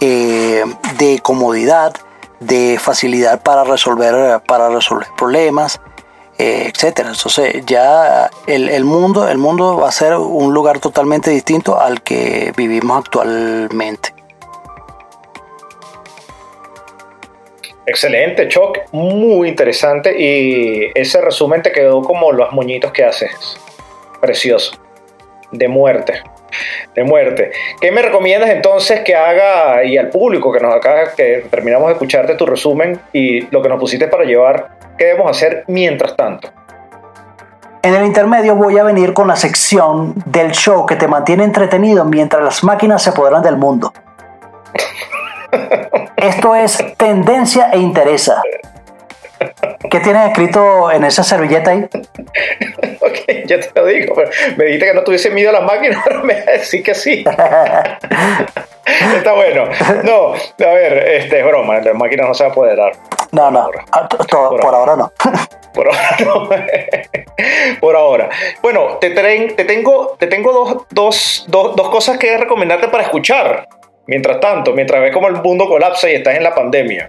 eh, 0.00 0.64
de 0.98 1.18
comodidad 1.18 1.92
de 2.40 2.78
facilidad 2.80 3.42
para 3.42 3.64
resolver 3.64 4.40
para 4.46 4.68
resolver 4.68 5.08
problemas 5.16 5.80
eh, 6.38 6.70
etcétera 6.72 7.10
entonces 7.10 7.64
ya 7.66 8.30
el, 8.46 8.68
el 8.68 8.84
mundo 8.84 9.28
el 9.28 9.38
mundo 9.38 9.76
va 9.76 9.88
a 9.88 9.92
ser 9.92 10.16
un 10.16 10.52
lugar 10.52 10.80
totalmente 10.80 11.30
distinto 11.30 11.80
al 11.80 12.02
que 12.02 12.52
vivimos 12.56 12.98
actualmente 12.98 14.14
Excelente, 17.86 18.48
Choc, 18.48 18.78
muy 18.92 19.48
interesante 19.48 20.18
y 20.18 20.90
ese 20.94 21.20
resumen 21.20 21.60
te 21.60 21.70
quedó 21.70 22.00
como 22.00 22.32
los 22.32 22.50
moñitos 22.52 22.92
que 22.92 23.04
haces. 23.04 23.58
Precioso. 24.22 24.72
De 25.52 25.68
muerte. 25.68 26.22
De 26.94 27.04
muerte. 27.04 27.50
¿Qué 27.80 27.90
me 27.90 28.02
recomiendas 28.02 28.50
entonces 28.50 29.00
que 29.00 29.14
haga 29.14 29.84
y 29.84 29.96
al 29.96 30.08
público 30.08 30.52
que 30.52 30.60
nos 30.60 30.74
acaba, 30.74 31.12
que 31.16 31.46
terminamos 31.50 31.88
de 31.88 31.92
escucharte 31.94 32.34
tu 32.34 32.46
resumen 32.46 33.00
y 33.12 33.42
lo 33.50 33.62
que 33.62 33.68
nos 33.68 33.80
pusiste 33.80 34.08
para 34.08 34.24
llevar, 34.24 34.68
qué 34.96 35.06
debemos 35.06 35.30
hacer 35.30 35.64
mientras 35.66 36.16
tanto? 36.16 36.50
En 37.82 37.94
el 37.94 38.06
intermedio 38.06 38.56
voy 38.56 38.78
a 38.78 38.82
venir 38.82 39.12
con 39.12 39.28
la 39.28 39.36
sección 39.36 40.14
del 40.24 40.52
show 40.52 40.86
que 40.86 40.96
te 40.96 41.06
mantiene 41.06 41.44
entretenido 41.44 42.04
mientras 42.06 42.42
las 42.42 42.64
máquinas 42.64 43.02
se 43.02 43.10
apoderan 43.10 43.42
del 43.42 43.58
mundo. 43.58 43.92
Esto 46.16 46.54
es 46.54 46.82
tendencia 46.96 47.70
e 47.72 47.78
interesa. 47.78 48.42
¿Qué 49.90 50.00
tienes 50.00 50.28
escrito 50.28 50.90
en 50.90 51.04
esa 51.04 51.22
servilleta 51.22 51.72
ahí? 51.72 51.86
Ya 53.48 53.60
te 53.60 53.68
lo 53.74 53.86
digo, 53.86 54.14
pero 54.14 54.30
me 54.56 54.64
dijiste 54.64 54.86
que 54.86 54.94
no 54.94 55.02
tuviese 55.04 55.30
miedo 55.30 55.50
a 55.50 55.52
las 55.54 55.62
máquinas, 55.64 55.98
ahora 56.06 56.22
me 56.22 56.34
vas 56.34 56.48
a 56.48 56.52
decir 56.52 56.82
que 56.82 56.94
sí. 56.94 57.24
Está 59.16 59.32
bueno. 59.32 59.68
No, 60.02 60.34
a 60.34 60.72
ver, 60.74 60.98
este 61.22 61.40
es 61.40 61.46
broma, 61.46 61.78
las 61.80 61.94
máquinas 61.94 62.28
no 62.28 62.34
se 62.34 62.42
van 62.44 62.50
a 62.50 62.52
apoderar. 62.52 62.92
No, 63.32 63.50
no, 63.50 63.70
ah, 63.92 64.08
to- 64.08 64.18
to- 64.18 64.56
por 64.60 64.74
ahora 64.74 64.96
no. 64.96 65.12
Por 65.72 65.88
ahora 65.88 66.16
no. 66.24 66.48
Por 67.80 67.96
ahora. 67.96 68.28
Bueno, 68.62 68.98
te, 69.00 69.12
tren- 69.14 69.56
te 69.56 69.64
tengo, 69.64 70.16
te 70.18 70.28
tengo 70.28 70.52
dos, 70.52 70.86
dos, 70.90 71.44
dos, 71.48 71.74
dos 71.74 71.88
cosas 71.88 72.16
que 72.16 72.36
recomendarte 72.38 72.86
para 72.88 73.02
escuchar. 73.02 73.66
Mientras 74.06 74.38
tanto, 74.38 74.72
mientras 74.72 75.00
ves 75.00 75.12
cómo 75.12 75.26
el 75.28 75.34
mundo 75.42 75.66
colapsa 75.66 76.08
y 76.10 76.14
estás 76.14 76.36
en 76.36 76.44
la 76.44 76.54
pandemia. 76.54 77.08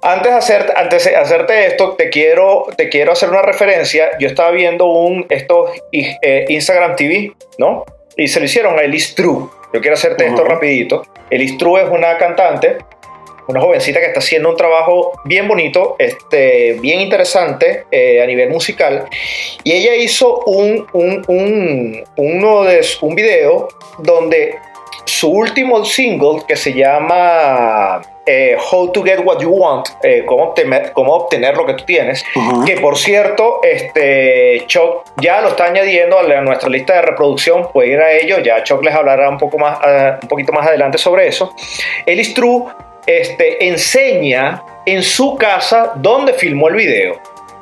Antes 0.00 0.30
de, 0.30 0.38
hacer, 0.38 0.72
antes 0.76 1.04
de 1.04 1.16
hacerte 1.16 1.66
esto, 1.66 1.94
te 1.96 2.08
quiero, 2.08 2.66
te 2.76 2.88
quiero 2.88 3.12
hacer 3.12 3.30
una 3.30 3.42
referencia. 3.42 4.10
Yo 4.20 4.28
estaba 4.28 4.52
viendo 4.52 4.86
un 4.86 5.26
estos 5.28 5.70
eh, 5.92 6.44
Instagram 6.48 6.94
TV, 6.94 7.32
¿no? 7.58 7.84
Y 8.16 8.28
se 8.28 8.38
lo 8.38 8.46
hicieron 8.46 8.78
a 8.78 8.82
Elise 8.82 9.14
True. 9.16 9.48
Yo 9.72 9.80
quiero 9.80 9.94
hacerte 9.94 10.26
esto 10.26 10.42
Ujú. 10.42 10.50
rapidito. 10.50 11.02
Elise 11.30 11.56
True 11.58 11.82
es 11.82 11.88
una 11.88 12.16
cantante, 12.16 12.78
una 13.48 13.60
jovencita 13.60 13.98
que 13.98 14.06
está 14.06 14.20
haciendo 14.20 14.50
un 14.50 14.56
trabajo 14.56 15.12
bien 15.24 15.48
bonito, 15.48 15.96
este, 15.98 16.74
bien 16.80 17.00
interesante 17.00 17.84
eh, 17.90 18.22
a 18.22 18.26
nivel 18.26 18.50
musical. 18.50 19.06
Y 19.64 19.72
ella 19.72 19.96
hizo 19.96 20.42
un, 20.46 20.86
un, 20.92 21.24
un, 21.26 22.04
uno 22.16 22.62
de, 22.62 22.86
un 23.00 23.14
video 23.16 23.68
donde 23.98 24.54
su 25.06 25.28
último 25.30 25.84
single, 25.84 26.42
que 26.46 26.54
se 26.54 26.72
llama 26.72 28.00
eh, 28.30 28.56
How 28.70 28.92
to 28.92 29.02
Get 29.02 29.20
What 29.24 29.40
You 29.40 29.50
Want, 29.50 29.88
eh, 30.02 30.22
cómo, 30.26 30.44
obtener, 30.50 30.92
cómo 30.92 31.14
obtener 31.14 31.56
lo 31.56 31.64
que 31.64 31.72
tú 31.74 31.84
tienes, 31.86 32.22
Ujú. 32.36 32.64
que 32.66 32.76
por 32.76 32.98
cierto, 32.98 33.60
este, 33.62 34.64
Choc 34.66 35.04
ya 35.16 35.40
lo 35.40 35.48
está 35.48 35.64
añadiendo 35.64 36.18
a, 36.18 36.22
la- 36.22 36.38
a 36.38 36.42
nuestra 36.42 36.68
lista 36.68 36.94
de 36.96 37.02
reproducción, 37.02 37.72
puede 37.72 37.88
ir 37.94 38.00
a 38.00 38.12
ello, 38.12 38.38
ya 38.40 38.62
Choc 38.62 38.84
les 38.84 38.94
hablará 38.94 39.28
un, 39.30 39.38
poco 39.38 39.56
más, 39.58 39.78
eh, 39.86 40.12
un 40.22 40.28
poquito 40.28 40.52
más 40.52 40.66
adelante 40.66 40.98
sobre 40.98 41.26
eso. 41.26 41.54
Elis 42.04 42.34
True 42.34 42.64
este, 43.06 43.66
enseña 43.66 44.62
en 44.84 45.02
su 45.02 45.36
casa 45.36 45.92
dónde 45.96 46.34
filmó 46.34 46.68
el 46.68 46.74
video, 46.74 47.18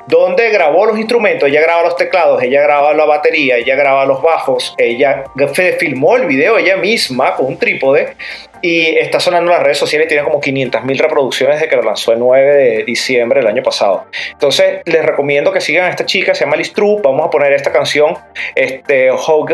dónde 0.08 0.50
grabó 0.50 0.86
los 0.86 0.98
instrumentos, 0.98 1.48
ella 1.48 1.60
graba 1.60 1.82
los 1.82 1.96
teclados, 1.96 2.42
ella 2.42 2.62
graba 2.62 2.92
la 2.94 3.04
batería, 3.04 3.56
ella 3.56 3.74
graba 3.76 4.04
los 4.06 4.20
bajos, 4.22 4.74
ella 4.78 5.24
f- 5.38 5.72
filmó 5.74 6.16
el 6.16 6.26
video 6.26 6.58
ella 6.58 6.76
misma 6.76 7.34
con 7.36 7.46
un 7.46 7.58
trípode 7.58 8.14
y 8.62 8.96
está 8.96 9.20
sonando 9.20 9.50
en 9.50 9.56
las 9.56 9.62
redes 9.62 9.78
sociales 9.78 10.08
tiene 10.08 10.22
como 10.22 10.40
500 10.40 10.84
mil 10.84 10.98
reproducciones 10.98 11.56
desde 11.56 11.68
que 11.68 11.76
lo 11.76 11.82
lanzó 11.82 12.12
el 12.12 12.18
9 12.18 12.52
de 12.54 12.84
diciembre 12.84 13.40
del 13.40 13.48
año 13.48 13.62
pasado. 13.62 14.06
Entonces 14.32 14.80
les 14.84 15.04
recomiendo 15.04 15.52
que 15.52 15.60
sigan 15.60 15.86
a 15.86 15.90
esta 15.90 16.06
chica, 16.06 16.34
se 16.34 16.44
llama 16.44 16.56
Liz 16.56 16.72
True, 16.72 17.00
vamos 17.02 17.26
a 17.26 17.30
poner 17.30 17.52
esta 17.52 17.72
canción, 17.72 18.16
este, 18.54 19.10
How, 19.10 19.46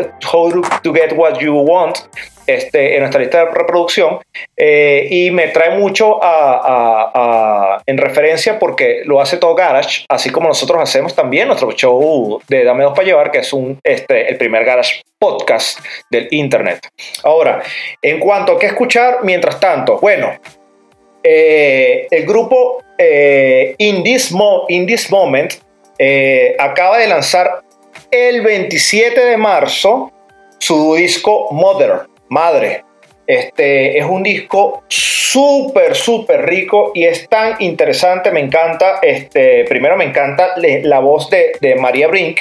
to 0.81 0.93
Get 0.93 1.13
What 1.15 1.39
You 1.39 1.53
Want, 1.53 1.97
este, 2.45 2.95
en 2.95 2.99
nuestra 2.99 3.21
lista 3.21 3.45
de 3.45 3.51
reproducción 3.51 4.19
eh, 4.57 5.07
y 5.09 5.31
me 5.31 5.47
trae 5.47 5.77
mucho 5.77 6.19
en 7.85 7.97
referencia 7.97 8.59
porque 8.59 9.03
lo 9.05 9.21
hace 9.21 9.37
todo 9.37 9.55
Garage, 9.55 10.05
así 10.09 10.29
como 10.29 10.49
nosotros 10.49 10.81
hacemos 10.81 11.15
también 11.15 11.47
nuestro 11.47 11.71
show 11.71 12.41
de 12.47 12.65
Dame 12.65 12.83
Dos 12.83 12.93
para 12.93 13.05
Llevar, 13.05 13.31
que 13.31 13.39
es 13.39 13.53
un, 13.53 13.79
este, 13.83 14.29
el 14.29 14.37
primer 14.37 14.65
Garage 14.65 15.01
podcast 15.17 15.79
del 16.09 16.27
Internet. 16.31 16.85
Ahora, 17.23 17.63
en 18.01 18.19
cuanto 18.19 18.53
a 18.53 18.59
qué 18.59 18.65
escuchar, 18.65 18.92
mientras 19.23 19.59
tanto, 19.59 19.99
bueno, 19.99 20.33
eh, 21.23 22.07
el 22.09 22.25
grupo 22.25 22.83
eh, 22.97 23.75
in, 23.77 24.03
this 24.03 24.33
in, 24.69 24.85
This 24.85 25.09
Moment 25.09 25.53
acaba 26.59 26.97
de 26.97 27.07
lanzar 27.07 27.61
el 28.11 28.41
27 28.41 29.25
de 29.25 29.37
marzo 29.37 30.11
su 30.57 30.95
disco 30.95 31.47
Mother 31.51 32.07
madre. 32.29 32.83
Este 33.25 33.97
es 33.97 34.05
un 34.05 34.21
disco 34.21 34.83
súper, 34.89 35.95
súper 35.95 36.45
rico 36.45 36.91
y 36.93 37.05
es 37.05 37.27
tan 37.29 37.55
interesante. 37.59 38.31
Me 38.31 38.41
encanta, 38.41 38.99
este, 39.01 39.63
primero 39.65 39.95
me 39.95 40.03
encanta 40.05 40.55
la 40.57 40.99
voz 40.99 41.29
de 41.29 41.75
María 41.79 42.07
Brink, 42.07 42.39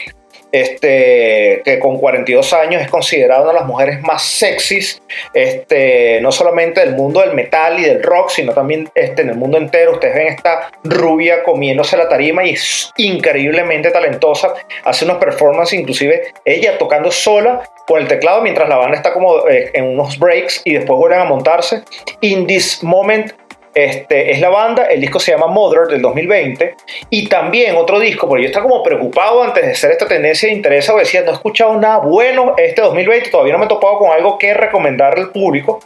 este, 0.52 1.62
que 1.64 1.78
con 1.78 1.98
42 1.98 2.52
años 2.52 2.82
es 2.82 2.90
considerada 2.90 3.42
una 3.42 3.52
de 3.52 3.58
las 3.58 3.66
mujeres 3.66 4.02
más 4.02 4.22
sexys, 4.22 5.02
este, 5.32 6.20
no 6.20 6.30
solamente 6.30 6.80
del 6.80 6.94
mundo 6.94 7.20
del 7.20 7.34
metal 7.34 7.78
y 7.80 7.84
del 7.84 8.02
rock, 8.02 8.28
sino 8.28 8.52
también 8.52 8.88
este, 8.94 9.22
en 9.22 9.30
el 9.30 9.36
mundo 9.36 9.56
entero. 9.56 9.92
Ustedes 9.92 10.14
ven 10.14 10.26
esta 10.28 10.70
rubia 10.84 11.42
comiéndose 11.42 11.96
la 11.96 12.08
tarima 12.08 12.44
y 12.44 12.50
es 12.50 12.92
increíblemente 12.98 13.90
talentosa. 13.90 14.54
Hace 14.84 15.06
unos 15.06 15.16
performances, 15.16 15.78
inclusive 15.78 16.32
ella 16.44 16.76
tocando 16.76 17.10
sola 17.10 17.62
con 17.86 18.00
el 18.00 18.08
teclado 18.08 18.42
mientras 18.42 18.68
la 18.68 18.76
banda 18.76 18.96
está 18.96 19.12
como 19.12 19.48
eh, 19.48 19.70
en 19.74 19.84
unos 19.84 20.18
breaks 20.18 20.62
y 20.64 20.74
después 20.74 20.98
vuelven 20.98 21.20
a 21.20 21.24
montarse. 21.24 21.82
In 22.20 22.46
this 22.46 22.82
moment 22.82 23.32
este, 23.74 24.30
es 24.30 24.40
la 24.40 24.50
banda, 24.50 24.84
el 24.86 25.00
disco 25.00 25.18
se 25.18 25.32
llama 25.32 25.46
Mother 25.46 25.86
del 25.88 26.02
2020 26.02 26.74
y 27.10 27.28
también 27.28 27.76
otro 27.76 27.98
disco, 27.98 28.28
porque 28.28 28.44
yo 28.44 28.48
estaba 28.48 28.68
como 28.68 28.82
preocupado 28.82 29.42
antes 29.42 29.64
de 29.64 29.72
hacer 29.72 29.92
esta 29.92 30.06
tendencia 30.06 30.48
de 30.48 30.54
interés, 30.54 30.86
porque 30.86 31.04
decía, 31.04 31.22
no 31.22 31.30
he 31.30 31.34
escuchado 31.34 31.74
nada 31.80 31.98
bueno 31.98 32.54
este 32.58 32.82
2020, 32.82 33.30
todavía 33.30 33.54
no 33.54 33.58
me 33.58 33.64
he 33.64 33.68
topado 33.68 33.98
con 33.98 34.10
algo 34.10 34.38
que 34.38 34.52
recomendarle 34.52 35.22
al 35.24 35.30
público, 35.30 35.80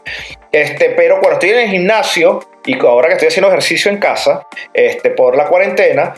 este, 0.50 0.90
pero 0.90 1.20
cuando 1.20 1.34
estoy 1.34 1.50
en 1.50 1.58
el 1.58 1.68
gimnasio 1.68 2.40
y 2.64 2.78
ahora 2.80 3.08
que 3.08 3.14
estoy 3.14 3.28
haciendo 3.28 3.48
ejercicio 3.48 3.90
en 3.90 3.98
casa, 3.98 4.46
este, 4.72 5.10
por 5.10 5.36
la 5.36 5.46
cuarentena, 5.46 6.14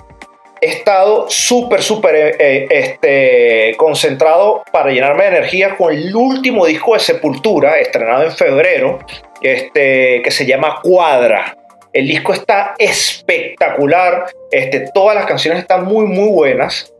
he 0.61 0.66
estado 0.66 1.29
súper, 1.29 1.83
súper 1.83 2.14
eh, 2.14 2.37
eh, 2.39 2.66
este, 2.71 3.77
concentrado 3.77 4.64
para 4.73 4.91
llenarme 4.91 5.25
de 5.25 5.29
energía 5.29 5.77
con 5.77 5.93
el 5.93 6.14
último 6.14 6.66
disco 6.66 6.95
de 6.95 7.01
Sepultura, 7.01 7.79
estrenado 7.79 8.25
en 8.25 8.33
febrero, 8.33 8.99
este, 9.41 10.23
que 10.23 10.31
se 10.31 10.47
llama 10.47 10.81
Cuadra. 10.83 11.58
El 11.93 12.07
disco 12.07 12.32
está 12.32 12.74
espectacular, 12.78 14.26
este, 14.51 14.91
todas 14.93 15.14
las 15.16 15.26
canciones 15.26 15.61
están 15.62 15.84
muy, 15.84 16.07
muy 16.07 16.30
buenas. 16.30 16.93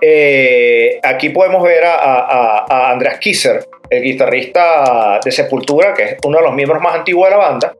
Eh, 0.00 1.00
aquí 1.02 1.30
podemos 1.30 1.62
ver 1.62 1.84
a, 1.84 1.94
a, 1.94 2.66
a 2.68 2.92
Andreas 2.92 3.18
Kisser, 3.18 3.64
el 3.90 4.02
guitarrista 4.02 5.20
de 5.24 5.30
Sepultura, 5.30 5.94
que 5.94 6.02
es 6.02 6.16
uno 6.24 6.38
de 6.38 6.44
los 6.44 6.54
miembros 6.54 6.82
más 6.82 6.96
antiguos 6.96 7.28
de 7.28 7.30
la 7.30 7.36
banda, 7.36 7.74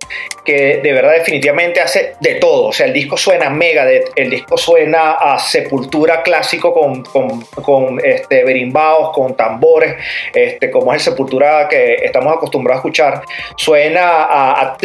que 0.45 0.79
de 0.83 0.93
verdad 0.93 1.13
definitivamente 1.13 1.81
hace 1.81 2.15
de 2.21 2.37
todo. 2.37 2.69
O 2.69 2.73
sea, 2.73 2.87
el 2.87 2.93
disco 2.93 3.17
suena 3.17 3.51
mega, 3.51 3.87
el 4.17 4.31
disco 4.31 4.57
suena 4.57 5.13
a 5.13 5.39
Sepultura 5.39 6.23
clásico 6.23 6.73
con, 6.73 8.01
este, 8.03 8.45
berimbaos, 8.45 9.13
con 9.13 9.37
tambores, 9.37 9.97
este, 10.33 10.71
como 10.71 10.93
es 10.93 11.07
el 11.07 11.13
Sepultura 11.13 11.69
que 11.69 11.95
estamos 11.97 12.35
acostumbrados 12.35 12.79
a 12.79 12.81
escuchar. 12.81 13.23
Suena 13.57 14.25
a, 14.25 14.63
a 14.63 14.77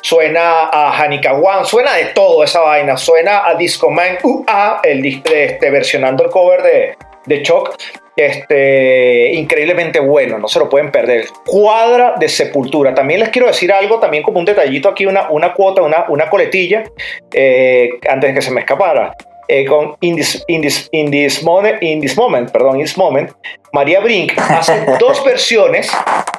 suena 0.00 0.70
a 0.72 0.98
Hanikawan, 0.98 1.66
suena 1.66 1.94
de 1.94 2.06
todo 2.06 2.44
esa 2.44 2.60
vaina. 2.60 2.96
Suena 2.96 3.46
a 3.46 3.54
Disco 3.54 3.90
Man, 3.90 4.18
uh, 4.22 4.44
el, 4.82 5.04
este, 5.06 5.70
versionando 5.70 6.24
el 6.24 6.30
cover 6.30 6.62
de, 6.62 6.96
de 7.26 7.42
Choc 7.42 7.76
este, 8.16 9.34
increíblemente 9.34 10.00
bueno, 10.00 10.38
no 10.38 10.48
se 10.48 10.58
lo 10.58 10.68
pueden 10.68 10.90
perder. 10.90 11.26
Cuadra 11.44 12.14
de 12.18 12.28
Sepultura. 12.28 12.94
También 12.94 13.20
les 13.20 13.28
quiero 13.28 13.46
decir 13.46 13.70
algo, 13.70 14.00
también 14.00 14.22
como 14.22 14.38
un 14.38 14.46
detallito 14.46 14.88
aquí, 14.88 15.04
una, 15.06 15.30
una 15.30 15.52
cuota, 15.52 15.82
una, 15.82 16.06
una 16.08 16.30
coletilla, 16.30 16.84
eh, 17.32 17.90
antes 18.08 18.30
de 18.30 18.34
que 18.34 18.42
se 18.42 18.50
me 18.50 18.60
escapara. 18.60 19.14
Eh, 19.48 19.64
con 19.64 19.94
in 20.00 20.16
this, 20.16 20.44
in, 20.48 20.60
this, 20.60 20.88
in, 20.90 21.10
this 21.10 21.40
moment, 21.44 21.80
in 21.80 22.00
this 22.00 22.16
moment, 22.16 22.50
perdón, 22.50 22.80
in 22.80 22.82
this 22.82 22.96
moment, 22.96 23.30
María 23.72 24.00
Brink 24.00 24.32
hace 24.36 24.84
dos 24.98 25.24
versiones, 25.24 25.88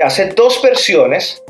hace 0.01 0.25
dos 0.33 0.61
versiones 0.61 1.41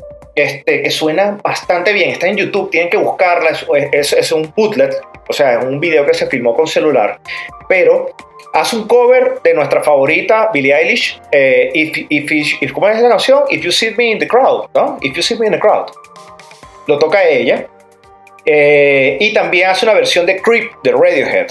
este, 0.44 0.82
que 0.82 0.90
suenan 0.90 1.40
bastante 1.42 1.92
bien. 1.92 2.10
Está 2.10 2.28
en 2.28 2.36
YouTube, 2.36 2.70
tienen 2.70 2.90
que 2.90 2.96
buscarla, 2.96 3.50
es, 3.50 3.66
es, 3.92 4.12
es 4.12 4.32
un 4.32 4.52
bootlet, 4.56 4.94
o 5.28 5.32
sea, 5.32 5.58
es 5.58 5.64
un 5.64 5.80
video 5.80 6.06
que 6.06 6.14
se 6.14 6.26
filmó 6.26 6.54
con 6.54 6.66
celular, 6.66 7.20
pero 7.68 8.14
hace 8.52 8.76
un 8.76 8.88
cover 8.88 9.40
de 9.42 9.54
nuestra 9.54 9.82
favorita, 9.82 10.50
Billie 10.52 10.74
Eilish, 10.74 11.20
eh, 11.32 11.70
if, 11.74 12.06
if, 12.08 12.72
¿cómo 12.72 12.88
es 12.88 13.00
la 13.00 13.08
canción? 13.08 13.44
If 13.50 13.62
You 13.62 13.72
See 13.72 13.94
Me 13.96 14.10
in 14.12 14.18
the 14.18 14.28
Crowd, 14.28 14.68
¿no? 14.74 14.98
If 15.02 15.14
You 15.14 15.22
See 15.22 15.38
Me 15.38 15.46
in 15.46 15.52
the 15.52 15.58
Crowd. 15.58 15.90
Lo 16.86 16.98
toca 16.98 17.22
ella. 17.28 17.66
Eh, 18.44 19.18
y 19.20 19.34
también 19.34 19.68
hace 19.68 19.84
una 19.84 19.94
versión 19.94 20.24
de 20.24 20.40
Creep 20.40 20.72
de 20.82 20.92
Radiohead. 20.92 21.48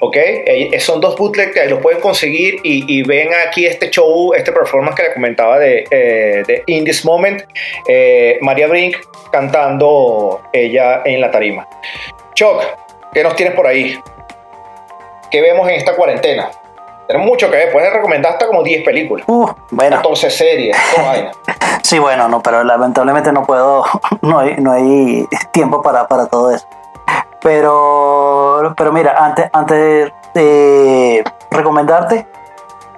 ¿Ok? 0.00 0.16
Eh, 0.16 0.78
son 0.80 1.00
dos 1.00 1.16
bootlegs 1.16 1.52
que 1.52 1.64
los 1.66 1.80
pueden 1.80 2.00
conseguir 2.00 2.60
y, 2.62 3.02
ven 3.02 3.30
aquí 3.46 3.66
este 3.66 3.90
show, 3.90 4.34
este 4.34 4.52
performance 4.52 4.96
que 4.96 5.02
le 5.04 5.14
comentaba 5.14 5.58
de, 5.58 5.84
de 6.46 6.62
In 6.66 6.84
This 6.84 7.04
Moment, 7.04 7.42
María 8.40 8.66
Brink 8.66 8.96
cantando 9.30 10.42
ella 10.52 11.02
en 11.04 11.20
la 11.20 11.30
tarima. 11.30 11.66
Chuck, 12.34 12.62
¿qué 13.14 13.22
nos 13.22 13.34
tienes 13.36 13.54
por 13.54 13.66
ahí? 13.66 13.98
¿Qué 15.30 15.40
vemos 15.40 15.68
en 15.68 15.76
esta 15.76 15.96
cuarentena? 15.96 16.50
Tenemos 17.06 17.28
mucho 17.28 17.50
que 17.50 17.56
ver, 17.56 17.72
puedes 17.72 17.92
recomendar 17.92 18.32
hasta 18.32 18.46
como 18.46 18.62
10 18.62 18.84
películas. 18.84 19.24
Uh, 19.28 19.48
bueno. 19.70 19.96
14 19.96 20.30
series, 20.30 20.76
vaina. 20.96 21.30
Sí, 21.82 21.98
bueno, 21.98 22.28
no, 22.28 22.42
pero 22.42 22.64
lamentablemente 22.64 23.32
no 23.32 23.44
puedo, 23.44 23.84
no 24.22 24.40
hay, 24.40 24.56
no 24.58 24.72
hay 24.72 25.26
tiempo 25.52 25.82
para, 25.82 26.08
para 26.08 26.26
todo 26.26 26.50
eso. 26.54 26.66
Pero, 27.42 28.74
pero 28.76 28.92
mira, 28.92 29.14
antes, 29.24 29.48
antes 29.52 30.12
de 30.34 31.24
recomendarte 31.50 32.26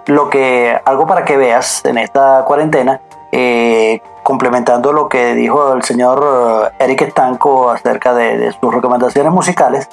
lo 0.06 0.30
que, 0.30 0.80
algo 0.84 1.06
para 1.06 1.24
que 1.24 1.36
veas 1.36 1.84
en 1.84 1.98
esta 1.98 2.44
cuarentena, 2.44 3.00
eh, 3.30 4.00
complementando 4.22 4.92
lo 4.92 5.08
que 5.08 5.34
dijo 5.34 5.74
el 5.74 5.82
señor 5.82 6.72
Eric 6.78 7.02
Estanco 7.02 7.70
acerca 7.70 8.14
de, 8.14 8.52
sus 8.52 8.74
recomendaciones 8.74 9.32
musicales, 9.32 9.88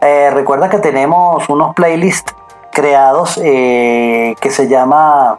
eh, 0.00 0.30
recuerda 0.32 0.68
que 0.68 0.78
tenemos 0.78 1.48
unos 1.48 1.74
playlists 1.74 2.34
creados 2.72 3.38
eh, 3.42 4.34
que 4.40 4.50
se 4.50 4.66
llama 4.66 5.38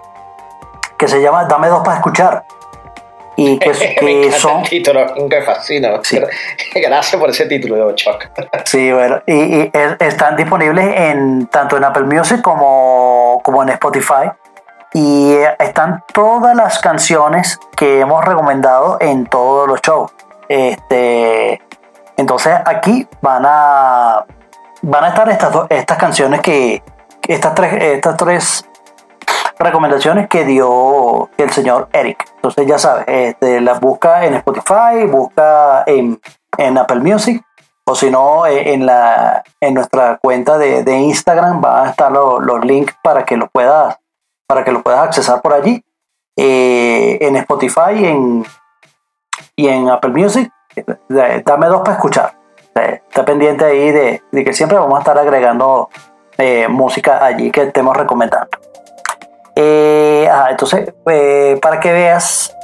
que 0.97 1.08
se 1.08 1.22
llama 1.22 1.45
Dame 1.45 1.68
dos 1.68 1.82
para 1.84 1.97
escuchar 1.97 2.45
y 3.36 3.58
que, 3.60 3.72
que 3.72 4.32
son 4.32 4.62
el 4.64 4.70
título 4.70 5.06
me 5.30 5.42
fascina. 5.42 5.90
Gracias 6.76 7.20
por 7.20 7.30
ese 7.30 7.46
título 7.46 7.88
de 7.88 7.96
Chuck. 7.96 8.28
Sí 8.66 8.92
bueno 8.92 9.22
y, 9.26 9.72
están 10.00 10.36
disponibles 10.36 10.96
en 10.96 11.48
tanto 11.48 11.78
en 11.78 11.84
Apple 11.84 12.04
Music 12.04 12.42
como 12.42 13.42
como 13.44 13.64
en 13.64 13.70
Spotify. 13.70 14.32
Y 14.96 15.36
están 15.58 16.04
todas 16.14 16.56
las 16.56 16.78
canciones 16.78 17.60
que 17.76 18.02
hemos 18.02 18.24
recomendado 18.24 18.98
en 19.02 19.26
todos 19.26 19.68
los 19.68 19.82
shows. 19.82 20.12
Este 20.48 21.60
entonces 22.16 22.54
aquí 22.66 23.08
van 23.22 23.44
a 23.46 24.26
van 24.84 25.04
a 25.06 25.08
estar 25.08 25.30
estas, 25.30 25.56
estas 25.70 25.98
canciones 25.98 26.42
que, 26.42 26.84
estas 27.28 27.56
tres, 27.56 27.74
estas 27.82 28.18
tres 28.18 28.70
recomendaciones 29.60 30.28
que 30.28 30.46
dio 30.46 31.30
el 31.38 31.50
señor 31.52 31.90
Eric. 31.94 32.26
Entonces 32.36 32.68
ya 32.68 32.78
sabes, 32.78 33.06
este, 33.08 33.62
las 33.62 33.80
busca 33.80 34.26
en 34.26 34.36
Spotify, 34.36 35.06
busca 35.10 35.84
en, 35.86 36.20
Apple 36.78 37.00
Music 37.00 37.44
o 37.86 37.96
si 37.96 38.10
no 38.10 38.46
eh, 38.46 38.74
en, 38.74 38.86
la, 38.86 39.44
en 39.60 39.74
nuestra 39.74 40.18
cuenta 40.22 40.58
de, 40.58 40.98
Instagram 40.98 41.62
van 41.62 41.88
a 41.88 41.90
estar 41.90 42.12
los 42.12 42.66
links 42.66 42.96
para 43.04 43.26
que 43.26 43.36
los 43.36 43.50
puedas 43.52 43.98
para 44.48 44.64
que 44.64 44.72
los 44.72 44.84
puedas 44.84 45.02
accesar 45.02 45.42
por 45.42 45.54
allí 45.54 45.84
eh, 46.38 47.18
en 47.22 47.36
Spotify 47.38 48.06
en, 48.06 48.46
y 49.56 49.68
en 49.68 49.90
Apple 49.90 50.12
Music 50.12 50.52
dame 51.10 51.68
dos 51.68 51.82
para 51.82 51.94
escuchar 51.94 52.44
está 52.76 53.26
pendiente 53.26 53.66
ahí 53.66 53.92
de, 53.92 54.22
que 54.32 54.54
siempre 54.54 54.78
vamos 54.78 54.96
a 54.96 55.00
estar 55.00 55.18
agregando 55.18 55.90
eh, 56.38 56.68
música 56.68 57.24
allí 57.24 57.52
que 57.52 57.64
estemos 57.64 57.96
recomendando. 57.96 58.50
Eh, 59.56 60.30
entonces, 60.49 60.93
eh, 61.08 61.60
para 61.62 61.80
que 61.80 61.91
veas 61.91 62.56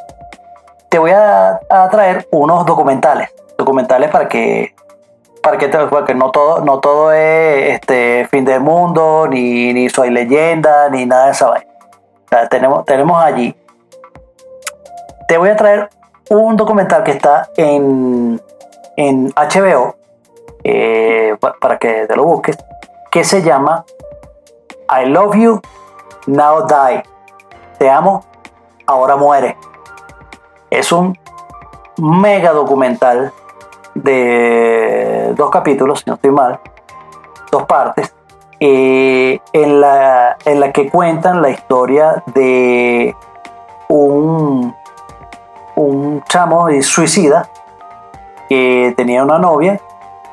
te 0.89 0.97
voy 0.97 1.11
a, 1.11 1.59
traer 1.91 2.27
unos 2.31 2.65
documentales. 2.65 3.29
Documentales 3.57 4.09
para 4.09 4.27
que 4.27 4.73
para 5.43 5.57
que, 5.57 5.67
porque 5.69 6.15
no 6.15 6.31
todo, 6.31 6.61
no 6.65 6.79
todo 6.79 7.13
es 7.13 7.75
este 7.75 8.27
fin 8.29 8.43
del 8.43 8.59
mundo, 8.59 9.27
ni, 9.29 9.73
ni 9.73 9.89
soy 9.89 10.09
leyenda, 10.09 10.89
ni 10.89 11.05
nada 11.05 11.27
de 11.27 11.31
esa 11.31 11.49
vaina. 11.49 11.67
Tenemos, 12.49 12.85
tenemos 12.85 13.21
allí. 13.23 13.55
Te 15.27 15.37
voy 15.37 15.49
a 15.49 15.55
traer 15.55 15.89
un 16.29 16.57
documental 16.57 17.03
que 17.03 17.11
está 17.11 17.49
en, 17.55 18.41
en 18.97 19.29
HBO, 19.29 19.95
eh, 20.63 21.35
pa- 21.39 21.55
para 21.59 21.77
que 21.77 22.05
te 22.07 22.15
lo 22.15 22.25
busques, 22.25 22.57
que 23.09 23.23
se 23.23 23.41
llama 23.41 23.85
I 24.89 25.05
Love 25.05 25.35
You, 25.37 25.61
Now 26.28 26.65
Die. 26.67 27.03
Te 27.78 27.89
amo, 27.89 28.24
ahora 28.86 29.15
muere. 29.15 29.57
Es 30.70 30.91
un 30.91 31.17
mega 31.97 32.51
documental 32.51 33.34
de 33.95 35.34
dos 35.36 35.49
capítulos, 35.49 35.99
si 35.99 36.05
no 36.07 36.15
estoy 36.15 36.32
mal, 36.32 36.59
dos 37.51 37.63
partes, 37.63 38.13
eh, 38.59 39.39
en, 39.53 39.82
la, 39.82 40.38
en 40.45 40.59
la 40.59 40.72
que 40.72 40.89
cuentan 40.89 41.41
la 41.41 41.49
historia 41.49 42.24
de 42.28 43.15
un, 43.88 44.76
un 45.76 46.24
chamo 46.28 46.67
suicida 46.82 47.49
que 48.47 48.93
tenía 48.97 49.24
una 49.24 49.39
novia 49.39 49.80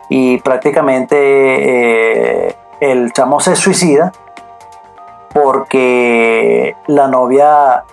y 0.08 0.38
prácticamente 0.38 2.48
eh, 2.48 2.56
el 2.80 3.12
chamo 3.12 3.40
se 3.40 3.56
suicida 3.56 4.12
porque 5.36 6.74
la 6.86 7.08
novia 7.08 7.84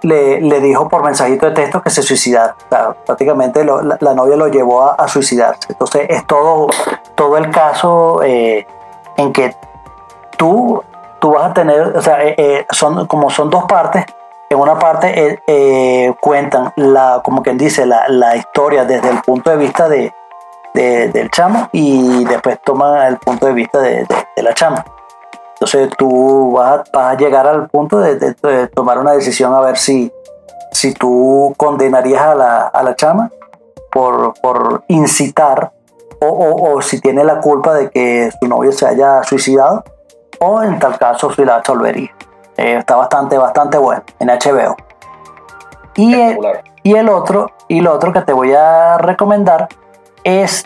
le, 0.00 0.40
le 0.40 0.60
dijo 0.60 0.88
por 0.88 1.04
mensajito 1.04 1.46
de 1.46 1.52
texto 1.52 1.82
que 1.82 1.90
se 1.90 2.02
suicidara. 2.02 2.56
O 2.58 2.68
sea, 2.70 2.92
prácticamente 3.04 3.64
la, 3.64 4.14
novia 4.14 4.36
lo 4.36 4.48
llevó 4.48 4.82
a, 4.82 5.06
suicidarse. 5.08 5.60
Entonces 5.68 6.06
es 6.08 6.26
todo, 6.26 6.68
todo 7.16 7.36
el 7.36 7.50
caso 7.50 8.22
eh, 8.22 8.66
en 9.18 9.32
que 9.34 9.54
tú, 10.38 10.82
tú 11.20 11.32
vas 11.32 11.50
a 11.50 11.54
tener, 11.54 11.96
o 11.96 12.00
sea, 12.00 12.24
eh, 12.24 12.34
eh, 12.38 12.66
son, 12.70 13.06
como 13.06 13.28
son 13.28 13.50
dos 13.50 13.64
partes, 13.64 14.06
en 14.48 14.58
una 14.58 14.78
parte 14.78 15.42
cuentan, 16.20 16.72
la, 16.76 17.20
como 17.22 17.42
quien 17.42 17.58
dice, 17.58 17.84
la, 17.84 18.08
la 18.08 18.36
historia 18.36 18.84
desde 18.86 19.10
el 19.10 19.20
punto 19.20 19.50
de 19.50 19.56
vista 19.56 19.88
de, 19.88 20.14
de- 20.72 21.08
del 21.08 21.30
chamo 21.30 21.68
y 21.72 22.24
después 22.24 22.58
toman 22.62 23.06
el 23.06 23.18
punto 23.18 23.46
de 23.46 23.52
vista 23.52 23.80
de- 23.80 24.06
de 24.36 24.42
la 24.42 24.54
chama. 24.54 24.84
Entonces 25.62 25.90
tú 25.96 26.50
vas 26.54 26.80
a, 26.80 26.84
vas 26.92 27.12
a 27.12 27.16
llegar 27.16 27.46
al 27.46 27.68
punto 27.68 27.98
de, 27.98 28.16
de- 28.16 28.34
de 28.42 28.66
tomar 28.66 28.98
una 28.98 29.12
decisión 29.12 29.54
a 29.54 29.60
ver 29.60 29.76
si, 29.78 30.12
si 30.72 30.92
tú 30.92 31.54
condenarías 31.56 32.20
a 32.20 32.34
la, 32.34 32.62
a 32.66 32.82
la 32.82 32.96
chama 32.96 33.30
por, 33.92 34.34
por 34.42 34.82
incitar 34.88 35.70
o, 36.20 36.26
o- 36.26 36.72
o 36.74 36.82
si 36.82 37.00
tiene 37.00 37.22
la 37.22 37.40
culpa 37.40 37.74
de 37.74 37.90
que 37.90 38.28
su 38.40 38.48
novio 38.48 38.72
se 38.72 38.88
haya 38.88 39.22
suicidado 39.22 39.84
o 40.40 40.60
en 40.64 40.80
tal 40.80 40.98
caso 40.98 41.32
si 41.32 41.44
la 41.44 41.54
absolvería. 41.54 42.10
Eh, 42.56 42.78
está 42.78 42.96
bastante, 42.96 43.38
bastante 43.38 43.78
bueno 43.78 44.02
en 44.18 44.30
HBO. 44.30 44.74
Y, 45.94 46.12
el- 46.12 46.20
Espectacular. 46.22 46.64
y 46.82 46.94
el 46.96 47.08
otro, 47.08 47.52
y 47.68 47.80
lo 47.82 47.92
otro 47.92 48.12
que 48.12 48.22
te 48.22 48.32
voy 48.32 48.52
a 48.52 48.98
recomendar 48.98 49.68
es 50.24 50.64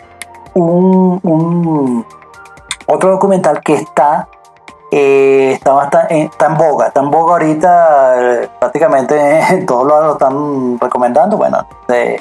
un, 0.55 1.19
un- 1.21 2.03
otro 2.87 3.11
documental 3.11 3.61
que 3.61 3.75
está, 3.75 4.27
eh, 4.99 5.51
está, 5.53 5.73
bastante, 5.73 6.23
está 6.23 6.47
en 6.47 6.57
boga, 6.57 6.87
está 6.87 7.01
en 7.01 7.11
boga 7.11 7.33
ahorita, 7.33 8.43
eh, 8.43 8.49
prácticamente 8.59 9.39
en 9.51 9.65
todos 9.65 9.87
lados 9.87 10.05
lo 10.05 10.11
están 10.13 10.79
recomendando, 10.79 11.37
bueno, 11.37 11.65
eh, 11.89 12.19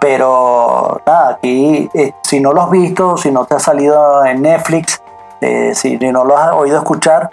pero 0.00 1.02
nada, 1.06 1.28
aquí 1.34 1.90
eh, 1.92 2.14
si 2.22 2.40
no 2.40 2.54
lo 2.54 2.62
has 2.62 2.70
visto, 2.70 3.18
si 3.18 3.30
no 3.30 3.44
te 3.44 3.56
ha 3.56 3.58
salido 3.58 4.24
en 4.24 4.40
Netflix, 4.40 5.02
eh, 5.42 5.74
si 5.74 5.98
no 5.98 6.24
lo 6.24 6.38
has 6.38 6.52
oído 6.52 6.78
escuchar, 6.78 7.28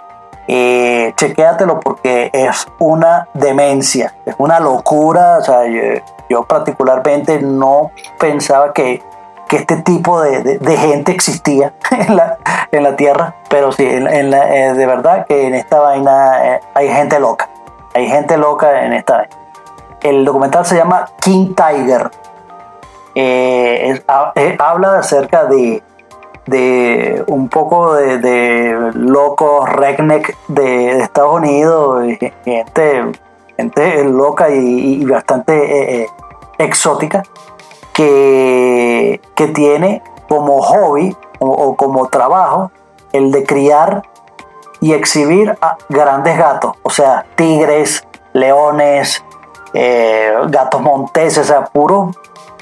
eh, 0.46 1.14
chequéatelo 1.16 1.80
porque 1.80 2.30
es 2.32 2.66
una 2.78 3.26
demencia, 3.32 4.14
es 4.26 4.34
una 4.38 4.60
locura. 4.60 5.38
O 5.38 5.42
sea, 5.42 5.62
yo 6.28 6.44
particularmente 6.44 7.40
no 7.40 7.90
pensaba 8.18 8.72
que, 8.72 9.02
que 9.48 9.56
este 9.56 9.76
tipo 9.78 10.20
de, 10.20 10.42
de- 10.42 10.58
de 10.58 10.76
gente 10.76 11.12
existía 11.12 11.72
en 11.90 12.16
la, 12.16 12.38
en 12.70 12.82
la 12.82 12.96
Tierra, 12.96 13.34
pero 13.48 13.72
sí, 13.72 13.84
en, 13.86 14.06
en 14.06 14.30
la- 14.30 14.54
eh, 14.54 14.74
de 14.74 14.86
verdad 14.86 15.26
que 15.26 15.46
en 15.46 15.54
esta 15.54 15.80
vaina 15.80 16.54
eh, 16.56 16.60
hay 16.74 16.88
gente 16.88 17.18
loca, 17.18 17.48
hay 17.94 18.06
gente 18.08 18.36
loca 18.36 18.84
en 18.84 18.92
esta 18.92 19.16
vaina. 19.18 19.36
El 20.02 20.24
documental 20.24 20.64
se 20.64 20.76
llama 20.76 21.06
King 21.20 21.54
Tiger. 21.54 22.10
Eh, 23.14 23.90
es- 23.90 24.02
ha- 24.06 24.32
habla 24.58 24.98
acerca 24.98 25.46
de, 25.46 25.82
de 26.46 27.24
un 27.26 27.48
poco 27.48 27.94
de, 27.94 28.18
de 28.18 28.90
locos 28.94 29.68
redneck 29.70 30.36
de, 30.48 31.00
Estados 31.00 31.34
Unidos, 31.34 32.02
gente, 32.44 33.12
gente 33.56 34.04
loca 34.04 34.50
y, 34.50 35.02
y 35.02 35.04
bastante 35.04 35.52
eh, 35.54 36.02
eh, 36.02 36.06
exótica, 36.58 37.22
que, 37.98 39.20
tiene 39.54 40.02
como 40.28 40.62
hobby 40.62 41.16
o, 41.40 41.74
como 41.74 42.06
trabajo 42.08 42.70
el 43.12 43.32
de 43.32 43.44
criar 43.44 44.02
y 44.80 44.92
exhibir 44.92 45.56
a 45.60 45.76
grandes 45.88 46.38
gatos, 46.38 46.76
o 46.82 46.90
sea, 46.90 47.26
tigres, 47.34 48.06
leones, 48.32 49.24
eh, 49.74 50.32
gatos 50.48 50.80
monteses, 50.80 51.38
o 51.38 51.44
sea, 51.44 51.64
puro 51.64 52.12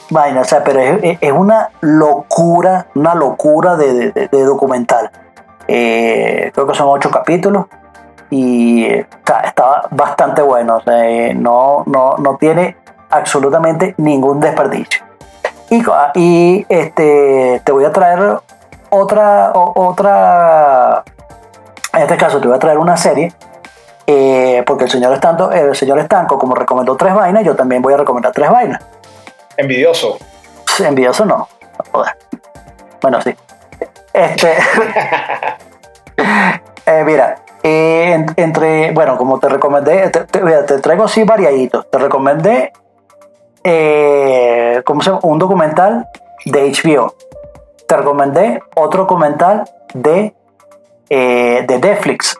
vaina, 0.08 0.40
o 0.40 0.44
sea, 0.44 0.64
pero 0.64 0.80
es, 0.80 1.32
una 1.32 1.70
locura, 1.80 2.86
una 2.94 3.14
locura 3.14 3.76
de, 3.76 4.28
documental. 4.30 5.10
Eh, 5.68 6.50
creo 6.54 6.66
que 6.66 6.74
son 6.74 6.88
ocho 6.88 7.10
capítulos 7.10 7.66
y 8.30 8.86
está, 8.86 9.88
bastante 9.90 10.40
bueno, 10.40 10.80
eh, 10.86 11.34
no, 11.36 11.82
no, 11.86 12.16
no 12.16 12.36
tiene 12.36 12.76
absolutamente 13.10 13.94
ningún 13.98 14.40
desperdicio. 14.40 15.05
Y, 16.14 16.64
este, 16.68 17.60
te 17.64 17.72
voy 17.72 17.84
a 17.84 17.92
traer 17.92 18.38
otra, 18.90 19.50
otra, 19.54 21.02
en 21.92 22.02
este 22.02 22.16
caso 22.16 22.40
te 22.40 22.46
voy 22.46 22.56
a 22.56 22.60
traer 22.60 22.78
una 22.78 22.96
serie 22.96 23.32
eh, 24.06 24.62
porque 24.66 24.84
el 24.84 24.90
señor 24.90 25.12
Estanco, 25.12 25.50
el 25.50 25.74
señor 25.74 25.98
Estanco, 25.98 26.38
como 26.38 26.54
recomendó 26.54 26.96
tres 26.96 27.12
vainas, 27.14 27.42
yo 27.44 27.56
también 27.56 27.82
voy 27.82 27.94
a 27.94 27.96
recomendar 27.96 28.32
tres 28.32 28.48
vainas. 28.50 28.80
Envidioso. 29.56 30.18
Envidioso 30.78 31.24
no. 31.24 31.48
Bueno, 33.02 33.20
sí. 33.22 33.34
Este. 34.12 34.52
eh, 36.86 37.02
mira, 37.04 37.36
eh, 37.62 38.12
en- 38.14 38.32
entre. 38.36 38.92
Bueno, 38.92 39.16
como 39.16 39.38
te 39.40 39.48
recomendé, 39.48 40.08
te, 40.10 40.20
te- 40.24 40.40
te 40.40 40.78
traigo 40.78 41.04
así 41.04 41.24
variaditos. 41.24 41.90
Te 41.90 41.98
recomendé. 41.98 42.72
Eh, 43.68 44.80
¿Cómo 44.84 45.02
se 45.02 45.10
llama? 45.10 45.20
Un 45.24 45.38
documental 45.40 46.08
de 46.44 46.70
HBO. 46.70 47.14
Te 47.88 47.96
recomendé 47.96 48.62
otro 48.76 49.02
documental 49.02 49.64
de, 49.92 50.34
eh, 51.10 51.64
de 51.66 51.78
Netflix. 51.80 52.38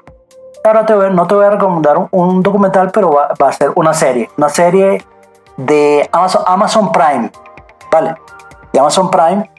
Ahora 0.63 0.87
te 0.87 0.95
voy- 0.95 1.13
no 1.13 1.27
te 1.27 1.35
voy 1.35 1.45
a 1.47 1.51
recomendar 1.51 2.09
un, 2.13 2.43
documental, 2.45 2.93
pero 2.93 3.11
va, 3.11 3.35
a 3.49 3.53
ser 3.53 3.73
una 3.75 3.93
serie. 3.93 4.31
Una 4.39 4.49
serie 4.49 5.05
de 5.57 6.09
Amazon, 6.13 6.43
Amazon 6.47 6.93
Prime. 6.93 7.31
¿Vale? 7.91 8.15
De 8.73 8.79
Amazon 8.79 9.11
Prime. 9.11 9.51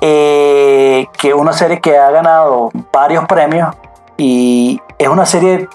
eh, 0.00 1.08
que 1.18 1.30
es 1.30 1.34
una 1.34 1.52
serie 1.52 1.80
que 1.80 1.98
ha 1.98 2.10
ganado 2.12 2.70
varios 2.92 3.24
premios 3.26 3.74
y 4.16 4.80
es 4.96 5.08
una 5.08 5.26
serie 5.26 5.68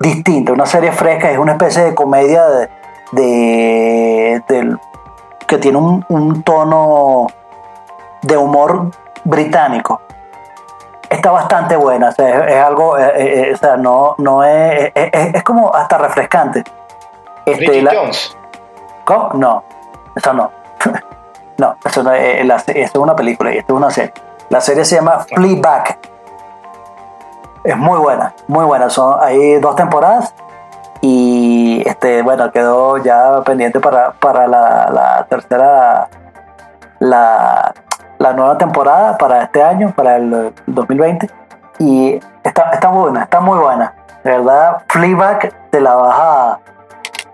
distinta, 0.00 0.52
una 0.52 0.66
serie 0.66 0.90
fresca, 0.90 1.30
es 1.30 1.38
una 1.38 1.52
especie 1.52 1.84
de 1.84 1.94
comedia 1.94 2.48
de, 2.48 2.68
de- 3.12 4.42
del- 4.48 4.78
que 5.46 5.58
tiene 5.58 5.78
un, 5.78 6.04
un 6.08 6.42
tono 6.42 7.26
de 8.22 8.36
humor 8.36 8.90
británico. 9.24 10.00
Está 11.08 11.32
bastante 11.32 11.76
buena, 11.76 12.10
o 12.10 12.12
sea, 12.12 12.28
es, 12.46 12.52
es 12.52 12.62
algo, 12.62 12.96
eh, 12.96 13.10
eh, 13.16 13.52
o 13.52 13.56
sea, 13.56 13.76
no, 13.76 14.14
no 14.18 14.44
es, 14.44 14.92
es, 14.94 15.42
como 15.42 15.74
hasta 15.74 15.98
refrescante. 15.98 16.62
Este, 17.44 17.82
la- 17.82 17.92
Jones. 17.94 18.36
¿Cómo? 19.04 19.30
No, 19.34 19.64
eso 20.14 20.32
no. 20.32 20.50
no, 21.58 21.76
eso 21.84 22.02
no 22.04 22.12
es, 22.12 22.46
la- 22.46 22.56
eso 22.56 22.70
es 22.74 22.94
una 22.94 23.16
película 23.16 23.52
y 23.52 23.58
esto 23.58 23.74
es 23.74 23.76
una 23.76 23.90
serie. 23.90 24.12
La 24.50 24.60
serie 24.60 24.84
se 24.84 24.96
llama 24.96 25.18
Fleabag. 25.20 25.98
Es 27.64 27.76
muy 27.76 27.98
buena, 27.98 28.34
muy 28.46 28.64
buena. 28.64 28.88
Son, 28.88 29.16
hay 29.20 29.58
dos 29.58 29.74
temporadas 29.76 30.32
y 31.00 31.82
este, 31.86 32.22
bueno, 32.22 32.50
quedó 32.52 32.98
ya 32.98 33.42
pendiente 33.42 33.80
para, 33.80 34.12
para 34.12 34.46
la, 34.46 34.90
la 34.92 35.26
tercera, 35.28 36.08
la, 36.98 37.72
la 38.18 38.32
nueva 38.34 38.58
temporada 38.58 39.16
para 39.18 39.42
este 39.44 39.62
año, 39.62 39.92
para 39.96 40.16
el 40.16 40.52
2020. 40.66 41.30
Y 41.78 42.20
está, 42.44 42.70
está 42.72 42.88
buena, 42.88 43.22
está 43.22 43.40
muy 43.40 43.58
buena. 43.58 43.94
De 44.22 44.30
verdad, 44.32 44.82
Fleabag 44.88 45.70
te 45.70 45.80
la 45.80 45.94
vas 45.96 46.18
a, 46.20 46.58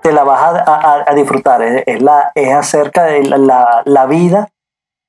te 0.03 0.12
la 0.12 0.23
vas 0.23 0.62
a, 0.64 1.12
disfrutar. 1.14 1.61
Es, 1.62 1.83
es 1.87 2.01
la, 2.03 2.31
es 2.35 2.55
acerca 2.55 3.05
de 3.05 3.25
la, 3.25 3.39
la- 3.39 3.83
la 3.85 4.07
vida 4.07 4.49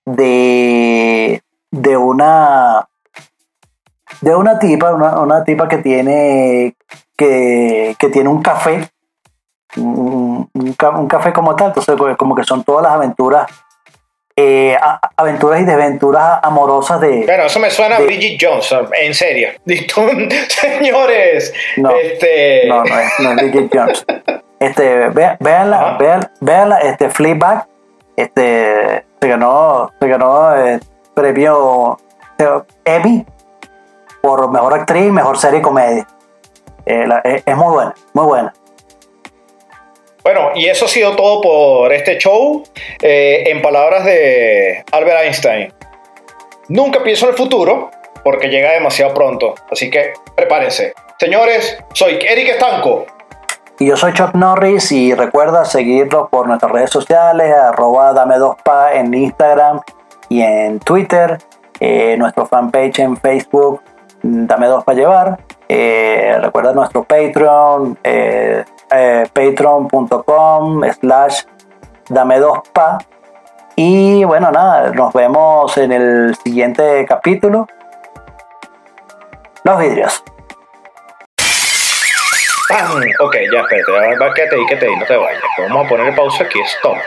de, 0.06 1.44
de 1.70 1.98
una 1.98 2.88
de 4.22 4.36
una 4.36 4.58
tipa, 4.58 4.94
una, 4.94 5.20
una 5.20 5.44
tipa 5.44 5.68
que 5.68 5.78
tiene 5.78 6.76
que, 7.18 7.96
que 8.00 8.10
tiene 8.10 8.30
un 8.30 8.42
café, 8.42 8.88
un, 9.76 10.50
un 10.54 10.74
ca- 10.74 10.92
un 10.92 11.08
café 11.08 11.34
como 11.34 11.56
tal, 11.56 11.68
entonces 11.70 11.96
pues, 11.98 12.16
como 12.18 12.36
que 12.36 12.44
son 12.44 12.64
todas 12.64 12.84
las 12.84 12.94
aventuras, 12.94 13.50
eh, 14.36 14.78
aventuras 15.16 15.62
y 15.62 15.66
desventuras 15.66 16.40
amorosas 16.44 17.02
de, 17.02 17.24
Bueno, 17.26 17.44
eso 17.46 17.60
me 17.60 17.72
suena 17.72 17.96
a 17.98 18.00
Bridget 18.00 18.38
Johnson, 18.40 18.88
en 19.02 19.14
serio. 19.14 19.50
Señores. 20.48 21.54
No, 21.78 21.90
este, 21.92 22.68
No, 22.68 22.84
no 22.84 23.00
es, 23.00 23.12
no 23.20 23.30
es 23.32 23.36
Bridget 23.38 23.70
Jones. 23.74 24.06
Este, 24.60 25.10
ve- 25.10 25.38
véanla, 25.40 25.80
Ajá. 25.80 25.98
vean, 26.00 26.32
véanla, 26.42 26.78
este, 26.80 27.12
Fleabag, 27.12 27.68
este, 28.16 29.06
se 29.22 29.28
ganó, 29.28 29.92
se 30.00 30.08
ganó 30.08 30.56
eh, 30.56 30.80
premio 31.14 32.00
eh, 32.40 32.62
Emmy 32.86 33.24
por 34.20 34.50
mejor 34.52 34.74
actriz 34.74 35.06
y 35.10 35.12
mejor 35.12 35.38
serie 35.38 35.62
comedia. 35.62 36.08
Eh, 36.88 37.06
la- 37.08 37.20
es, 37.24 37.44
es 37.46 37.56
muy 37.58 37.74
buena, 37.74 37.94
muy 38.14 38.26
buena. 38.26 38.54
Bueno, 40.24 40.50
y 40.56 40.66
eso 40.68 40.86
ha 40.86 40.88
sido 40.90 41.16
todo 41.16 41.42
por 41.42 41.94
este 41.94 42.18
show. 42.18 42.64
Eh, 43.02 43.44
en 43.48 43.62
palabras 43.62 44.04
de 44.06 44.84
Albert 44.92 45.22
Einstein, 45.24 45.74
nunca 46.68 47.02
pienso 47.04 47.26
en 47.26 47.32
el 47.32 47.38
futuro 47.38 47.92
porque 48.24 48.48
llega 48.48 48.72
demasiado 48.74 49.14
pronto. 49.14 49.56
Así 49.72 49.90
que 49.90 50.14
prepárense. 50.36 50.94
Señores, 51.20 51.78
soy 51.94 52.20
Eric 52.28 52.50
Estanco. 52.50 53.06
Y 53.80 53.86
yo 53.88 53.96
soy 53.96 54.12
Chuck 54.14 54.34
Norris 54.34 54.92
y 54.92 55.14
recuerda 55.14 55.64
seguirnos 55.64 56.30
por 56.30 56.48
nuestras 56.48 56.72
redes 56.72 56.90
sociales, 56.90 57.54
arroba 57.54 58.12
dame 58.12 58.38
dos 58.38 58.56
pa 58.64 58.94
en 58.94 59.14
Instagram 59.14 59.82
y 60.30 60.42
en 60.42 60.80
Twitter, 60.80 61.38
eh, 61.80 62.16
nuestro 62.18 62.48
fanpage 62.48 63.00
en 63.00 63.16
Facebook, 63.18 63.82
mm, 64.24 64.48
dame 64.48 64.66
dos 64.68 64.84
pa 64.84 64.94
llevar. 64.94 65.38
Eh, 65.70 66.38
recuerda 66.42 66.74
nuestro 66.74 67.04
Patreon, 67.04 67.98
eh, 68.04 68.64
eh, 68.92 69.28
patreon.com 69.34 70.84
slash 71.00 71.42
dame 72.10 72.40
dos 72.40 72.60
pa. 72.72 72.98
Y 73.76 74.24
bueno, 74.24 74.52
nada, 74.52 74.92
nos 74.92 75.14
vemos 75.14 75.78
en 75.78 75.92
el 75.92 76.36
siguiente 76.44 77.06
capítulo. 77.08 77.68
Los 79.64 79.80
vidrios. 79.80 80.24
¡Pam! 82.70 83.02
Ok, 83.20 83.36
ya, 83.52 83.60
espérate. 83.62 83.92
ya, 83.92 84.26
va, 84.26 84.34
Quédate 84.34 84.56
ahí, 84.56 84.66
quédate 84.66 84.86
ahí, 84.88 84.96
no 84.98 85.06
te 85.06 85.16
vayas. 85.16 85.42
Vamos 85.58 85.86
a 85.86 85.90
ponerle 85.90 86.12
pausa 86.14 86.44
aquí. 86.44 86.60
Stop. 86.62 86.98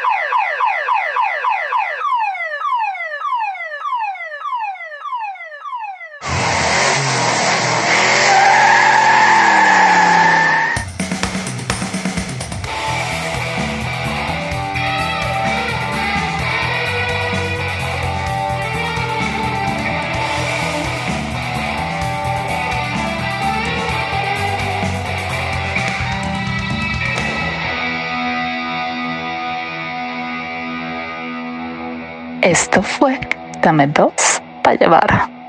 Fue 32.83 33.19
Dame 33.63 33.87
dos 33.89 34.43
para 34.63 34.77
llevar. 34.77 35.40